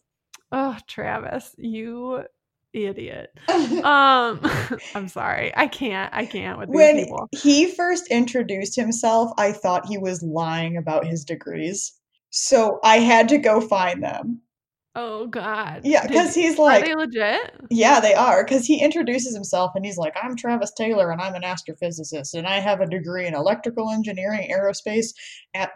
oh, 0.53 0.77
Travis, 0.87 1.55
you 1.59 2.25
idiot. 2.73 3.31
Um, 3.49 4.41
I'm 4.95 5.09
sorry. 5.09 5.53
I 5.57 5.67
can't, 5.67 6.13
I 6.15 6.27
can't 6.27 6.59
with 6.59 6.69
these 6.69 6.77
when 6.77 6.97
people. 7.05 7.29
he 7.33 7.71
first 7.75 8.09
introduced 8.11 8.77
himself, 8.77 9.31
I 9.39 9.53
thought 9.53 9.87
he 9.87 9.99
was 9.99 10.23
lying 10.23 10.77
about 10.77 11.07
his 11.07 11.25
degrees. 11.25 11.93
So 12.31 12.79
I 12.85 12.99
had 12.99 13.29
to 13.31 13.39
go 13.39 13.61
find 13.61 14.03
them. 14.03 14.41
Oh 15.01 15.29
God. 15.29 15.83
Yeah, 15.85 16.05
because 16.05 16.35
he's 16.35 16.59
like, 16.59 16.83
are 16.83 16.87
they 16.87 16.95
legit? 16.97 17.55
yeah, 17.71 18.01
they 18.01 18.15
are. 18.15 18.43
Because 18.43 18.67
he 18.67 18.83
introduces 18.83 19.33
himself 19.33 19.71
and 19.77 19.87
he's 19.87 19.97
like, 19.97 20.13
I'm 20.21 20.35
Travis 20.35 20.73
Taylor 20.77 21.13
and 21.13 21.21
I'm 21.21 21.37
an 21.37 21.43
astrophysicist 21.43 22.35
and 22.35 22.49
I 22.49 22.59
have 22.59 22.81
a 22.81 22.87
degree 22.87 23.25
in 23.25 23.33
electrical 23.33 23.93
engineering, 23.93 24.51
aerospace, 24.53 25.15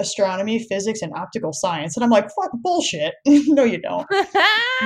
astronomy, 0.01 0.67
physics, 0.69 1.03
and 1.03 1.13
optical 1.15 1.53
science. 1.53 1.97
And 1.97 2.03
I'm 2.03 2.11
like, 2.11 2.25
fuck, 2.25 2.51
bullshit. 2.55 3.15
no, 3.25 3.63
you 3.63 3.81
don't. 3.81 4.09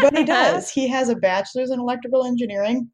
But 0.03 0.15
he 0.15 0.25
does. 0.25 0.71
He 0.77 0.87
has 0.89 1.09
a 1.09 1.17
bachelor's 1.17 1.71
in 1.71 1.81
electrical 1.81 2.27
engineering, 2.27 2.91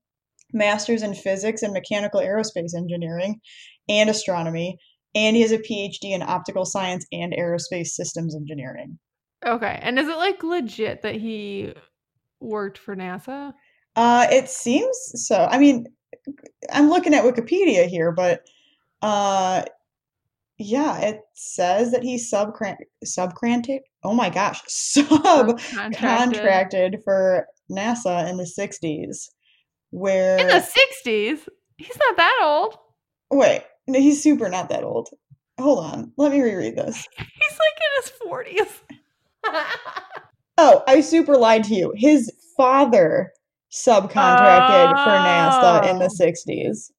master's 0.52 1.02
in 1.02 1.14
physics 1.14 1.62
and 1.62 1.72
mechanical 1.72 2.20
aerospace 2.20 2.76
engineering, 2.76 3.40
and 3.88 4.08
astronomy. 4.08 4.78
And 5.16 5.34
he 5.34 5.42
has 5.42 5.50
a 5.50 5.58
PhD 5.58 6.12
in 6.12 6.22
optical 6.22 6.64
science 6.64 7.04
and 7.10 7.32
aerospace 7.32 7.88
systems 7.88 8.36
engineering. 8.36 9.00
Okay. 9.44 9.78
And 9.82 9.98
is 9.98 10.08
it 10.08 10.16
like 10.16 10.42
legit 10.42 11.02
that 11.02 11.14
he 11.14 11.74
worked 12.40 12.78
for 12.78 12.94
NASA? 12.96 13.52
Uh, 13.96 14.26
it 14.30 14.48
seems 14.48 14.96
so. 15.14 15.46
I 15.50 15.58
mean, 15.58 15.86
I'm 16.72 16.88
looking 16.88 17.14
at 17.14 17.24
Wikipedia 17.24 17.86
here, 17.86 18.12
but 18.12 18.42
uh, 19.02 19.62
yeah, 20.58 20.98
it 21.00 21.20
says 21.34 21.90
that 21.92 22.02
he 22.02 22.16
subcran 22.16 22.76
subcranted. 23.04 23.80
Oh 24.04 24.14
my 24.14 24.30
gosh, 24.30 24.62
sub 24.68 25.08
Contracted. 25.08 25.92
subcontracted 26.02 27.04
for 27.04 27.46
NASA 27.70 28.28
in 28.28 28.36
the 28.36 28.44
60s, 28.44 29.28
where 29.90 30.38
In 30.38 30.46
the 30.46 30.54
60s? 30.54 31.48
He's 31.76 31.98
not 31.98 32.16
that 32.16 32.40
old. 32.42 32.76
Wait, 33.30 33.62
no, 33.86 33.98
he's 33.98 34.22
super 34.22 34.48
not 34.48 34.68
that 34.68 34.84
old. 34.84 35.08
Hold 35.58 35.84
on, 35.84 36.12
let 36.16 36.32
me 36.32 36.40
reread 36.40 36.76
this. 36.76 36.96
He's 37.16 37.58
like 37.58 38.46
in 38.48 38.56
his 38.56 38.66
40s. 38.66 38.96
Oh, 40.58 40.82
I 40.86 41.00
super 41.00 41.36
lied 41.36 41.64
to 41.64 41.74
you. 41.74 41.92
His 41.96 42.30
father 42.56 43.32
subcontracted 43.72 44.90
for 44.90 45.10
NASA 45.10 45.90
in 45.90 45.98
the 45.98 46.04
Oh. 46.04 46.08
60s. 46.08 46.90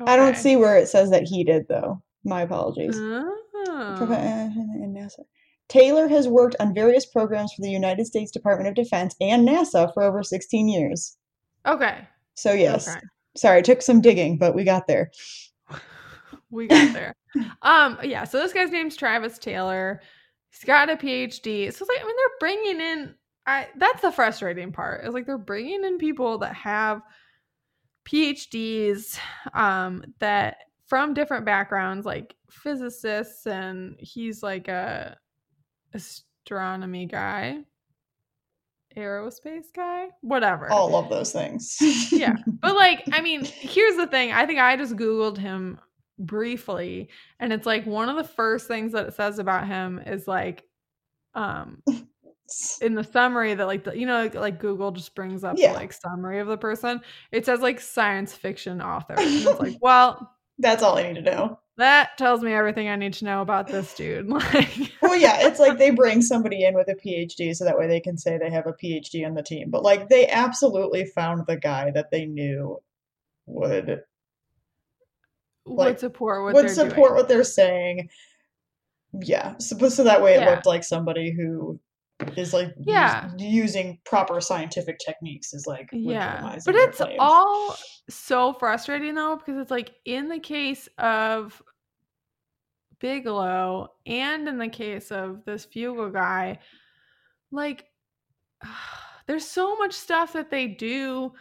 I 0.00 0.16
don't 0.16 0.36
see 0.36 0.56
where 0.56 0.76
it 0.76 0.88
says 0.88 1.10
that 1.10 1.24
he 1.24 1.44
did, 1.44 1.66
though. 1.68 2.02
My 2.24 2.42
apologies. 2.42 2.96
Oh. 2.96 3.30
in 3.66 4.94
NASA. 4.96 5.20
Taylor 5.68 6.08
has 6.08 6.26
worked 6.28 6.56
on 6.60 6.74
various 6.74 7.06
programs 7.06 7.52
for 7.52 7.62
the 7.62 7.70
United 7.70 8.06
States 8.06 8.30
Department 8.32 8.68
of 8.68 8.74
Defense 8.74 9.14
and 9.20 9.46
NASA 9.48 9.92
for 9.94 10.02
over 10.02 10.22
16 10.22 10.68
years. 10.68 11.16
Okay. 11.66 11.98
So, 12.34 12.52
yes. 12.52 12.88
Okay. 12.88 13.00
Sorry, 13.36 13.58
it 13.60 13.64
took 13.64 13.82
some 13.82 14.00
digging, 14.00 14.36
but 14.38 14.54
we 14.54 14.64
got 14.64 14.86
there. 14.86 15.10
We 16.50 16.68
got 16.68 16.92
there. 16.92 17.14
um, 17.62 17.98
yeah, 18.04 18.22
so 18.22 18.38
this 18.38 18.52
guy's 18.52 18.70
name's 18.70 18.96
Travis 18.96 19.38
Taylor. 19.38 20.00
He's 20.54 20.64
got 20.64 20.90
a 20.90 20.96
PhD. 20.96 21.72
So 21.72 21.82
it's 21.82 21.88
like, 21.88 22.00
I 22.00 22.06
mean, 22.06 22.16
they're 22.16 22.38
bringing 22.38 22.80
in 22.80 23.14
I 23.46 23.68
that's 23.76 24.00
the 24.02 24.12
frustrating 24.12 24.72
part. 24.72 25.04
Is 25.04 25.14
like 25.14 25.26
they're 25.26 25.36
bringing 25.36 25.84
in 25.84 25.98
people 25.98 26.38
that 26.38 26.54
have 26.54 27.02
PhDs 28.06 29.18
um 29.52 30.04
that 30.20 30.58
from 30.86 31.14
different 31.14 31.44
backgrounds 31.44 32.06
like 32.06 32.34
physicists 32.50 33.46
and 33.46 33.96
he's 33.98 34.42
like 34.42 34.68
a 34.68 35.16
astronomy 35.92 37.06
guy, 37.06 37.58
aerospace 38.96 39.66
guy, 39.74 40.08
whatever. 40.20 40.70
All 40.70 40.94
of 40.96 41.08
those 41.10 41.32
things. 41.32 41.78
Yeah. 42.12 42.36
But 42.46 42.76
like, 42.76 43.04
I 43.12 43.20
mean, 43.20 43.44
here's 43.44 43.96
the 43.96 44.06
thing. 44.06 44.32
I 44.32 44.46
think 44.46 44.60
I 44.60 44.76
just 44.76 44.96
Googled 44.96 45.36
him 45.36 45.78
briefly, 46.18 47.08
and 47.40 47.52
it's 47.52 47.66
like 47.66 47.86
one 47.86 48.08
of 48.08 48.16
the 48.16 48.24
first 48.24 48.68
things 48.68 48.92
that 48.92 49.06
it 49.06 49.14
says 49.14 49.38
about 49.38 49.66
him 49.66 49.98
is 49.98 50.26
like, 50.28 50.64
um, 51.34 51.82
in 52.80 52.94
the 52.94 53.02
summary 53.04 53.54
that 53.54 53.66
like 53.66 53.84
the, 53.84 53.98
you 53.98 54.06
know 54.06 54.22
like, 54.22 54.34
like 54.34 54.60
Google 54.60 54.92
just 54.92 55.14
brings 55.14 55.42
up 55.44 55.56
Yeah. 55.58 55.72
the 55.72 55.78
like 55.78 55.92
summary 55.92 56.40
of 56.40 56.46
the 56.46 56.58
person. 56.58 57.00
It 57.32 57.46
says 57.46 57.60
like 57.60 57.80
science 57.80 58.34
fiction 58.34 58.80
author. 58.82 59.14
And 59.16 59.34
it's 59.34 59.58
like, 59.60 59.76
well, 59.80 60.30
That's 60.58 60.82
all 60.82 60.98
I 60.98 61.04
need 61.10 61.14
to 61.16 61.22
know. 61.22 61.58
that 61.78 62.16
tells 62.18 62.42
me 62.42 62.52
everything 62.52 62.88
I 62.88 62.96
need 62.96 63.14
to 63.14 63.24
know 63.24 63.40
about 63.40 63.66
this 63.66 63.94
dude. 63.94 64.28
Like, 64.28 64.92
Well, 65.02 65.16
yeah, 65.16 65.46
it's 65.48 65.58
like 65.58 65.78
they 65.78 65.90
bring 65.90 66.20
somebody 66.22 66.64
in 66.64 66.74
with 66.74 66.88
a 66.88 66.94
PhD 66.94 67.56
so 67.56 67.64
that 67.64 67.76
way 67.78 67.88
they 67.88 68.00
can 68.00 68.16
say 68.18 68.36
they 68.38 68.50
have 68.50 68.66
a 68.66 68.72
PhD 68.74 69.26
on 69.26 69.34
the 69.34 69.42
team. 69.42 69.70
But 69.70 69.82
like 69.82 70.08
they 70.08 70.28
absolutely 70.28 71.06
found 71.06 71.46
the 71.46 71.56
guy 71.56 71.90
that 71.92 72.10
they 72.12 72.26
knew 72.26 72.78
would 73.46 74.02
would 75.66 75.98
support 75.98 76.44
what 76.44 76.54
would 76.54 76.64
they're 76.66 76.74
support 76.74 77.10
doing. 77.10 77.14
what 77.14 77.28
they're 77.28 77.44
saying. 77.44 78.08
Yeah, 79.22 79.56
so, 79.58 79.88
so 79.88 80.04
that 80.04 80.22
way 80.22 80.34
it 80.34 80.40
Yeah. 80.40 80.50
looked 80.50 80.66
like 80.66 80.82
somebody 80.84 81.30
who 81.30 81.78
is 82.36 82.52
like 82.52 82.74
Yeah. 82.78 83.30
using 83.38 83.98
proper 84.04 84.40
scientific 84.40 84.98
techniques 85.04 85.54
is 85.54 85.66
like 85.66 85.88
Yeah. 85.92 86.58
But 86.64 86.74
it's 86.74 86.98
claims. 86.98 87.16
all 87.18 87.76
so 88.08 88.52
frustrating 88.54 89.14
though, 89.14 89.36
because 89.36 89.56
it's 89.58 89.70
like 89.70 89.94
in 90.04 90.28
the 90.28 90.40
case 90.40 90.88
of 90.98 91.62
Bigelow 93.00 93.88
and 94.06 94.48
in 94.48 94.58
the 94.58 94.68
case 94.68 95.10
of 95.10 95.44
this 95.44 95.66
Fugal 95.66 96.12
guy, 96.12 96.58
like 97.50 97.86
there's 99.26 99.46
so 99.46 99.76
much 99.76 99.92
stuff 99.92 100.32
that 100.34 100.50
they 100.50 100.66
do 100.66 101.32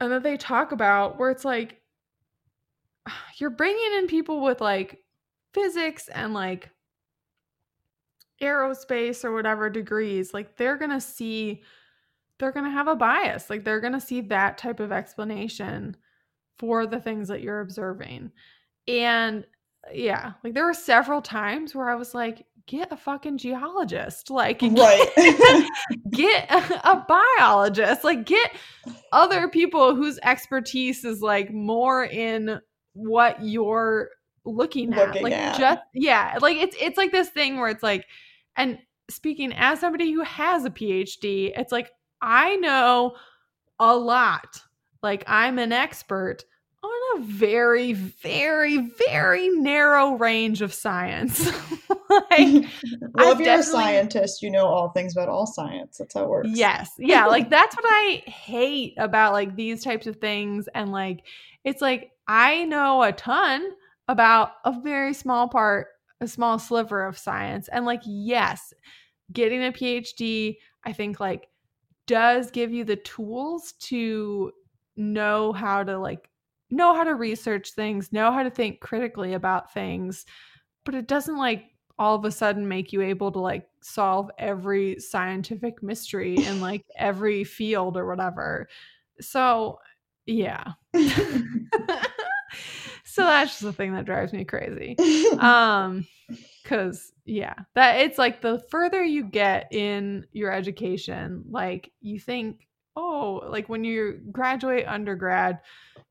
and 0.00 0.10
that 0.12 0.22
they 0.22 0.36
talk 0.36 0.72
about 0.72 1.18
where 1.18 1.30
it's 1.30 1.44
like 1.44 1.81
you're 3.38 3.50
bringing 3.50 3.98
in 3.98 4.06
people 4.06 4.42
with 4.42 4.60
like 4.60 4.98
physics 5.54 6.08
and 6.08 6.32
like 6.34 6.70
aerospace 8.40 9.24
or 9.24 9.32
whatever 9.32 9.70
degrees 9.70 10.34
like 10.34 10.56
they're 10.56 10.76
gonna 10.76 11.00
see 11.00 11.62
they're 12.42 12.50
gonna 12.50 12.70
have 12.70 12.88
a 12.88 12.96
bias. 12.96 13.48
Like 13.48 13.62
they're 13.62 13.80
gonna 13.80 14.00
see 14.00 14.20
that 14.22 14.58
type 14.58 14.80
of 14.80 14.90
explanation 14.90 15.96
for 16.58 16.86
the 16.86 16.98
things 16.98 17.28
that 17.28 17.40
you're 17.40 17.60
observing. 17.60 18.32
And 18.88 19.46
yeah 19.92 20.32
like 20.44 20.54
there 20.54 20.64
were 20.64 20.72
several 20.72 21.20
times 21.20 21.74
where 21.74 21.90
i 21.90 21.94
was 21.96 22.14
like 22.14 22.46
get 22.66 22.92
a 22.92 22.96
fucking 22.96 23.38
geologist. 23.38 24.30
Like 24.30 24.62
Right. 24.62 25.08
get 26.10 26.50
a, 26.50 26.90
a 26.90 27.06
biologist. 27.08 28.04
Like 28.04 28.26
get 28.26 28.52
other 29.12 29.48
people 29.48 29.94
whose 29.94 30.18
expertise 30.22 31.04
is 31.04 31.20
like 31.20 31.52
more 31.52 32.04
in 32.04 32.60
what 32.94 33.42
you're 33.42 34.10
looking 34.44 34.92
at 34.94 35.08
Looking 35.08 35.22
like 35.22 35.32
at. 35.32 35.58
just 35.58 35.80
yeah 35.94 36.38
like 36.40 36.56
it's 36.56 36.76
it's 36.80 36.96
like 36.96 37.12
this 37.12 37.28
thing 37.28 37.58
where 37.58 37.68
it's 37.68 37.82
like 37.82 38.06
and 38.56 38.78
speaking 39.08 39.52
as 39.52 39.80
somebody 39.80 40.10
who 40.12 40.22
has 40.22 40.64
a 40.64 40.70
phd 40.70 41.52
it's 41.56 41.70
like 41.70 41.92
i 42.20 42.56
know 42.56 43.14
a 43.78 43.96
lot 43.96 44.60
like 45.02 45.22
i'm 45.28 45.58
an 45.58 45.72
expert 45.72 46.44
on 46.82 47.20
a 47.20 47.24
very 47.24 47.92
very 47.92 48.90
very 49.06 49.48
narrow 49.48 50.16
range 50.16 50.60
of 50.60 50.74
science 50.74 51.48
like 52.12 52.28
well, 53.14 53.32
I've 53.32 53.40
if 53.40 53.46
you're 53.46 53.58
a 53.58 53.62
scientist, 53.62 54.42
you 54.42 54.50
know 54.50 54.66
all 54.66 54.90
things 54.90 55.16
about 55.16 55.28
all 55.28 55.46
science. 55.46 55.98
That's 55.98 56.14
how 56.14 56.24
it 56.24 56.28
works. 56.28 56.48
Yes. 56.52 56.90
Yeah. 56.98 57.26
Like 57.26 57.50
that's 57.50 57.74
what 57.76 57.84
I 57.86 58.22
hate 58.26 58.94
about 58.98 59.32
like 59.32 59.56
these 59.56 59.84
types 59.84 60.06
of 60.06 60.16
things. 60.16 60.68
And 60.74 60.92
like, 60.92 61.24
it's 61.64 61.82
like 61.82 62.12
I 62.28 62.64
know 62.64 63.02
a 63.02 63.12
ton 63.12 63.70
about 64.08 64.52
a 64.64 64.80
very 64.80 65.14
small 65.14 65.48
part, 65.48 65.88
a 66.20 66.26
small 66.26 66.58
sliver 66.58 67.06
of 67.06 67.18
science. 67.18 67.68
And 67.68 67.84
like, 67.84 68.02
yes, 68.04 68.72
getting 69.32 69.64
a 69.64 69.72
PhD, 69.72 70.56
I 70.84 70.92
think 70.92 71.20
like 71.20 71.48
does 72.06 72.50
give 72.50 72.72
you 72.72 72.84
the 72.84 72.96
tools 72.96 73.72
to 73.80 74.52
know 74.96 75.52
how 75.52 75.82
to 75.82 75.98
like 75.98 76.28
know 76.70 76.94
how 76.94 77.04
to 77.04 77.14
research 77.14 77.72
things, 77.72 78.12
know 78.12 78.32
how 78.32 78.42
to 78.42 78.50
think 78.50 78.80
critically 78.80 79.34
about 79.34 79.72
things, 79.72 80.24
but 80.84 80.94
it 80.94 81.06
doesn't 81.06 81.36
like 81.36 81.64
all 81.98 82.14
of 82.16 82.24
a 82.24 82.30
sudden 82.30 82.66
make 82.66 82.92
you 82.92 83.02
able 83.02 83.30
to 83.30 83.38
like 83.38 83.68
solve 83.82 84.30
every 84.38 84.98
scientific 84.98 85.82
mystery 85.82 86.36
in 86.36 86.60
like 86.60 86.84
every 86.96 87.44
field 87.44 87.96
or 87.96 88.06
whatever. 88.06 88.68
So, 89.20 89.78
yeah. 90.26 90.72
so 93.04 93.22
that's 93.24 93.50
just 93.52 93.62
the 93.62 93.72
thing 93.72 93.94
that 93.94 94.04
drives 94.04 94.32
me 94.32 94.44
crazy. 94.44 94.96
Um 95.38 96.06
Cause 96.64 97.12
yeah, 97.24 97.54
that 97.74 98.00
it's 98.00 98.18
like 98.18 98.40
the 98.40 98.62
further 98.70 99.04
you 99.04 99.24
get 99.24 99.72
in 99.72 100.24
your 100.32 100.52
education, 100.52 101.44
like 101.50 101.90
you 102.00 102.18
think, 102.20 102.66
oh, 102.96 103.42
like 103.48 103.68
when 103.68 103.84
you 103.84 104.20
graduate 104.30 104.86
undergrad, 104.86 105.58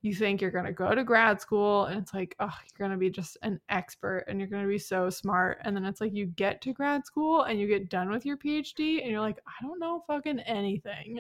you 0.02 0.14
think 0.14 0.42
you're 0.42 0.52
gonna 0.52 0.72
go 0.72 0.94
to 0.94 1.04
grad 1.04 1.40
school 1.42 1.86
and 1.86 2.00
it's 2.00 2.14
like, 2.14 2.36
oh, 2.40 2.46
you're 2.46 2.88
gonna 2.88 3.00
be 3.00 3.10
just 3.10 3.38
an 3.44 3.60
expert 3.70 4.26
and 4.28 4.40
you're 4.40 4.50
gonna 4.50 4.68
be 4.68 4.78
so 4.78 5.10
smart. 5.10 5.60
And 5.64 5.76
then 5.76 5.86
it's 5.86 6.02
like 6.02 6.14
you 6.14 6.26
get 6.28 6.62
to 6.64 6.74
grad 6.74 7.06
school 7.06 7.44
and 7.44 7.60
you 7.60 7.68
get 7.68 7.90
done 7.90 8.10
with 8.12 8.26
your 8.26 8.38
PhD 8.38 9.02
and 9.02 9.10
you're 9.10 9.22
like, 9.22 9.40
I 9.48 9.66
don't 9.66 9.80
know 9.80 10.04
fucking 10.06 10.40
anything. 10.42 11.18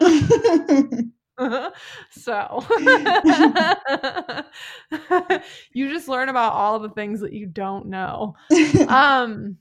so 2.11 2.65
you 5.73 5.89
just 5.89 6.07
learn 6.07 6.29
about 6.29 6.53
all 6.53 6.79
the 6.79 6.89
things 6.89 7.19
that 7.21 7.33
you 7.33 7.45
don't 7.45 7.87
know. 7.87 8.35
Um 8.87 9.57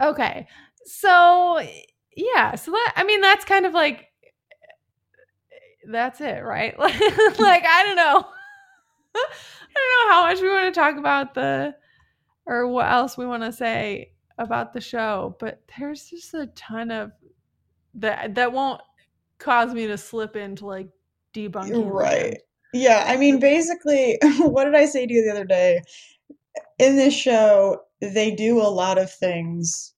okay. 0.00 0.46
So 0.84 1.60
yeah, 2.16 2.54
so 2.54 2.70
that 2.70 2.92
I 2.96 3.04
mean 3.04 3.20
that's 3.20 3.44
kind 3.44 3.66
of 3.66 3.74
like 3.74 4.06
that's 5.86 6.20
it, 6.20 6.42
right? 6.42 6.78
like 6.78 7.64
I 7.66 7.82
don't 7.84 7.96
know. 7.96 8.26
I 9.16 9.28
don't 9.74 10.08
know 10.08 10.12
how 10.12 10.26
much 10.26 10.40
we 10.40 10.48
want 10.48 10.72
to 10.72 10.80
talk 10.80 10.96
about 10.96 11.34
the 11.34 11.74
or 12.46 12.68
what 12.68 12.90
else 12.90 13.16
we 13.16 13.26
want 13.26 13.42
to 13.42 13.52
say 13.52 14.12
about 14.38 14.72
the 14.72 14.80
show, 14.80 15.36
but 15.40 15.62
there's 15.78 16.10
just 16.10 16.34
a 16.34 16.46
ton 16.48 16.90
of 16.90 17.12
that 17.94 18.34
that 18.34 18.52
won't 18.52 18.80
cause 19.38 19.72
me 19.74 19.86
to 19.86 19.98
slip 19.98 20.36
into 20.36 20.66
like 20.66 20.88
debunking. 21.34 21.90
Right. 21.90 22.22
land. 22.24 22.36
Yeah, 22.72 23.04
I 23.06 23.16
mean, 23.16 23.38
basically, 23.38 24.18
what 24.38 24.64
did 24.64 24.74
I 24.74 24.86
say 24.86 25.06
to 25.06 25.12
you 25.12 25.24
the 25.24 25.30
other 25.30 25.44
day? 25.44 25.80
In 26.78 26.96
this 26.96 27.14
show, 27.14 27.80
they 28.00 28.34
do 28.34 28.60
a 28.60 28.66
lot 28.68 28.98
of 28.98 29.12
things, 29.12 29.92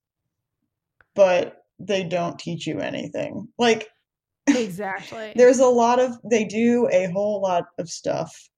but 1.15 1.65
they 1.79 2.05
don't 2.05 2.39
teach 2.39 2.67
you 2.67 2.79
anything. 2.81 3.49
Like, 3.59 3.89
Exactly. 4.49 5.33
there's 5.37 5.59
a 5.59 5.67
lot 5.67 5.99
of, 5.99 6.13
they 6.31 6.45
do 6.45 6.89
a 6.93 7.11
whole 7.13 7.41
lot 7.41 7.65
of 7.79 7.89
stuff, 7.89 8.49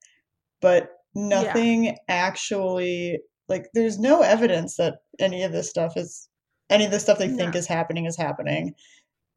but 0.60 0.90
nothing 1.14 1.96
actually, 2.08 3.20
like, 3.48 3.66
there's 3.74 3.98
no 3.98 4.22
evidence 4.22 4.76
that 4.76 4.96
any 5.20 5.44
of 5.44 5.52
this 5.52 5.70
stuff 5.70 5.96
is, 5.96 6.28
any 6.70 6.84
of 6.84 6.90
the 6.90 7.00
stuff 7.00 7.18
they 7.18 7.28
think 7.28 7.54
No. 7.54 7.58
is 7.58 7.66
happening 7.66 8.04
is 8.04 8.16
happening. 8.16 8.74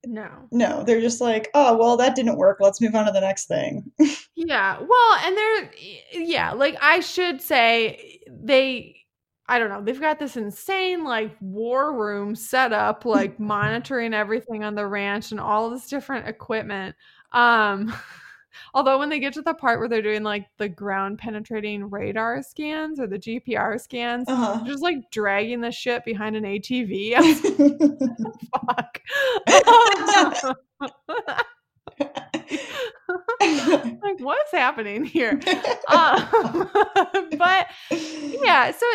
No. 0.06 0.30
No, 0.52 0.84
they're 0.84 1.02
just 1.02 1.22
like, 1.22 1.50
oh, 1.54 1.78
well, 1.78 1.98
that 1.98 2.16
didn't 2.16 2.38
work. 2.38 2.58
Let's 2.60 2.82
move 2.82 2.96
on 2.96 3.06
to 3.06 3.12
the 3.12 3.22
next 3.22 3.46
thing. 3.48 3.92
Yeah. 4.36 4.80
Well, 4.80 5.18
and 5.24 5.38
they're 5.38 5.72
yeah, 6.14 6.52
like 6.54 6.76
I 6.82 7.00
should 7.02 7.42
say 7.42 8.22
they 8.28 8.96
I 9.48 9.60
don't 9.60 9.70
know, 9.70 9.84
they've 9.84 10.00
got 10.02 10.18
this 10.18 10.36
insane 10.36 11.04
like 11.04 11.36
war 11.42 11.94
room 11.96 12.34
set 12.36 12.74
up, 12.74 13.06
like 13.06 13.40
monitoring 13.40 14.16
everything 14.16 14.64
on 14.64 14.74
the 14.74 14.88
ranch 14.88 15.30
and 15.32 15.40
all 15.40 15.70
this 15.70 15.88
different 15.88 16.28
equipment. 16.28 16.96
Um 17.34 17.94
although 18.74 18.98
when 19.00 19.10
they 19.10 19.20
get 19.20 19.34
to 19.34 19.42
the 19.42 19.54
part 19.54 19.80
where 19.80 19.88
they're 19.88 20.02
doing 20.02 20.24
like 20.24 20.46
the 20.58 20.70
ground 20.70 21.18
penetrating 21.20 21.90
radar 21.90 22.42
scans 22.44 23.00
or 23.00 23.08
the 23.08 23.20
GPR 23.20 23.80
scans, 23.80 24.28
Uh-huh. 24.28 24.64
just 24.66 24.82
like 24.84 25.10
dragging 25.12 25.62
the 25.62 25.72
shit 25.72 26.04
behind 26.06 26.36
an 26.36 26.44
ATV. 26.44 27.14
I 27.16 27.22
was 27.22 27.44
like, 27.44 29.02
fuck. 30.38 30.58
like 34.02 34.20
what's 34.20 34.52
happening 34.52 35.06
here? 35.06 35.40
um, 35.90 36.28
but 37.38 37.68
yeah, 37.92 38.72
so 38.72 38.86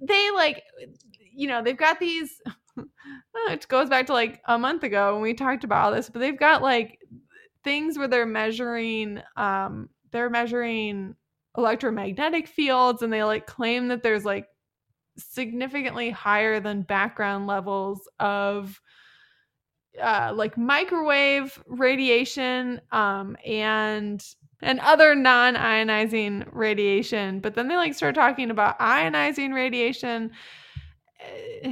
they 0.00 0.30
like, 0.32 0.62
you 1.34 1.48
know, 1.48 1.62
they've 1.62 1.76
got 1.76 1.98
these. 2.00 2.40
It 3.48 3.66
goes 3.68 3.88
back 3.88 4.06
to 4.06 4.12
like 4.12 4.40
a 4.46 4.58
month 4.58 4.82
ago 4.84 5.14
when 5.14 5.22
we 5.22 5.34
talked 5.34 5.64
about 5.64 5.84
all 5.86 5.92
this, 5.92 6.08
but 6.10 6.20
they've 6.20 6.38
got 6.38 6.62
like 6.62 6.98
things 7.68 7.98
where 7.98 8.08
they're 8.08 8.24
measuring, 8.24 9.20
um, 9.36 9.90
they're 10.10 10.30
measuring 10.30 11.14
electromagnetic 11.58 12.48
fields, 12.48 13.02
and 13.02 13.12
they 13.12 13.22
like 13.22 13.46
claim 13.46 13.88
that 13.88 14.02
there's 14.02 14.24
like 14.24 14.46
significantly 15.18 16.08
higher 16.08 16.60
than 16.60 16.80
background 16.80 17.46
levels 17.46 18.08
of 18.20 18.80
uh, 20.00 20.32
like 20.34 20.56
microwave 20.56 21.62
radiation 21.66 22.80
um, 22.90 23.36
and 23.44 24.24
and 24.62 24.80
other 24.80 25.14
non-ionizing 25.14 26.48
radiation. 26.50 27.38
But 27.40 27.54
then 27.54 27.68
they 27.68 27.76
like 27.76 27.92
start 27.94 28.14
talking 28.14 28.50
about 28.50 28.78
ionizing 28.78 29.52
radiation. 29.52 30.30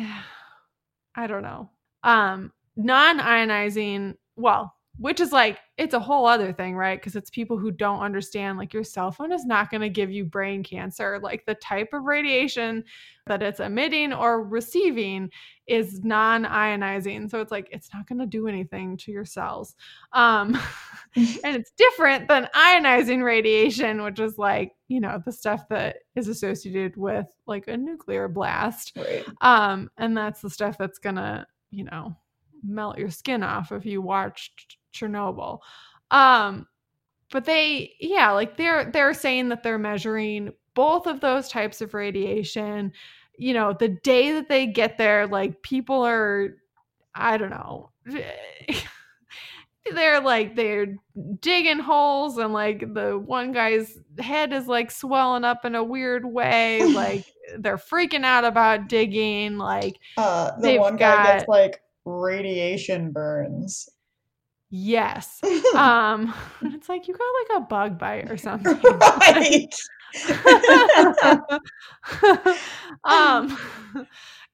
I 1.17 1.27
don't 1.27 1.43
know. 1.43 1.71
Um 2.03 2.53
non-ionizing 2.77 4.17
well 4.37 4.77
which 4.99 5.21
is 5.21 5.33
like 5.33 5.59
it's 5.79 5.93
a 5.93 6.01
whole 6.01 6.27
other 6.27 6.53
thing 6.53 6.75
right? 6.75 6.99
Because 6.99 7.17
it's 7.17 7.29
people 7.29 7.59
who 7.59 7.71
don't 7.71 8.01
understand 8.01 8.57
like 8.57 8.73
your 8.73 8.85
cell 8.85 9.11
phone 9.11 9.31
is 9.31 9.45
not 9.45 9.71
going 9.71 9.83
to 9.83 9.91
give 9.91 10.11
you 10.11 10.25
brain 10.25 10.63
cancer. 10.63 11.21
Like 11.23 11.45
the 11.45 11.55
type 11.57 11.91
of 11.93 12.05
radiation 12.05 12.83
that 13.27 13.43
it's 13.43 13.61
emitting 13.61 14.13
or 14.13 14.43
receiving 14.43 15.31
is 15.67 16.03
non-ionizing. 16.03 17.31
So 17.31 17.41
it's 17.41 17.51
like 17.51 17.69
it's 17.73 17.91
not 17.93 18.09
going 18.09 18.21
to 18.21 18.27
do 18.27 18.49
anything 18.49 18.97
to 18.99 19.13
your 19.13 19.27
cells. 19.27 19.75
Um 20.13 20.59
and 21.17 21.57
it's 21.57 21.73
different 21.79 22.29
than 22.29 22.49
ionizing 22.55 23.25
radiation 23.25 24.03
which 24.03 24.19
is 24.19 24.37
like 24.37 24.73
you 24.89 25.01
know 25.01 25.23
the 25.25 25.33
stuff 25.33 25.67
that 25.71 25.99
is 26.15 26.29
associated 26.29 26.95
with 26.97 27.27
like 27.47 27.69
a 27.69 27.77
nuclear 27.77 28.29
blast. 28.29 28.93
Right. 28.97 29.25
um 29.41 29.91
and 29.99 30.17
that's 30.17 30.41
the 30.41 30.51
stuff 30.51 30.77
that's 30.79 30.99
going 30.99 31.17
to 31.17 31.47
you 31.71 31.85
know 31.85 32.17
melt 32.63 32.99
your 32.99 33.11
skin 33.11 33.43
off 33.43 33.73
if 33.73 33.87
you 33.87 34.03
watched 34.03 34.77
Chernobyl 34.97 35.61
um 36.11 36.67
but 37.33 37.45
they 37.45 37.93
yeah 38.01 38.31
like 38.31 38.57
they're 38.57 38.91
they're 38.91 39.15
saying 39.15 39.49
that 39.49 39.63
they're 39.63 39.79
measuring 39.79 40.53
both 40.75 41.07
of 41.07 41.21
those 41.21 41.49
types 41.49 41.81
of 41.81 41.95
radiation 41.95 42.93
you 43.39 43.53
know 43.53 43.75
the 43.79 43.89
day 43.89 44.33
that 44.33 44.49
they 44.49 44.67
get 44.67 44.99
there 44.99 45.27
like 45.27 45.63
people 45.63 46.05
are 46.05 46.57
i 47.15 47.37
don't 47.37 47.51
know 47.51 47.91
they're 49.93 50.21
like 50.21 50.57
they're 50.57 50.97
digging 51.41 51.79
holes 51.79 52.39
and 52.39 52.53
like 52.53 52.93
the 52.95 53.19
one 53.19 53.53
guy's 53.53 53.99
head 54.19 54.53
is 54.53 54.67
like 54.67 54.91
swelling 54.91 55.45
up 55.45 55.65
in 55.65 55.75
a 55.75 55.85
weird 55.85 56.25
way 56.25 56.85
like 56.93 57.25
they're 57.59 57.77
freaking 57.77 58.25
out 58.25 58.45
about 58.45 58.89
digging 58.89 59.59
like 59.59 59.99
Uh, 60.17 60.53
the 60.61 60.79
one 60.79 60.97
guy 60.97 61.39
gets 61.39 61.49
like 61.49 61.81
radiation 62.05 63.11
burns. 63.13 63.89
Yes 64.79 65.41
um 65.75 66.35
it's 66.63 66.89
like 66.89 67.09
you 67.09 67.15
got 67.15 67.57
like 67.57 67.63
a 67.63 67.67
bug 67.67 67.99
bite 67.99 68.31
or 68.31 68.37
something 68.37 68.77
right. 69.21 69.75
um 73.05 73.57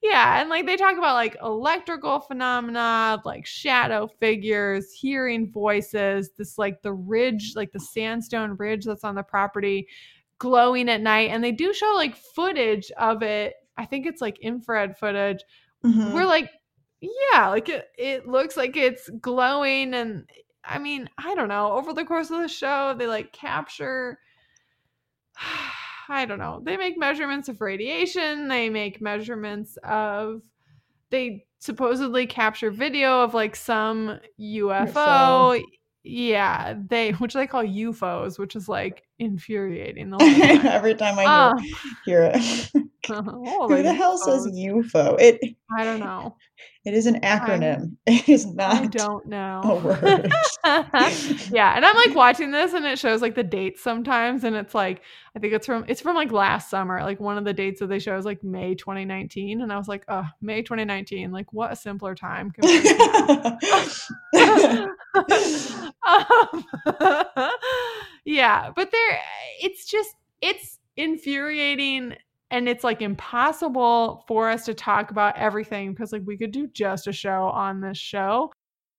yeah 0.02 0.40
and 0.40 0.48
like 0.48 0.64
they 0.66 0.76
talk 0.76 0.96
about 0.96 1.14
like 1.14 1.36
electrical 1.42 2.20
phenomena 2.20 3.20
like 3.24 3.44
shadow 3.44 4.06
figures 4.20 4.92
hearing 4.92 5.50
voices 5.50 6.30
this 6.38 6.56
like 6.56 6.80
the 6.82 6.92
ridge 6.92 7.52
like 7.56 7.72
the 7.72 7.80
sandstone 7.80 8.54
ridge 8.56 8.84
that's 8.84 9.04
on 9.04 9.14
the 9.16 9.22
property 9.22 9.86
glowing 10.38 10.88
at 10.88 11.00
night 11.00 11.30
and 11.30 11.42
they 11.42 11.52
do 11.52 11.72
show 11.74 11.92
like 11.96 12.16
footage 12.16 12.90
of 12.92 13.22
it 13.22 13.54
i 13.76 13.84
think 13.84 14.06
it's 14.06 14.20
like 14.20 14.38
infrared 14.40 14.96
footage 14.96 15.40
Mhm. 15.84 16.12
we're 16.12 16.24
like 16.26 16.48
yeah 17.02 17.48
like 17.48 17.68
it, 17.68 17.88
it 17.98 18.28
looks 18.28 18.56
like 18.56 18.76
it's 18.76 19.10
glowing 19.20 19.92
and 19.94 20.24
i 20.64 20.78
mean 20.78 21.08
i 21.18 21.34
don't 21.34 21.48
know 21.48 21.72
over 21.72 21.92
the 21.92 22.04
course 22.04 22.30
of 22.30 22.40
the 22.40 22.48
show 22.48 22.94
they 22.96 23.06
like 23.06 23.32
capture 23.32 24.18
i 26.08 26.24
don't 26.24 26.38
know 26.38 26.60
they 26.64 26.76
make 26.76 26.96
measurements 26.96 27.48
of 27.48 27.60
radiation 27.60 28.48
they 28.48 28.70
make 28.70 29.00
measurements 29.00 29.76
of 29.82 30.42
they 31.10 31.44
supposedly 31.58 32.26
capture 32.26 32.70
video 32.70 33.22
of 33.22 33.34
like 33.34 33.56
some 33.56 34.18
ufo 34.40 35.60
yeah 36.04 36.74
they 36.88 37.12
which 37.12 37.34
they 37.34 37.46
call 37.46 37.64
ufos 37.64 38.38
which 38.38 38.56
is 38.56 38.68
like 38.68 39.04
infuriating 39.24 40.10
the 40.10 40.18
whole 40.18 40.34
time. 40.62 40.66
Every 40.66 40.94
time 40.94 41.18
I 41.18 41.24
Um, 41.24 41.58
hear, 41.58 41.74
hear 42.04 42.32
it. 42.34 42.70
oh, 43.10 43.66
Who 43.68 43.82
the 43.82 43.92
hell 43.92 44.16
says 44.16 44.46
UFO? 44.46 45.20
It 45.20 45.40
i 45.76 45.82
don't 45.84 45.98
know 45.98 46.36
it 46.84 46.94
is 46.94 47.06
an 47.06 47.20
acronym. 47.20 47.96
It 48.06 48.28
is 48.28 48.44
not. 48.46 48.74
i 48.74 48.86
don't 48.86 49.26
know 49.26 49.60
a 49.64 49.74
word. 49.76 50.32
yeah, 51.52 51.74
and 51.76 51.84
I'm 51.84 51.94
like 51.96 52.14
watching 52.14 52.50
this 52.50 52.72
and 52.74 52.84
it 52.84 52.98
shows 52.98 53.22
like 53.22 53.34
the 53.36 53.42
dates 53.44 53.82
sometimes 53.82 54.42
and 54.44 54.54
it's 54.56 54.74
like 54.74 55.02
I 55.34 55.38
think 55.38 55.52
it's 55.54 55.66
from 55.66 55.84
it's 55.88 56.00
from 56.00 56.14
like 56.16 56.30
last 56.32 56.70
summer. 56.70 57.02
Like 57.02 57.20
one 57.20 57.38
of 57.38 57.44
the 57.44 57.52
dates 57.52 57.80
that 57.80 57.86
they 57.88 57.98
show 58.00 58.16
is 58.16 58.24
like 58.24 58.42
May 58.44 58.74
2019 58.74 59.62
and 59.62 59.72
I 59.72 59.78
was 59.78 59.88
like, 59.88 60.04
"Oh, 60.08 60.26
May 60.40 60.62
2019. 60.62 61.30
Like 61.32 61.52
what 61.52 61.72
a 61.72 61.76
simpler 61.76 62.14
time 62.14 62.52
um, 66.04 66.64
yeah, 68.24 68.70
but 68.74 68.90
there 68.90 69.20
it's 69.60 69.86
just 69.86 70.14
it's 70.40 70.78
infuriating 70.96 72.14
and 72.50 72.68
it's 72.68 72.84
like 72.84 73.00
impossible 73.00 74.24
for 74.28 74.50
us 74.50 74.64
to 74.66 74.74
talk 74.74 75.10
about 75.10 75.36
everything 75.36 75.92
because 75.92 76.12
like 76.12 76.22
we 76.26 76.36
could 76.36 76.52
do 76.52 76.66
just 76.68 77.06
a 77.06 77.12
show 77.12 77.44
on 77.44 77.80
this 77.80 77.96
show 77.96 78.52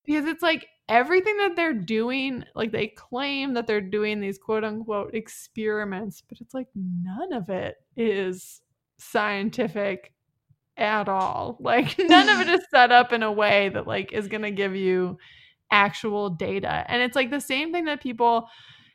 because 0.05 0.25
it's 0.25 0.41
like 0.41 0.67
everything 0.89 1.37
that 1.37 1.55
they're 1.55 1.73
doing 1.73 2.43
like 2.55 2.71
they 2.71 2.87
claim 2.87 3.53
that 3.53 3.67
they're 3.67 3.79
doing 3.79 4.19
these 4.19 4.37
quote 4.37 4.63
unquote 4.63 5.13
experiments 5.13 6.23
but 6.27 6.41
it's 6.41 6.53
like 6.53 6.67
none 6.75 7.31
of 7.31 7.49
it 7.49 7.75
is 7.95 8.61
scientific 8.97 10.13
at 10.77 11.09
all. 11.09 11.57
Like 11.59 11.95
none 11.99 12.29
of 12.29 12.39
it 12.39 12.49
is 12.49 12.65
set 12.71 12.91
up 12.91 13.13
in 13.13 13.23
a 13.23 13.31
way 13.31 13.69
that 13.69 13.87
like 13.87 14.11
is 14.13 14.27
going 14.27 14.43
to 14.43 14.51
give 14.51 14.75
you 14.75 15.17
actual 15.71 16.29
data 16.29 16.85
and 16.87 17.01
it's 17.01 17.15
like 17.15 17.31
the 17.31 17.39
same 17.39 17.71
thing 17.71 17.85
that 17.85 17.99
people 17.99 18.47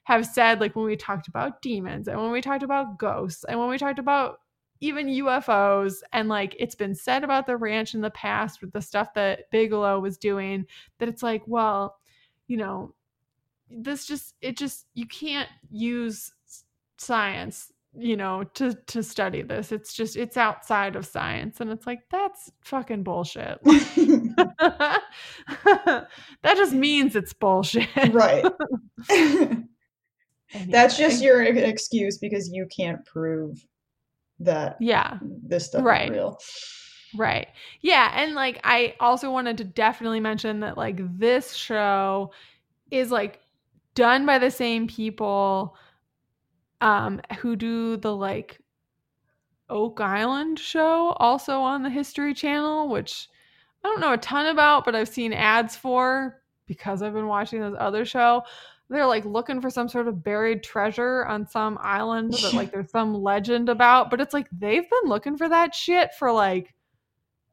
have 0.08 0.24
said 0.24 0.58
like 0.58 0.74
when 0.74 0.86
we 0.86 0.96
talked 0.96 1.28
about 1.28 1.60
demons 1.60 2.08
and 2.08 2.18
when 2.18 2.30
we 2.30 2.40
talked 2.40 2.62
about 2.62 2.98
ghosts 2.98 3.44
and 3.44 3.60
when 3.60 3.68
we 3.68 3.76
talked 3.76 3.98
about 3.98 4.38
even 4.80 5.06
UFOs 5.06 5.96
and 6.14 6.30
like 6.30 6.56
it's 6.58 6.74
been 6.74 6.94
said 6.94 7.24
about 7.24 7.46
the 7.46 7.58
ranch 7.58 7.94
in 7.94 8.00
the 8.00 8.08
past 8.08 8.62
with 8.62 8.72
the 8.72 8.80
stuff 8.80 9.12
that 9.12 9.50
Bigelow 9.50 10.00
was 10.00 10.16
doing 10.16 10.64
that 10.98 11.10
it's 11.10 11.22
like 11.22 11.42
well 11.46 11.98
you 12.46 12.56
know 12.56 12.94
this 13.70 14.06
just 14.06 14.34
it 14.40 14.56
just 14.56 14.86
you 14.94 15.06
can't 15.06 15.50
use 15.70 16.32
science 16.96 17.70
you 17.94 18.16
know 18.16 18.44
to 18.54 18.74
to 18.86 19.02
study 19.02 19.42
this. 19.42 19.72
It's 19.72 19.92
just 19.92 20.16
it's 20.16 20.38
outside 20.38 20.96
of 20.96 21.04
science. 21.04 21.60
And 21.60 21.70
it's 21.70 21.86
like 21.86 22.00
that's 22.10 22.50
fucking 22.62 23.02
bullshit. 23.02 23.58
That 26.42 26.56
just 26.56 26.72
means 26.72 27.14
it's 27.14 27.32
bullshit. 27.34 27.88
Right. 28.12 28.44
That's 30.68 30.96
just 30.96 31.22
your 31.22 31.42
excuse 31.42 32.18
because 32.18 32.48
you 32.50 32.66
can't 32.74 33.04
prove 33.04 33.64
that 34.40 34.76
yeah 34.80 35.18
this 35.22 35.66
stuff 35.66 35.84
Right. 35.84 36.04
is 36.04 36.10
real. 36.10 36.38
Right. 37.16 37.48
Yeah. 37.80 38.12
And 38.14 38.34
like, 38.34 38.60
I 38.64 38.94
also 39.00 39.30
wanted 39.30 39.56
to 39.58 39.64
definitely 39.64 40.20
mention 40.20 40.60
that, 40.60 40.76
like, 40.76 41.00
this 41.18 41.54
show 41.54 42.32
is 42.90 43.10
like 43.10 43.40
done 43.94 44.26
by 44.26 44.38
the 44.38 44.50
same 44.50 44.86
people 44.86 45.74
um, 46.80 47.20
who 47.38 47.56
do 47.56 47.96
the 47.96 48.14
like 48.14 48.60
Oak 49.70 50.00
Island 50.00 50.58
show, 50.58 51.12
also 51.18 51.60
on 51.60 51.82
the 51.82 51.90
History 51.90 52.32
Channel, 52.34 52.88
which 52.88 53.28
I 53.84 53.88
don't 53.88 54.00
know 54.00 54.12
a 54.12 54.18
ton 54.18 54.46
about, 54.46 54.84
but 54.84 54.94
I've 54.94 55.08
seen 55.08 55.32
ads 55.32 55.76
for 55.76 56.42
because 56.66 57.02
I've 57.02 57.14
been 57.14 57.26
watching 57.26 57.60
this 57.60 57.74
other 57.78 58.04
show. 58.04 58.42
They're 58.90 59.06
like 59.06 59.24
looking 59.24 59.60
for 59.60 59.70
some 59.70 59.88
sort 59.88 60.08
of 60.08 60.24
buried 60.24 60.62
treasure 60.62 61.26
on 61.26 61.46
some 61.46 61.78
island 61.80 62.32
that 62.34 62.52
like 62.54 62.72
there's 62.72 62.90
some 62.90 63.14
legend 63.14 63.68
about, 63.68 64.10
but 64.10 64.20
it's 64.20 64.34
like 64.34 64.48
they've 64.50 64.88
been 64.88 65.10
looking 65.10 65.36
for 65.36 65.48
that 65.48 65.74
shit 65.74 66.14
for 66.18 66.32
like 66.32 66.74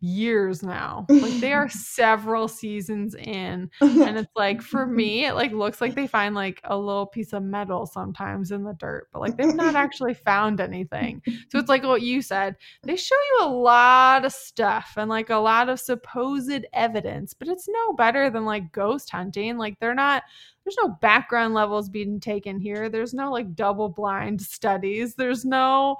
years 0.06 0.62
now. 0.62 1.06
Like 1.10 1.39
they 1.39 1.51
are 1.51 1.68
several 1.70 2.47
seasons 2.47 3.16
in 3.16 3.70
and 3.82 4.18
it's 4.18 4.32
like 4.36 4.62
for 4.62 4.86
me 4.86 5.26
it 5.26 5.34
like 5.34 5.51
looks 5.51 5.82
like 5.82 5.95
they 5.95 6.06
find 6.06 6.36
like 6.36 6.62
a 6.66 6.78
little 6.78 7.08
piece 7.08 7.34
of 7.34 7.41
metal 7.43 7.86
sometimes 7.86 8.51
in 8.51 8.64
the 8.64 8.74
dirt 8.74 9.08
but 9.12 9.22
like 9.22 9.36
they've 9.36 9.56
not 9.56 9.76
actually 9.86 10.14
found 10.14 10.62
anything. 10.62 11.22
So 11.49 11.58
it's 11.58 11.70
like 11.70 11.84
what 11.84 12.03
you 12.03 12.22
said 12.22 12.56
they 12.84 12.95
show 12.95 13.16
you 13.16 13.45
a 13.45 13.49
lot 13.49 14.26
of 14.26 14.32
stuff 14.32 14.93
and 14.97 15.10
like 15.10 15.32
a 15.32 15.36
lot 15.36 15.70
of 15.70 15.80
supposed 15.80 16.66
evidence 16.74 17.34
but 17.34 17.47
it's 17.47 17.68
no 17.68 17.93
better 17.93 18.30
than 18.30 18.45
like 18.45 18.72
ghost 18.72 19.10
hunting. 19.10 19.58
Like 19.58 19.80
they're 19.80 19.95
not 19.95 20.24
there's 20.64 20.78
no 20.82 20.89
background 21.01 21.53
levels 21.53 21.89
being 21.89 22.20
taken 22.20 22.60
here. 22.60 22.89
There's 22.89 23.14
no 23.14 23.32
like 23.32 23.56
double 23.56 23.89
blind 23.89 24.41
studies. 24.41 25.16
There's 25.16 25.45
no 25.45 25.97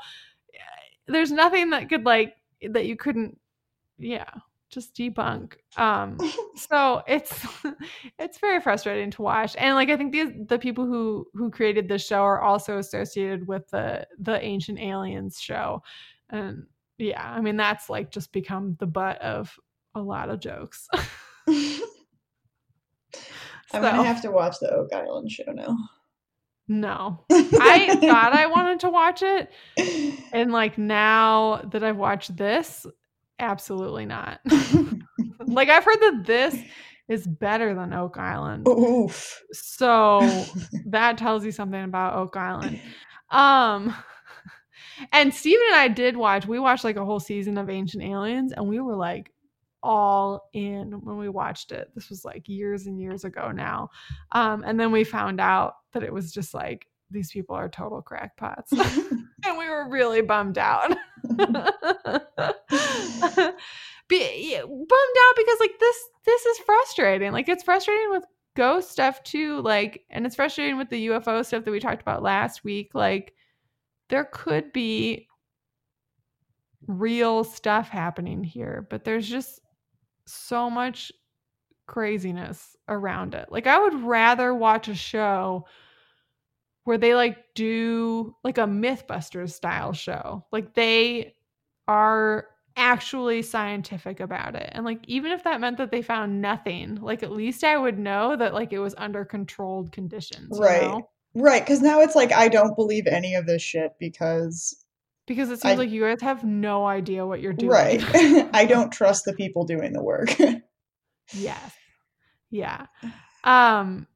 eh, 0.54 0.58
there's 1.08 1.32
nothing 1.32 1.72
that 1.72 1.90
could 1.90 2.06
like 2.06 2.36
that 2.70 2.86
you 2.86 2.96
couldn't 2.96 3.38
yeah 3.98 4.30
just 4.72 4.96
debunk. 4.96 5.54
Um 5.78 6.18
so 6.58 7.02
it's 7.08 7.46
it's 8.20 8.40
very 8.40 8.60
frustrating 8.60 9.12
to 9.12 9.22
watch 9.22 9.56
and 9.58 9.76
like 9.76 9.90
i 9.90 9.96
think 9.96 10.12
these 10.12 10.32
the 10.48 10.58
people 10.60 10.86
who 10.86 11.28
who 11.34 11.50
created 11.52 11.88
this 11.88 12.06
show 12.06 12.22
are 12.24 12.42
also 12.42 12.78
associated 12.80 13.48
with 13.48 13.70
the 13.70 14.06
the 14.20 14.44
ancient 14.44 14.80
aliens 14.80 15.40
show 15.40 15.82
and 16.32 16.66
yeah 16.98 17.32
i 17.32 17.40
mean 17.42 17.56
that's 17.58 17.90
like 17.90 18.12
just 18.12 18.34
become 18.34 18.76
the 18.80 18.88
butt 18.88 19.22
of 19.22 19.58
a 19.94 20.02
lot 20.02 20.30
of 20.30 20.40
jokes. 20.42 20.90
I'm 21.48 21.80
So, 23.72 23.82
gonna 23.82 24.04
have 24.04 24.22
to 24.24 24.32
watch 24.32 24.58
the 24.60 24.70
Oak 24.72 24.92
Island 24.94 25.32
show 25.32 25.52
now. 25.52 25.78
no. 26.68 27.24
I 27.30 27.96
thought 28.02 28.34
i 28.34 28.46
wanted 28.48 28.80
to 28.82 28.90
watch 28.90 29.22
it 29.22 29.52
and 30.34 30.52
like 30.52 30.78
now 30.78 31.62
that 31.72 31.84
i've 31.84 31.98
watched 31.98 32.36
this 32.36 32.86
absolutely 33.40 34.06
not 34.06 34.40
like 35.48 35.70
i've 35.70 35.84
heard 35.84 36.00
that 36.00 36.24
this 36.26 36.58
is 37.08 37.28
better 37.28 37.74
than 37.76 37.94
oak 37.94 38.18
island 38.18 38.68
Oof. 38.68 39.44
So 39.52 40.46
that 40.88 41.18
tells 41.18 41.46
you 41.46 41.52
something 41.52 41.84
about 41.84 42.16
Oak 42.16 42.36
Island. 42.38 42.80
Um 43.30 43.96
and 45.12 45.34
Steven 45.34 45.66
and 45.72 45.76
I 45.76 45.88
did 45.90 46.16
watch, 46.16 46.46
we 46.46 46.60
watched 46.60 46.84
like 46.84 46.96
a 46.96 47.06
whole 47.06 47.20
season 47.20 47.58
of 47.58 47.70
Ancient 47.70 48.04
Aliens 48.04 48.54
and 48.54 48.68
we 48.68 48.80
were 48.80 48.96
like 48.96 49.32
all 49.84 50.50
in 50.54 50.94
when 51.04 51.18
we 51.18 51.30
watched 51.30 51.72
it. 51.72 51.90
This 51.94 52.10
was 52.10 52.26
like 52.26 52.48
years 52.48 52.88
and 52.88 53.00
years 53.00 53.24
ago 53.24 53.52
now. 53.52 53.90
Um 54.32 54.64
and 54.66 54.80
then 54.80 54.92
we 54.92 55.04
found 55.04 55.40
out 55.40 55.76
that 55.94 56.04
it 56.04 56.14
was 56.14 56.32
just 56.32 56.54
like 56.54 56.88
these 57.12 57.32
people 57.32 57.56
are 57.56 57.70
total 57.70 58.02
crackpots. 58.02 58.72
and 58.72 59.58
we 59.58 59.70
were 59.70 59.90
really 59.90 60.22
bummed 60.22 60.58
out. 60.58 60.96
Be, 64.08 64.52
yeah, 64.52 64.62
bummed 64.62 64.80
out 64.80 65.36
because 65.36 65.60
like 65.60 65.80
this 65.80 65.98
this 66.26 66.46
is 66.46 66.60
frustrating. 66.60 67.32
Like 67.32 67.50
it's 67.50 67.64
frustrating 67.64 68.12
with 68.12 68.24
ghost 68.56 68.92
stuff 68.92 69.24
too. 69.24 69.62
Like 69.62 70.04
and 70.10 70.26
it's 70.26 70.36
frustrating 70.36 70.78
with 70.78 70.90
the 70.90 71.08
UFO 71.08 71.46
stuff 71.46 71.66
that 71.66 71.72
we 71.72 71.80
talked 71.80 72.02
about 72.02 72.22
last 72.22 72.64
week. 72.64 72.92
Like 72.94 73.34
there 74.10 74.28
could 74.32 74.72
be 74.74 75.28
real 76.88 77.44
stuff 77.44 77.90
happening 77.90 78.44
here, 78.44 78.88
but 78.90 79.04
there's 79.04 79.28
just 79.28 79.60
so 80.28 80.70
much 80.70 81.12
craziness 81.88 82.76
around 82.88 83.34
it. 83.34 83.52
Like 83.52 83.68
I 83.68 83.80
would 83.80 84.04
rather 84.04 84.54
watch 84.54 84.88
a 84.88 84.96
show 84.96 85.66
where 86.86 86.98
they 86.98 87.14
like 87.16 87.38
do 87.56 88.36
like 88.44 88.58
a 88.58 88.62
Mythbusters 88.62 89.52
style 89.52 89.94
show. 89.94 90.46
Like 90.52 90.74
they 90.74 91.34
are 91.88 92.48
actually 92.78 93.42
scientific 93.42 94.20
about 94.20 94.56
it. 94.56 94.70
And 94.74 94.86
like 94.86 95.00
even 95.08 95.32
if 95.32 95.44
that 95.44 95.62
meant 95.62 95.78
that 95.78 95.92
they 95.92 96.02
found 96.02 96.42
nothing, 96.42 96.96
like 97.02 97.22
at 97.24 97.32
least 97.32 97.64
I 97.64 97.78
would 97.78 97.98
know 98.00 98.36
that 98.36 98.54
like 98.54 98.74
it 98.74 98.80
was 98.80 98.96
under 98.98 99.24
controlled 99.26 99.92
conditions. 99.92 100.58
you 100.58 100.64
Right. 100.64 100.82
know? 100.82 101.10
Right, 101.38 101.62
because 101.64 101.82
now 101.82 102.00
it's 102.02 102.16
like 102.16 102.32
I 102.32 102.48
don't 102.48 102.76
believe 102.78 103.08
any 103.08 103.36
of 103.36 103.46
this 103.46 103.62
shit 103.62 103.94
because 104.00 104.74
Because 105.28 105.50
it 105.50 105.60
seems 105.62 105.74
I- 105.74 105.78
like 105.78 105.90
you 105.90 106.02
guys 106.02 106.22
have 106.22 106.44
no 106.46 106.86
idea 106.86 107.26
what 107.26 107.42
you're 107.42 107.52
doing. 107.54 107.72
right, 107.72 108.02
I 108.54 108.66
don't 108.66 108.92
trust 108.92 109.26
the 109.26 109.34
people 109.34 109.66
doing 109.66 109.92
the 109.92 110.04
work. 110.04 110.34
yes. 111.34 111.74
Yeah. 112.52 112.86
Um 113.44 114.08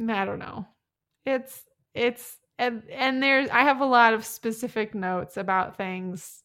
I 0.00 0.24
don't 0.26 0.38
know. 0.38 0.66
It's 1.24 1.62
it's 1.94 2.36
and 2.58 2.82
and 2.90 3.22
there's 3.22 3.48
I 3.50 3.60
have 3.62 3.80
a 3.80 3.86
lot 3.86 4.14
of 4.14 4.24
specific 4.24 4.94
notes 4.94 5.36
about 5.36 5.76
things 5.76 6.42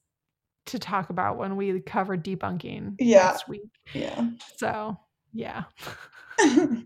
to 0.67 0.79
talk 0.79 1.09
about 1.09 1.37
when 1.37 1.55
we 1.55 1.79
cover 1.81 2.17
debunking 2.17 2.95
Yeah. 2.99 3.25
next 3.31 3.47
week. 3.47 3.69
yeah. 3.93 4.29
So 4.57 4.97
yeah. 5.33 5.63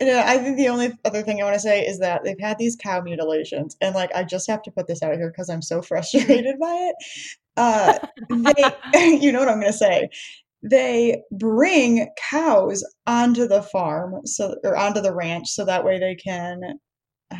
Yeah, 0.00 0.22
I 0.26 0.38
think 0.38 0.56
the 0.56 0.68
only 0.68 0.92
other 1.04 1.22
thing 1.22 1.40
I 1.40 1.44
want 1.44 1.54
to 1.54 1.60
say 1.60 1.84
is 1.84 1.98
that 1.98 2.22
they've 2.22 2.38
had 2.38 2.56
these 2.58 2.76
cow 2.76 3.00
mutilations, 3.00 3.76
and 3.80 3.96
like 3.96 4.10
I 4.14 4.22
just 4.22 4.48
have 4.48 4.62
to 4.62 4.70
put 4.70 4.86
this 4.86 5.02
out 5.02 5.14
here 5.16 5.28
because 5.30 5.50
I'm 5.50 5.62
so 5.62 5.82
frustrated 5.90 6.56
by 6.60 6.92
it. 6.92 6.96
Uh, 7.56 7.98
they, 8.92 9.16
you 9.20 9.32
know 9.32 9.40
what 9.40 9.48
I'm 9.48 9.58
gonna 9.58 9.72
say? 9.72 10.08
They 10.62 11.22
bring 11.32 12.06
cows 12.30 12.84
onto 13.08 13.48
the 13.48 13.62
farm, 13.62 14.24
so 14.24 14.54
or 14.62 14.76
onto 14.76 15.00
the 15.00 15.12
ranch, 15.14 15.48
so 15.48 15.64
that 15.64 15.84
way 15.84 15.98
they 15.98 16.14
can. 16.14 16.78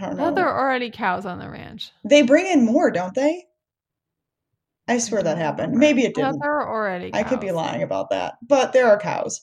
I 0.01 0.07
don't 0.09 0.17
Well, 0.17 0.31
know. 0.31 0.35
there 0.35 0.49
are 0.49 0.67
already 0.67 0.91
cows 0.91 1.27
on 1.27 1.39
the 1.39 1.49
ranch. 1.49 1.93
They 2.05 2.23
bring 2.23 2.47
in 2.47 2.65
more, 2.65 2.91
don't 2.91 3.15
they? 3.15 3.45
I 4.87 4.99
swear 4.99 5.23
that 5.23 5.35
mm-hmm. 5.37 5.43
happened. 5.43 5.75
Maybe 5.75 6.05
it 6.05 6.15
didn't. 6.15 6.41
there 6.41 6.51
were 6.51 6.69
already 6.69 7.11
I 7.15 7.23
could 7.23 7.41
be 7.41 7.53
lying 7.53 7.83
about 7.83 8.11
that, 8.11 8.35
but 8.47 8.73
there 8.73 8.87
are 8.89 8.99
cows. 8.99 9.41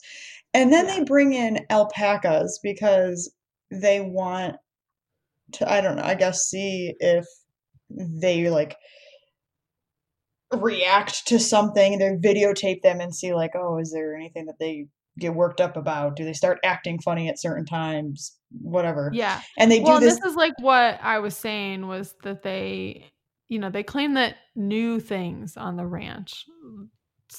And 0.52 0.72
then 0.72 0.86
Yeah. 0.86 0.96
they 0.96 1.04
bring 1.04 1.32
in 1.32 1.66
alpacas 1.70 2.58
because 2.62 3.32
they 3.70 4.00
want 4.00 4.56
to, 5.52 5.70
I 5.70 5.80
don't 5.80 5.96
know, 5.96 6.02
I 6.02 6.14
guess 6.14 6.42
see 6.48 6.94
if 6.98 7.24
they 7.90 8.50
like 8.50 8.76
react 10.52 11.26
to 11.28 11.38
something. 11.38 11.98
They 11.98 12.10
videotape 12.16 12.82
them 12.82 13.00
and 13.00 13.14
see, 13.14 13.34
like, 13.34 13.52
oh, 13.54 13.78
is 13.78 13.92
there 13.92 14.16
anything 14.16 14.46
that 14.46 14.58
they 14.58 14.86
get 15.18 15.34
worked 15.34 15.60
up 15.60 15.76
about? 15.76 16.16
Do 16.16 16.24
they 16.24 16.32
start 16.32 16.58
acting 16.64 17.00
funny 17.00 17.28
at 17.28 17.40
certain 17.40 17.66
times? 17.66 18.35
Whatever. 18.50 19.10
Yeah. 19.12 19.40
And 19.58 19.70
they 19.70 19.80
Well, 19.80 19.98
do 19.98 20.06
this 20.06 20.16
this. 20.20 20.30
is 20.32 20.36
like 20.36 20.54
what 20.60 20.98
I 21.02 21.18
was 21.18 21.36
saying 21.36 21.86
was 21.86 22.14
that 22.22 22.42
they 22.42 23.10
you 23.48 23.60
know, 23.60 23.70
they 23.70 23.84
claim 23.84 24.14
that 24.14 24.36
new 24.56 24.98
things 24.98 25.56
on 25.56 25.76
the 25.76 25.86
ranch 25.86 26.46
mm, 26.64 26.88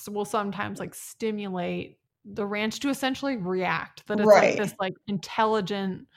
will 0.10 0.26
sometimes 0.26 0.80
like 0.80 0.96
stimulate 0.96 1.98
the 2.24 2.46
ranch 2.46 2.80
to 2.82 2.90
essentially 2.90 3.38
react 3.38 4.06
that 4.08 4.20
it's 4.20 4.28
Right. 4.28 4.50
like 4.50 4.58
this 4.58 4.74
like 4.80 4.94
intelligent 5.08 6.08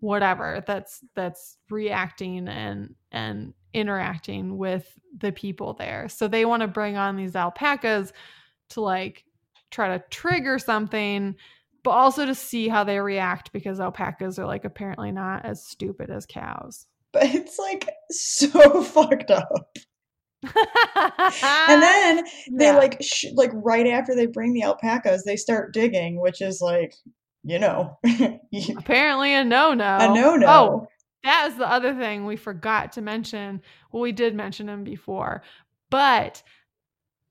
whatever 0.00 0.62
that's 0.66 1.04
that's 1.14 1.58
reacting 1.68 2.48
and 2.48 2.94
and 3.12 3.52
interacting 3.74 4.56
with 4.56 4.98
the 5.18 5.32
people 5.32 5.74
there 5.74 6.08
so 6.08 6.26
they 6.26 6.44
want 6.44 6.62
to 6.62 6.68
bring 6.68 6.96
on 6.96 7.16
these 7.16 7.36
alpacas 7.36 8.12
to 8.70 8.80
like 8.80 9.24
try 9.70 9.96
to 9.96 10.02
trigger 10.10 10.58
something 10.58 11.34
but 11.82 11.90
also 11.90 12.26
to 12.26 12.34
see 12.34 12.68
how 12.68 12.84
they 12.84 12.98
react 13.00 13.52
because 13.52 13.80
alpacas 13.80 14.38
are 14.38 14.46
like 14.46 14.64
apparently 14.64 15.12
not 15.12 15.44
as 15.44 15.64
stupid 15.66 16.10
as 16.10 16.26
cows 16.26 16.86
But 17.12 17.34
it's 17.34 17.58
like 17.58 17.88
so 18.10 18.82
fucked 18.84 19.30
up. 19.30 19.68
And 20.42 20.52
then 21.82 22.24
they 22.52 22.66
Yeah. 22.66 22.76
like 22.76 22.98
sh- 23.02 23.26
like 23.34 23.50
right 23.54 23.86
after 23.86 24.14
they 24.14 24.26
bring 24.26 24.52
the 24.54 24.62
alpacas, 24.62 25.24
they 25.24 25.36
start 25.36 25.72
digging, 25.74 26.20
which 26.20 26.40
is 26.40 26.60
like, 26.60 26.94
you 27.44 27.58
know, 27.58 27.98
apparently 28.78 29.34
a 29.34 29.44
no-no 29.44 29.98
a 29.98 30.08
no 30.14 30.36
no. 30.36 30.46
oh 30.46 30.66
no. 30.80 30.86
That 31.24 31.48
is 31.50 31.58
the 31.58 31.70
other 31.70 31.94
thing 31.94 32.24
we 32.24 32.36
forgot 32.36 32.92
to 32.92 33.02
mention. 33.02 33.60
Well, 33.92 34.00
we 34.02 34.12
did 34.12 34.34
mention 34.34 34.68
him 34.68 34.84
before, 34.84 35.42
but 35.90 36.42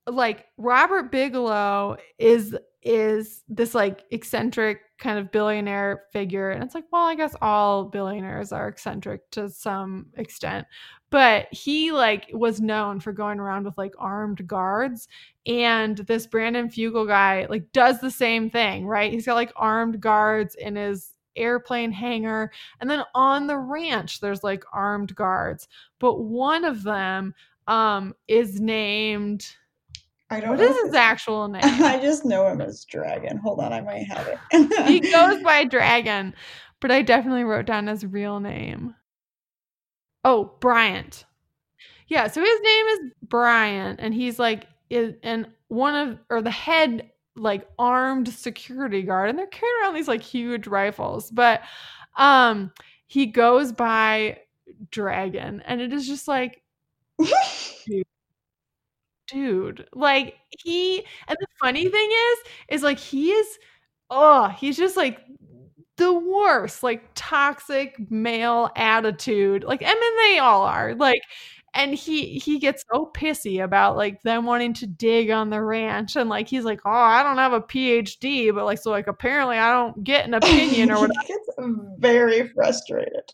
like 0.06 0.46
Robert 0.58 1.12
Bigelow 1.12 1.98
is 2.20 2.56
is 2.81 3.43
this 3.49 3.76
like 3.76 4.03
eccentric 4.11 4.81
kind 4.97 5.19
of 5.19 5.31
billionaire 5.31 6.03
figure 6.14 6.51
and 6.51 6.64
it's 6.64 6.76
like 6.76 6.85
well 6.91 7.03
i 7.03 7.15
guess 7.15 7.35
all 7.41 7.84
billionaires 7.84 8.53
are 8.53 8.69
eccentric 8.69 9.30
to 9.31 9.49
some 9.49 10.06
extent 10.15 10.65
but 11.10 11.47
he 11.51 11.91
like 11.91 12.30
was 12.34 12.61
known 12.61 12.99
for 12.99 13.11
going 13.11 13.39
around 13.39 13.65
with 13.65 13.77
like 13.77 13.93
armed 13.97 14.45
guards 14.47 15.07
and 15.47 15.97
this 15.99 16.27
Brandon 16.27 16.69
Fugal 16.69 17.07
guy 17.07 17.47
like 17.49 17.72
does 17.72 17.99
the 17.99 18.11
same 18.11 18.49
thing 18.49 18.85
right? 18.85 19.11
He's 19.11 19.26
got 19.26 19.35
like 19.35 19.51
armed 19.56 19.99
guards 19.99 20.56
in 20.56 20.76
his 20.76 21.14
airplane 21.35 21.91
hangar 21.91 22.51
and 22.80 22.89
then 22.89 23.03
on 23.15 23.47
the 23.47 23.57
ranch 23.57 24.19
there's 24.19 24.43
like 24.43 24.64
armed 24.73 25.15
guards 25.15 25.68
but 25.99 26.19
one 26.22 26.65
of 26.65 26.84
them 26.84 27.34
um 27.68 28.14
is 28.27 28.60
named 28.60 29.56
I 30.30 30.39
don't 30.39 30.51
what 30.51 30.60
know. 30.60 30.65
is 30.69 30.81
his 30.85 30.93
actual 30.93 31.47
name 31.49 31.61
I 31.64 31.99
just 31.99 32.23
know 32.26 32.47
him 32.47 32.61
as 32.61 32.85
Dragon. 32.85 33.38
Hold 33.38 33.60
on, 33.60 33.73
I 33.73 33.81
might 33.81 34.06
have 34.07 34.27
it. 34.27 34.88
he 34.88 34.99
goes 35.11 35.41
by 35.43 35.64
dragon 35.65 36.34
but 36.81 36.91
i 36.91 37.01
definitely 37.01 37.43
wrote 37.43 37.65
down 37.65 37.88
his 37.88 38.06
real 38.06 38.39
name 38.39 38.95
oh 40.23 40.53
bryant 40.60 41.26
yeah 42.07 42.27
so 42.27 42.41
his 42.41 42.61
name 42.61 42.85
is 42.88 42.99
bryant 43.23 43.99
and 44.01 44.14
he's 44.14 44.39
like 44.39 44.65
is 44.89 45.14
and 45.23 45.47
one 45.68 45.95
of 45.95 46.19
or 46.30 46.41
the 46.41 46.51
head 46.51 47.10
like 47.35 47.68
armed 47.77 48.27
security 48.27 49.01
guard 49.03 49.30
and 49.30 49.38
they're 49.39 49.47
carrying 49.47 49.76
around 49.84 49.93
these 49.95 50.07
like 50.07 50.22
huge 50.22 50.68
rifles 50.68 51.30
but 51.31 51.61
um 52.18 52.72
he 53.07 53.26
goes 53.26 53.72
by 53.72 54.38
dragon 54.91 55.61
and 55.65 55.80
it 55.81 55.93
is 55.93 56.07
just 56.07 56.27
like 56.27 56.61
dude 57.85 58.03
like 59.93 60.35
he 60.49 61.03
and 61.27 61.38
the 61.39 61.47
funny 61.60 61.88
thing 61.89 62.10
is 62.11 62.38
is 62.69 62.84
like 62.84 62.99
he 62.99 63.31
is 63.31 63.60
oh 64.10 64.47
he's 64.47 64.77
just 64.77 64.97
like 64.97 65.19
the 65.97 66.14
worst 66.14 66.81
like 66.81 67.03
toxic 67.14 67.95
male 68.10 68.69
attitude 68.76 69.64
like 69.64 69.81
i 69.84 69.93
mean 69.93 70.34
they 70.34 70.39
all 70.39 70.64
are 70.64 70.95
like 70.95 71.22
and 71.73 71.93
he 71.93 72.39
he 72.39 72.57
gets 72.57 72.84
so 72.91 73.11
pissy 73.14 73.64
about 73.64 73.95
like 73.95 74.22
them 74.23 74.45
wanting 74.45 74.73
to 74.73 74.88
dig 74.88 75.30
on 75.30 75.49
the 75.49 75.61
ranch 75.61 76.15
and 76.15 76.30
like 76.30 76.47
he's 76.47 76.64
like 76.64 76.80
oh 76.85 76.89
i 76.91 77.22
don't 77.22 77.38
have 77.38 77.53
a 77.53 77.61
phd 77.61 78.53
but 78.56 78.65
like 78.65 78.80
so 78.80 78.89
like 78.89 79.07
apparently 79.07 79.57
i 79.57 79.72
don't 79.72 80.03
get 80.03 80.26
an 80.26 80.34
opinion 80.34 80.89
or 80.89 80.95
whatever 81.01 81.22
He 81.22 81.34
gets 81.34 81.49
very 81.99 82.47
frustrated. 82.49 83.31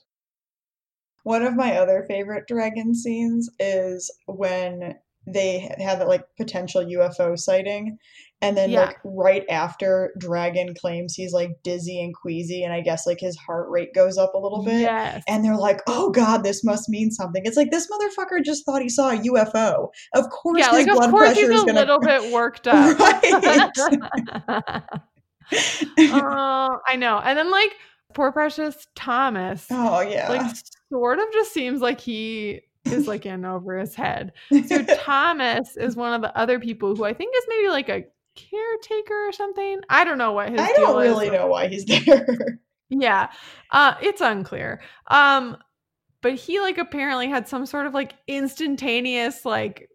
One 1.23 1.41
of 1.41 1.55
my 1.55 1.77
other 1.77 2.05
favorite 2.07 2.47
dragon 2.47 2.93
scenes 2.93 3.49
is 3.59 4.11
when 4.27 4.95
they 5.27 5.71
have 5.79 5.99
that 5.99 6.07
like 6.07 6.23
potential 6.37 6.83
UFO 6.83 7.37
sighting, 7.37 7.97
and 8.41 8.55
then 8.55 8.69
Yeah. 8.69 8.85
like 8.85 8.97
right 9.03 9.43
after 9.49 10.13
Dragon 10.19 10.73
claims 10.75 11.13
he's 11.15 11.33
like 11.33 11.51
dizzy 11.63 12.01
and 12.01 12.13
queasy, 12.13 12.63
and 12.63 12.71
I 12.73 12.81
guess 12.81 13.07
like 13.07 13.19
his 13.19 13.35
heart 13.37 13.67
rate 13.69 13.93
goes 13.93 14.17
up 14.17 14.33
a 14.35 14.37
little 14.37 14.63
bit. 14.63 14.81
yes 14.81 15.23
And 15.27 15.43
they're 15.43 15.55
like, 15.57 15.81
"Oh 15.87 16.11
God, 16.11 16.43
this 16.43 16.63
must 16.63 16.89
mean 16.89 17.11
something." 17.11 17.41
It's 17.45 17.57
like 17.57 17.71
this 17.71 17.87
motherfucker 17.89 18.43
just 18.43 18.65
thought 18.65 18.81
he 18.81 18.89
saw 18.89 19.09
a 19.11 19.17
UFO. 19.17 19.89
Of 20.13 20.29
course, 20.29 20.59
yeah 20.59 20.65
his 20.71 20.85
like 20.85 20.87
of 20.89 20.95
blood 20.95 21.11
course 21.11 21.27
pressure 21.33 21.51
he's 21.51 21.59
is 21.59 21.63
a 21.63 21.65
gonna. 21.65 21.79
little 21.79 21.99
bit 21.99 22.31
worked 22.33 22.67
up 22.67 22.99
Right. 22.99 23.71
uh, 24.43 24.79
I 26.87 26.95
know. 26.97 27.19
And 27.23 27.37
then 27.37 27.51
like 27.51 27.71
poor 28.13 28.31
precious 28.31 28.87
Thomas, 28.95 29.65
oh 29.71 30.01
yeah. 30.01 30.29
like 30.29 30.55
sort 30.91 31.19
of 31.19 31.25
just 31.33 31.51
seems 31.53 31.81
like 31.81 31.99
he 31.99 32.61
is 32.85 33.07
like 33.07 33.25
in 33.25 33.45
over 33.45 33.77
his 33.77 33.95
head. 33.95 34.33
So 34.67 34.83
Thomas 34.99 35.75
is 35.77 35.95
one 35.95 36.13
of 36.13 36.21
the 36.21 36.35
other 36.37 36.59
people 36.59 36.95
who 36.95 37.03
I 37.03 37.13
think 37.13 37.35
is 37.35 37.43
maybe 37.47 37.69
like 37.69 37.89
a 37.89 38.03
caretaker 38.35 39.27
or 39.27 39.31
something. 39.31 39.81
I 39.89 40.03
don't 40.03 40.17
know 40.17 40.31
what 40.33 40.49
his 40.49 40.59
I 40.59 40.73
don't 40.73 41.01
is. 41.01 41.09
really 41.09 41.29
know 41.29 41.47
why 41.47 41.67
he's 41.67 41.85
there. 41.85 42.59
Yeah. 42.89 43.31
Uh 43.71 43.95
it's 44.01 44.21
unclear. 44.21 44.79
Um 45.07 45.57
but 46.21 46.35
he 46.35 46.59
like 46.59 46.77
apparently 46.77 47.27
had 47.27 47.47
some 47.47 47.65
sort 47.65 47.87
of 47.87 47.93
like 47.95 48.13
instantaneous 48.27 49.43
like 49.43 49.89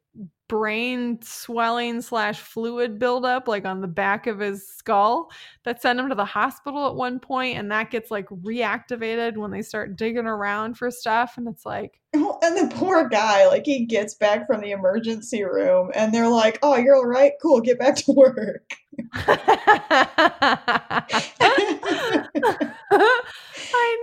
brain 0.51 1.17
swelling 1.23 2.03
slash 2.03 2.41
fluid 2.41 2.99
buildup 2.99 3.47
like 3.47 3.65
on 3.65 3.81
the 3.81 3.87
back 3.87 4.27
of 4.27 4.41
his 4.41 4.67
skull 4.67 5.31
that 5.65 5.81
sent 5.81 6.01
him 6.01 6.09
to 6.09 6.15
the 6.17 6.25
hospital 6.25 6.89
at 6.89 6.97
one 6.97 7.21
point 7.21 7.57
and 7.57 7.71
that 7.71 7.89
gets 7.89 8.11
like 8.11 8.27
reactivated 8.31 9.37
when 9.37 9.53
they 9.53 9.63
start 9.63 9.95
digging 9.95 10.27
around 10.27 10.75
for 10.77 10.91
stuff 10.91 11.35
and 11.37 11.47
it's 11.47 11.65
like 11.65 12.01
And 12.43 12.57
the 12.57 12.75
poor 12.75 13.09
guy, 13.09 13.47
like 13.47 13.65
he 13.65 13.85
gets 13.85 14.15
back 14.15 14.47
from 14.49 14.61
the 14.61 14.73
emergency 14.73 15.45
room 15.45 15.91
and 15.95 16.13
they're 16.13 16.27
like, 16.27 16.59
"Oh, 16.63 16.75
you're 16.77 16.97
all 16.97 17.07
right. 17.07 17.33
Cool. 17.41 17.61
Get 17.61 17.79
back 17.79 17.97
to 17.97 18.13
work." 18.13 18.71
I 19.15 21.05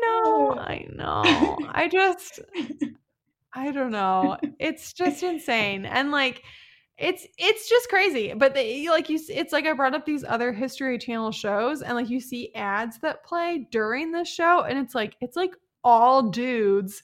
know, 0.04 0.54
I 0.60 0.86
know. 0.94 1.58
I 1.72 1.90
just 1.92 2.40
I 3.58 3.72
don't 3.72 3.92
know. 3.92 4.38
It's 4.60 4.94
just 4.94 5.24
insane. 5.24 5.86
And 5.86 6.12
like 6.12 6.44
it's 6.98 7.28
it's 7.38 7.70
just 7.70 7.90
crazy. 7.90 8.34
But 8.34 8.54
they 8.54 8.88
like 8.90 9.10
you 9.10 9.20
it's 9.30 9.54
like 9.54 9.66
I 9.66 9.74
brought 9.74 9.96
up 9.96 10.06
these 10.06 10.24
other 10.24 10.54
history 10.54 10.98
channel 10.98 11.32
shows 11.32 11.82
and 11.82 11.96
like 11.96 12.10
you 12.10 12.20
see 12.20 12.54
ads 12.54 13.00
that 13.00 13.26
play 13.26 13.68
during 13.72 14.12
the 14.12 14.24
show 14.24 14.62
and 14.64 14.78
it's 14.80 14.96
like 14.96 15.16
it's 15.22 15.36
like 15.36 15.56
all 15.84 16.24
dudes 16.24 17.04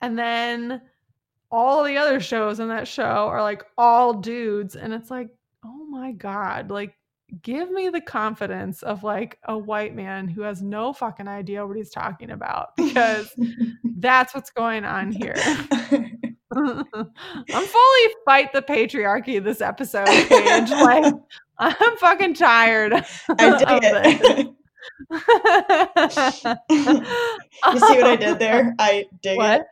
and 0.00 0.18
then 0.18 0.82
all 1.50 1.84
the 1.84 1.96
other 1.96 2.20
shows 2.20 2.60
in 2.60 2.68
that 2.68 2.88
show 2.88 3.28
are 3.28 3.42
like 3.42 3.62
all 3.78 4.12
dudes 4.14 4.76
and 4.76 4.92
it's 4.92 5.10
like 5.10 5.28
oh 5.64 5.86
my 5.86 6.12
god 6.12 6.70
like 6.70 6.94
give 7.42 7.70
me 7.70 7.88
the 7.88 8.00
confidence 8.00 8.82
of 8.82 9.02
like 9.02 9.38
a 9.44 9.56
white 9.56 9.94
man 9.94 10.28
who 10.28 10.42
has 10.42 10.62
no 10.62 10.92
fucking 10.92 11.26
idea 11.28 11.66
what 11.66 11.76
he's 11.76 11.90
talking 11.90 12.30
about 12.30 12.76
because 12.76 13.32
that's 13.98 14.34
what's 14.34 14.50
going 14.50 14.84
on 14.84 15.10
here 15.10 15.34
i'm 16.56 16.84
fully 16.86 18.14
fight 18.24 18.52
the 18.52 18.62
patriarchy 18.62 19.42
this 19.42 19.60
episode 19.60 20.06
Paige. 20.06 20.70
like 20.70 21.12
i'm 21.58 21.96
fucking 21.98 22.34
tired 22.34 22.92
I 23.28 23.58
dig 23.58 23.68
of 23.68 23.80
it. 23.82 24.46
you 26.70 27.80
see 27.80 27.96
what 27.96 28.04
I 28.04 28.16
did 28.16 28.38
there? 28.38 28.74
I 28.78 29.04
dig 29.20 29.36
what 29.36 29.60
it. 29.62 29.66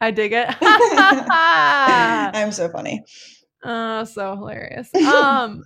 i 0.00 0.10
dig 0.12 0.32
it 0.32 0.48
I'm 0.60 2.52
so 2.52 2.68
funny. 2.68 3.02
Oh, 3.64 4.04
so 4.04 4.36
hilarious. 4.36 4.94
Um, 4.94 5.64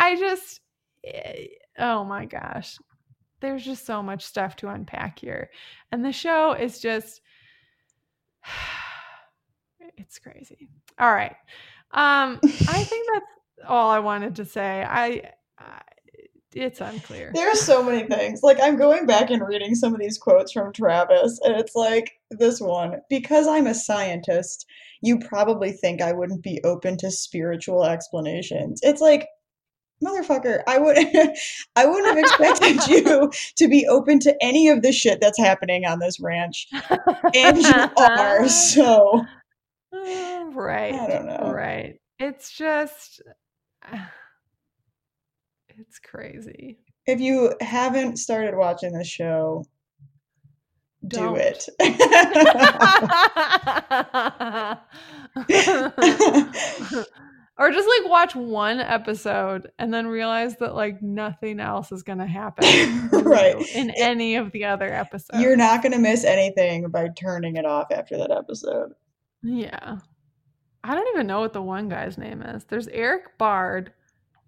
I 0.00 0.16
just, 0.16 0.60
eh, 1.04 1.46
oh 1.78 2.04
my 2.04 2.24
gosh, 2.24 2.78
there's 3.40 3.64
just 3.64 3.84
so 3.84 4.02
much 4.02 4.24
stuff 4.24 4.56
to 4.56 4.68
unpack 4.68 5.18
here, 5.18 5.50
and 5.92 6.02
the 6.02 6.10
show 6.12 6.54
is 6.54 6.80
just, 6.80 7.20
it's 9.98 10.18
crazy. 10.18 10.70
All 10.98 11.12
right, 11.12 11.36
um, 11.92 12.40
I 12.42 12.84
think 12.84 13.08
that's 13.12 13.68
all 13.68 13.90
I 13.90 13.98
wanted 13.98 14.36
to 14.36 14.46
say. 14.46 14.82
I, 14.82 15.32
I 15.58 15.82
it's 16.54 16.80
unclear. 16.80 17.30
There 17.34 17.50
are 17.50 17.54
so 17.54 17.82
many 17.82 18.08
things. 18.08 18.40
Like 18.42 18.58
I'm 18.60 18.76
going 18.76 19.04
back 19.04 19.30
and 19.30 19.46
reading 19.46 19.74
some 19.74 19.92
of 19.92 20.00
these 20.00 20.16
quotes 20.16 20.50
from 20.52 20.72
Travis, 20.72 21.38
and 21.44 21.54
it's 21.54 21.74
like 21.74 22.10
this 22.30 22.58
one, 22.58 23.00
because 23.10 23.46
I'm 23.46 23.66
a 23.66 23.74
scientist, 23.74 24.64
you 25.02 25.18
probably 25.18 25.72
think 25.72 26.00
I 26.00 26.12
wouldn't 26.12 26.42
be 26.42 26.58
open 26.64 26.96
to 26.98 27.10
spiritual 27.10 27.84
explanations. 27.84 28.80
It's 28.82 29.02
like 29.02 29.28
motherfucker, 30.04 30.62
I 30.66 30.78
would 30.78 30.96
I 31.76 31.86
wouldn't 31.86 32.06
have 32.06 32.18
expected 32.18 32.86
you 32.88 33.30
to 33.56 33.68
be 33.68 33.86
open 33.86 34.18
to 34.20 34.36
any 34.40 34.68
of 34.68 34.82
the 34.82 34.92
shit 34.92 35.20
that's 35.20 35.38
happening 35.38 35.84
on 35.84 35.98
this 35.98 36.20
ranch. 36.20 36.68
And 37.34 37.58
you 37.58 37.90
are, 37.96 38.48
so 38.48 39.24
right. 39.92 40.94
I 40.94 41.06
don't 41.08 41.26
know. 41.26 41.52
Right. 41.52 42.00
It's 42.18 42.52
just 42.52 43.22
it's 45.68 45.98
crazy. 45.98 46.78
If 47.06 47.20
you 47.20 47.54
haven't 47.60 48.18
started 48.18 48.56
watching 48.56 48.92
this 48.92 49.08
show, 49.08 49.64
do 51.06 51.16
Don't. 51.16 51.38
it. 51.38 51.68
Or 57.60 57.70
just 57.70 57.86
like 57.86 58.10
watch 58.10 58.34
one 58.34 58.80
episode 58.80 59.70
and 59.78 59.92
then 59.92 60.06
realize 60.06 60.56
that 60.56 60.74
like 60.74 61.02
nothing 61.02 61.60
else 61.60 61.92
is 61.92 62.02
going 62.02 62.18
to 62.18 62.26
happen 62.26 63.08
right. 63.22 63.54
in 63.76 63.90
any 63.90 64.36
of 64.36 64.50
the 64.52 64.64
other 64.64 64.90
episodes. 64.90 65.42
You're 65.42 65.56
not 65.56 65.82
going 65.82 65.92
to 65.92 65.98
miss 65.98 66.24
anything 66.24 66.88
by 66.88 67.08
turning 67.08 67.56
it 67.56 67.66
off 67.66 67.88
after 67.92 68.16
that 68.16 68.30
episode. 68.30 68.92
Yeah. 69.42 69.98
I 70.82 70.94
don't 70.94 71.08
even 71.14 71.26
know 71.26 71.40
what 71.40 71.52
the 71.52 71.60
one 71.60 71.90
guy's 71.90 72.16
name 72.16 72.40
is. 72.40 72.64
There's 72.64 72.88
Eric 72.88 73.36
Bard. 73.36 73.92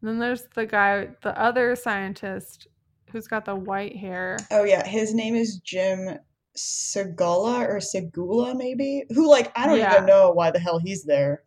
And 0.01 0.09
then 0.09 0.19
there's 0.19 0.45
the 0.55 0.65
guy, 0.65 1.09
the 1.23 1.39
other 1.39 1.77
scientist 1.77 2.67
who's 3.11 3.29
got 3.29 3.45
the 3.45 3.55
white 3.55 3.95
hair. 3.95 4.39
Oh 4.51 4.65
yeah, 4.65 4.87
his 4.87 5.13
name 5.13 5.35
is 5.35 5.59
Jim 5.59 6.19
Segula 6.57 7.69
or 7.69 7.77
Segula 7.77 8.57
maybe. 8.57 9.05
Who 9.11 9.29
like 9.31 9.53
I 9.55 9.67
don't 9.67 9.79
Yeah. 9.79 9.93
even 9.93 10.07
know 10.07 10.31
why 10.31 10.51
the 10.51 10.59
hell 10.59 10.79
he's 10.79 11.05
there. 11.05 11.43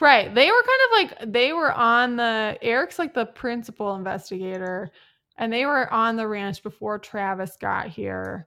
Right. 0.00 0.34
They 0.34 0.50
were 0.50 0.62
kind 0.62 0.80
of 0.84 1.20
like 1.20 1.32
they 1.32 1.52
were 1.52 1.72
on 1.72 2.16
the 2.16 2.58
Eric's 2.60 2.98
like 2.98 3.14
the 3.14 3.26
principal 3.26 3.94
investigator 3.94 4.90
and 5.38 5.52
they 5.52 5.64
were 5.64 5.92
on 5.92 6.16
the 6.16 6.28
ranch 6.28 6.62
before 6.62 6.98
Travis 6.98 7.56
got 7.60 7.88
here 7.88 8.46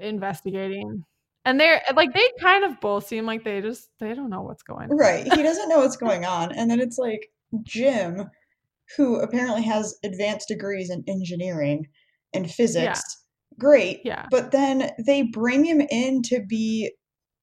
investigating. 0.00 1.04
And 1.44 1.60
they're 1.60 1.82
like 1.94 2.12
they 2.12 2.28
kind 2.40 2.64
of 2.64 2.80
both 2.80 3.06
seem 3.06 3.26
like 3.26 3.44
they 3.44 3.60
just 3.60 3.90
they 4.00 4.14
don't 4.14 4.30
know 4.30 4.42
what's 4.42 4.62
going 4.62 4.90
on. 4.90 4.96
Right. 4.96 5.24
He 5.24 5.42
doesn't 5.42 5.68
know 5.68 5.78
what's 5.78 5.96
going 5.98 6.24
on. 6.24 6.52
And 6.52 6.70
then 6.70 6.80
it's 6.80 6.98
like 6.98 7.30
Jim, 7.62 8.28
who 8.96 9.20
apparently 9.20 9.62
has 9.62 9.98
advanced 10.04 10.48
degrees 10.48 10.90
in 10.90 11.04
engineering 11.06 11.86
and 12.32 12.50
physics. 12.50 13.00
Great. 13.58 14.00
Yeah. 14.04 14.26
But 14.30 14.50
then 14.50 14.90
they 15.06 15.22
bring 15.22 15.64
him 15.64 15.80
in 15.80 16.22
to 16.22 16.44
be 16.44 16.92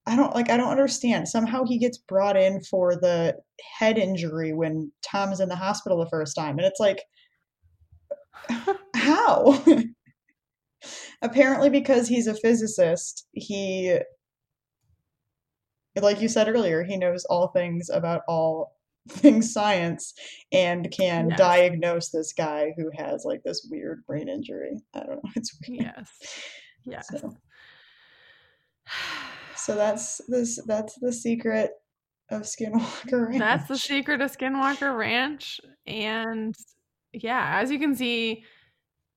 I 0.07 0.15
don't 0.15 0.33
like 0.33 0.49
I 0.49 0.57
don't 0.57 0.71
understand. 0.71 1.27
Somehow 1.27 1.63
he 1.63 1.77
gets 1.77 1.97
brought 1.97 2.35
in 2.35 2.61
for 2.63 2.95
the 2.95 3.37
head 3.77 3.97
injury 3.97 4.51
when 4.53 4.91
Tom's 5.03 5.39
in 5.39 5.49
the 5.49 5.55
hospital 5.55 5.99
the 5.99 6.09
first 6.09 6.35
time. 6.35 6.57
And 6.57 6.65
it's 6.65 6.79
like 6.79 7.01
how? 8.95 9.63
Apparently 11.21 11.69
because 11.69 12.07
he's 12.07 12.25
a 12.27 12.33
physicist, 12.33 13.27
he 13.33 13.99
like 16.01 16.21
you 16.21 16.29
said 16.29 16.47
earlier, 16.47 16.83
he 16.83 16.97
knows 16.97 17.25
all 17.25 17.49
things 17.49 17.89
about 17.89 18.21
all 18.27 18.75
things 19.09 19.51
science 19.53 20.13
and 20.51 20.89
can 20.91 21.29
Yes. 21.29 21.37
diagnose 21.37 22.09
this 22.09 22.33
guy 22.33 22.73
who 22.77 22.89
has 22.97 23.23
like 23.25 23.41
this 23.43 23.67
weird 23.69 24.05
brain 24.07 24.29
injury. 24.29 24.77
I 24.93 24.99
don't 24.99 25.23
know. 25.23 25.29
It's 25.35 25.55
weird. 25.67 25.83
Yes. 25.83 26.09
Yes. 26.85 27.07
So, 27.09 27.35
so 29.65 29.75
that's 29.75 30.21
this 30.27 30.59
that's 30.65 30.95
the 30.99 31.13
secret 31.13 31.71
of 32.31 32.43
Skinwalker 32.43 33.27
Ranch. 33.27 33.39
That's 33.39 33.67
the 33.67 33.77
secret 33.77 34.21
of 34.21 34.35
Skinwalker 34.35 34.97
Ranch. 34.97 35.59
And 35.85 36.55
yeah, 37.13 37.59
as 37.61 37.69
you 37.69 37.77
can 37.77 37.93
see, 37.93 38.43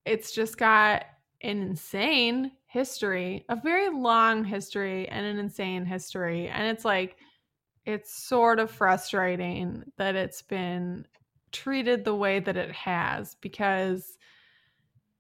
it's 0.05 0.33
just 0.33 0.59
got 0.59 1.05
an 1.41 1.63
insane 1.63 2.53
history, 2.67 3.45
a 3.49 3.57
very 3.57 3.89
long 3.89 4.45
history, 4.45 5.09
and 5.09 5.25
an 5.25 5.39
insane 5.39 5.87
history. 5.87 6.49
And 6.49 6.67
it's 6.67 6.85
like, 6.85 7.17
it's 7.87 8.27
sort 8.27 8.59
of 8.59 8.71
frustrating 8.71 9.85
that 9.97 10.17
it's 10.17 10.43
been 10.43 11.07
treated 11.53 12.05
the 12.05 12.15
way 12.15 12.41
that 12.41 12.57
it 12.57 12.73
has 12.73 13.37
because, 13.41 14.19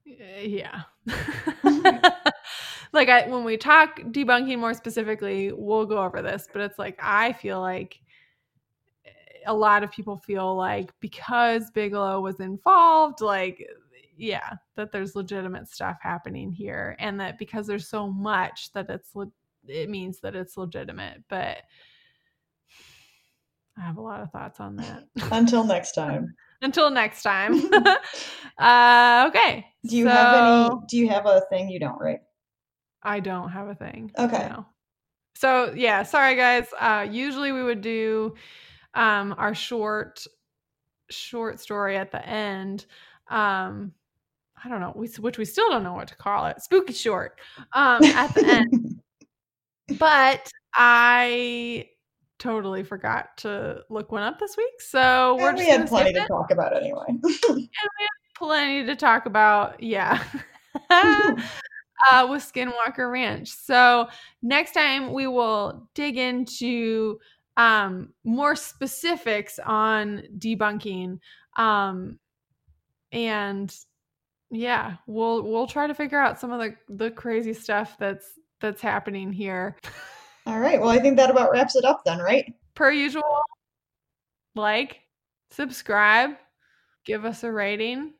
uh, 0.08 0.40
yeah. 0.40 0.82
like 2.94 3.08
I, 3.08 3.28
when 3.28 3.44
we 3.44 3.56
talk 3.56 4.00
debunking 4.00 4.58
more 4.58 4.74
specifically, 4.74 5.52
we'll 5.52 5.86
go 5.86 5.98
over 5.98 6.22
this, 6.22 6.48
but 6.52 6.62
it's 6.62 6.78
like 6.78 6.98
I 7.02 7.32
feel 7.32 7.60
like 7.60 8.00
a 9.46 9.54
lot 9.54 9.82
of 9.82 9.90
people 9.90 10.16
feel 10.16 10.56
like 10.56 10.92
because 11.00 11.70
Bigelow 11.70 12.20
was 12.20 12.40
involved, 12.40 13.20
like 13.20 13.66
yeah, 14.16 14.52
that 14.76 14.92
there's 14.92 15.16
legitimate 15.16 15.68
stuff 15.68 15.98
happening 16.00 16.52
here, 16.52 16.96
and 16.98 17.18
that 17.20 17.38
because 17.38 17.66
there's 17.66 17.88
so 17.88 18.08
much 18.08 18.72
that 18.72 18.88
it's 18.88 19.14
le- 19.14 19.32
it 19.66 19.90
means 19.90 20.20
that 20.20 20.36
it's 20.36 20.56
legitimate. 20.56 21.22
But 21.28 21.58
I 23.76 23.80
have 23.80 23.96
a 23.96 24.02
lot 24.02 24.20
of 24.20 24.30
thoughts 24.30 24.60
on 24.60 24.76
that. 24.76 25.04
Until 25.32 25.64
next 25.64 25.92
time. 25.92 26.34
Until 26.62 26.90
next 26.90 27.22
time. 27.22 27.54
uh, 28.58 29.26
okay. 29.28 29.66
Do 29.86 29.96
you 29.96 30.06
have 30.06 30.32
any 30.32 30.70
do 30.88 30.96
you 30.96 31.08
have 31.08 31.26
a 31.26 31.42
thing 31.50 31.68
you 31.68 31.80
don't 31.80 32.00
write? 32.00 32.20
I 33.04 33.20
don't 33.20 33.50
have 33.50 33.68
a 33.68 33.74
thing. 33.74 34.10
Okay. 34.18 34.48
no. 34.50 34.66
So 35.36 35.72
yeah, 35.76 36.02
sorry 36.04 36.36
guys. 36.36 36.66
Uh 36.78 37.06
usually 37.10 37.52
we 37.52 37.62
would 37.62 37.80
do 37.80 38.34
um 38.94 39.34
our 39.36 39.54
short 39.54 40.24
short 41.10 41.60
story 41.60 41.96
at 41.96 42.10
the 42.12 42.26
end. 42.26 42.86
Um 43.28 43.92
I 44.64 44.68
don't 44.70 44.80
know, 44.80 44.92
we, 44.96 45.08
which 45.18 45.36
we 45.36 45.44
still 45.44 45.68
don't 45.68 45.82
know 45.82 45.92
what 45.92 46.08
to 46.08 46.16
call 46.16 46.46
it. 46.46 46.62
Spooky 46.62 46.92
short. 46.94 47.38
Um 47.72 48.02
at 48.04 48.34
the 48.34 48.44
end. 48.46 49.00
But 49.98 50.50
I 50.74 51.88
totally 52.38 52.84
forgot 52.84 53.36
to 53.38 53.82
look 53.90 54.12
one 54.12 54.22
up 54.22 54.38
this 54.38 54.56
week. 54.56 54.80
So 54.80 55.36
we're 55.38 55.50
And 55.50 55.58
just 55.58 55.66
we 55.68 55.70
had 55.72 55.88
plenty 55.88 56.12
to 56.14 56.20
it. 56.22 56.26
talk 56.26 56.50
about 56.50 56.74
anyway. 56.74 57.04
and 57.08 57.22
we 57.50 57.68
had 57.68 58.08
plenty 58.34 58.86
to 58.86 58.96
talk 58.96 59.26
about. 59.26 59.82
Yeah. 59.82 60.22
uh, 62.10 62.26
with 62.30 62.42
Skinwalker 62.42 63.10
Ranch. 63.10 63.48
So 63.50 64.08
next 64.42 64.72
time 64.72 65.12
we 65.12 65.26
will 65.26 65.88
dig 65.94 66.18
into 66.18 67.18
um, 67.56 68.12
more 68.24 68.56
specifics 68.56 69.58
on 69.64 70.22
debunking. 70.38 71.18
Um, 71.56 72.18
and 73.12 73.74
yeah, 74.50 74.96
we'll 75.06 75.42
we'll 75.42 75.66
try 75.66 75.86
to 75.86 75.94
figure 75.94 76.18
out 76.18 76.40
some 76.40 76.52
of 76.52 76.60
the 76.60 76.74
the 76.88 77.10
crazy 77.10 77.54
stuff 77.54 77.96
that's 77.98 78.38
that's 78.60 78.80
happening 78.80 79.32
here. 79.32 79.76
All 80.46 80.60
right. 80.60 80.80
Well, 80.80 80.90
I 80.90 80.98
think 80.98 81.16
that 81.16 81.30
about 81.30 81.50
wraps 81.50 81.76
it 81.76 81.84
up 81.84 82.04
then, 82.04 82.18
right? 82.18 82.52
Per 82.74 82.90
usual, 82.90 83.22
like, 84.54 85.00
subscribe, 85.50 86.30
give 87.04 87.24
us 87.24 87.44
a 87.44 87.52
rating. 87.52 88.14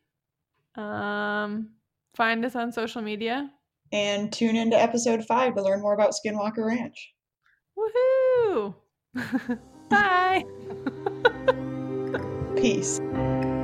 Um, 0.77 1.71
find 2.15 2.45
us 2.45 2.57
on 2.57 2.73
social 2.73 3.03
media. 3.03 3.51
And 3.95 4.33
tune 4.33 4.57
into 4.57 4.77
episode 4.77 5.25
five 5.25 5.55
to 5.55 5.63
learn 5.63 5.81
more 5.81 5.95
about 5.95 6.15
Skinwalker 6.15 6.67
Ranch. 6.67 7.15
Woohoo! 7.79 8.75
Bye. 9.89 10.45
Peace. 12.57 13.01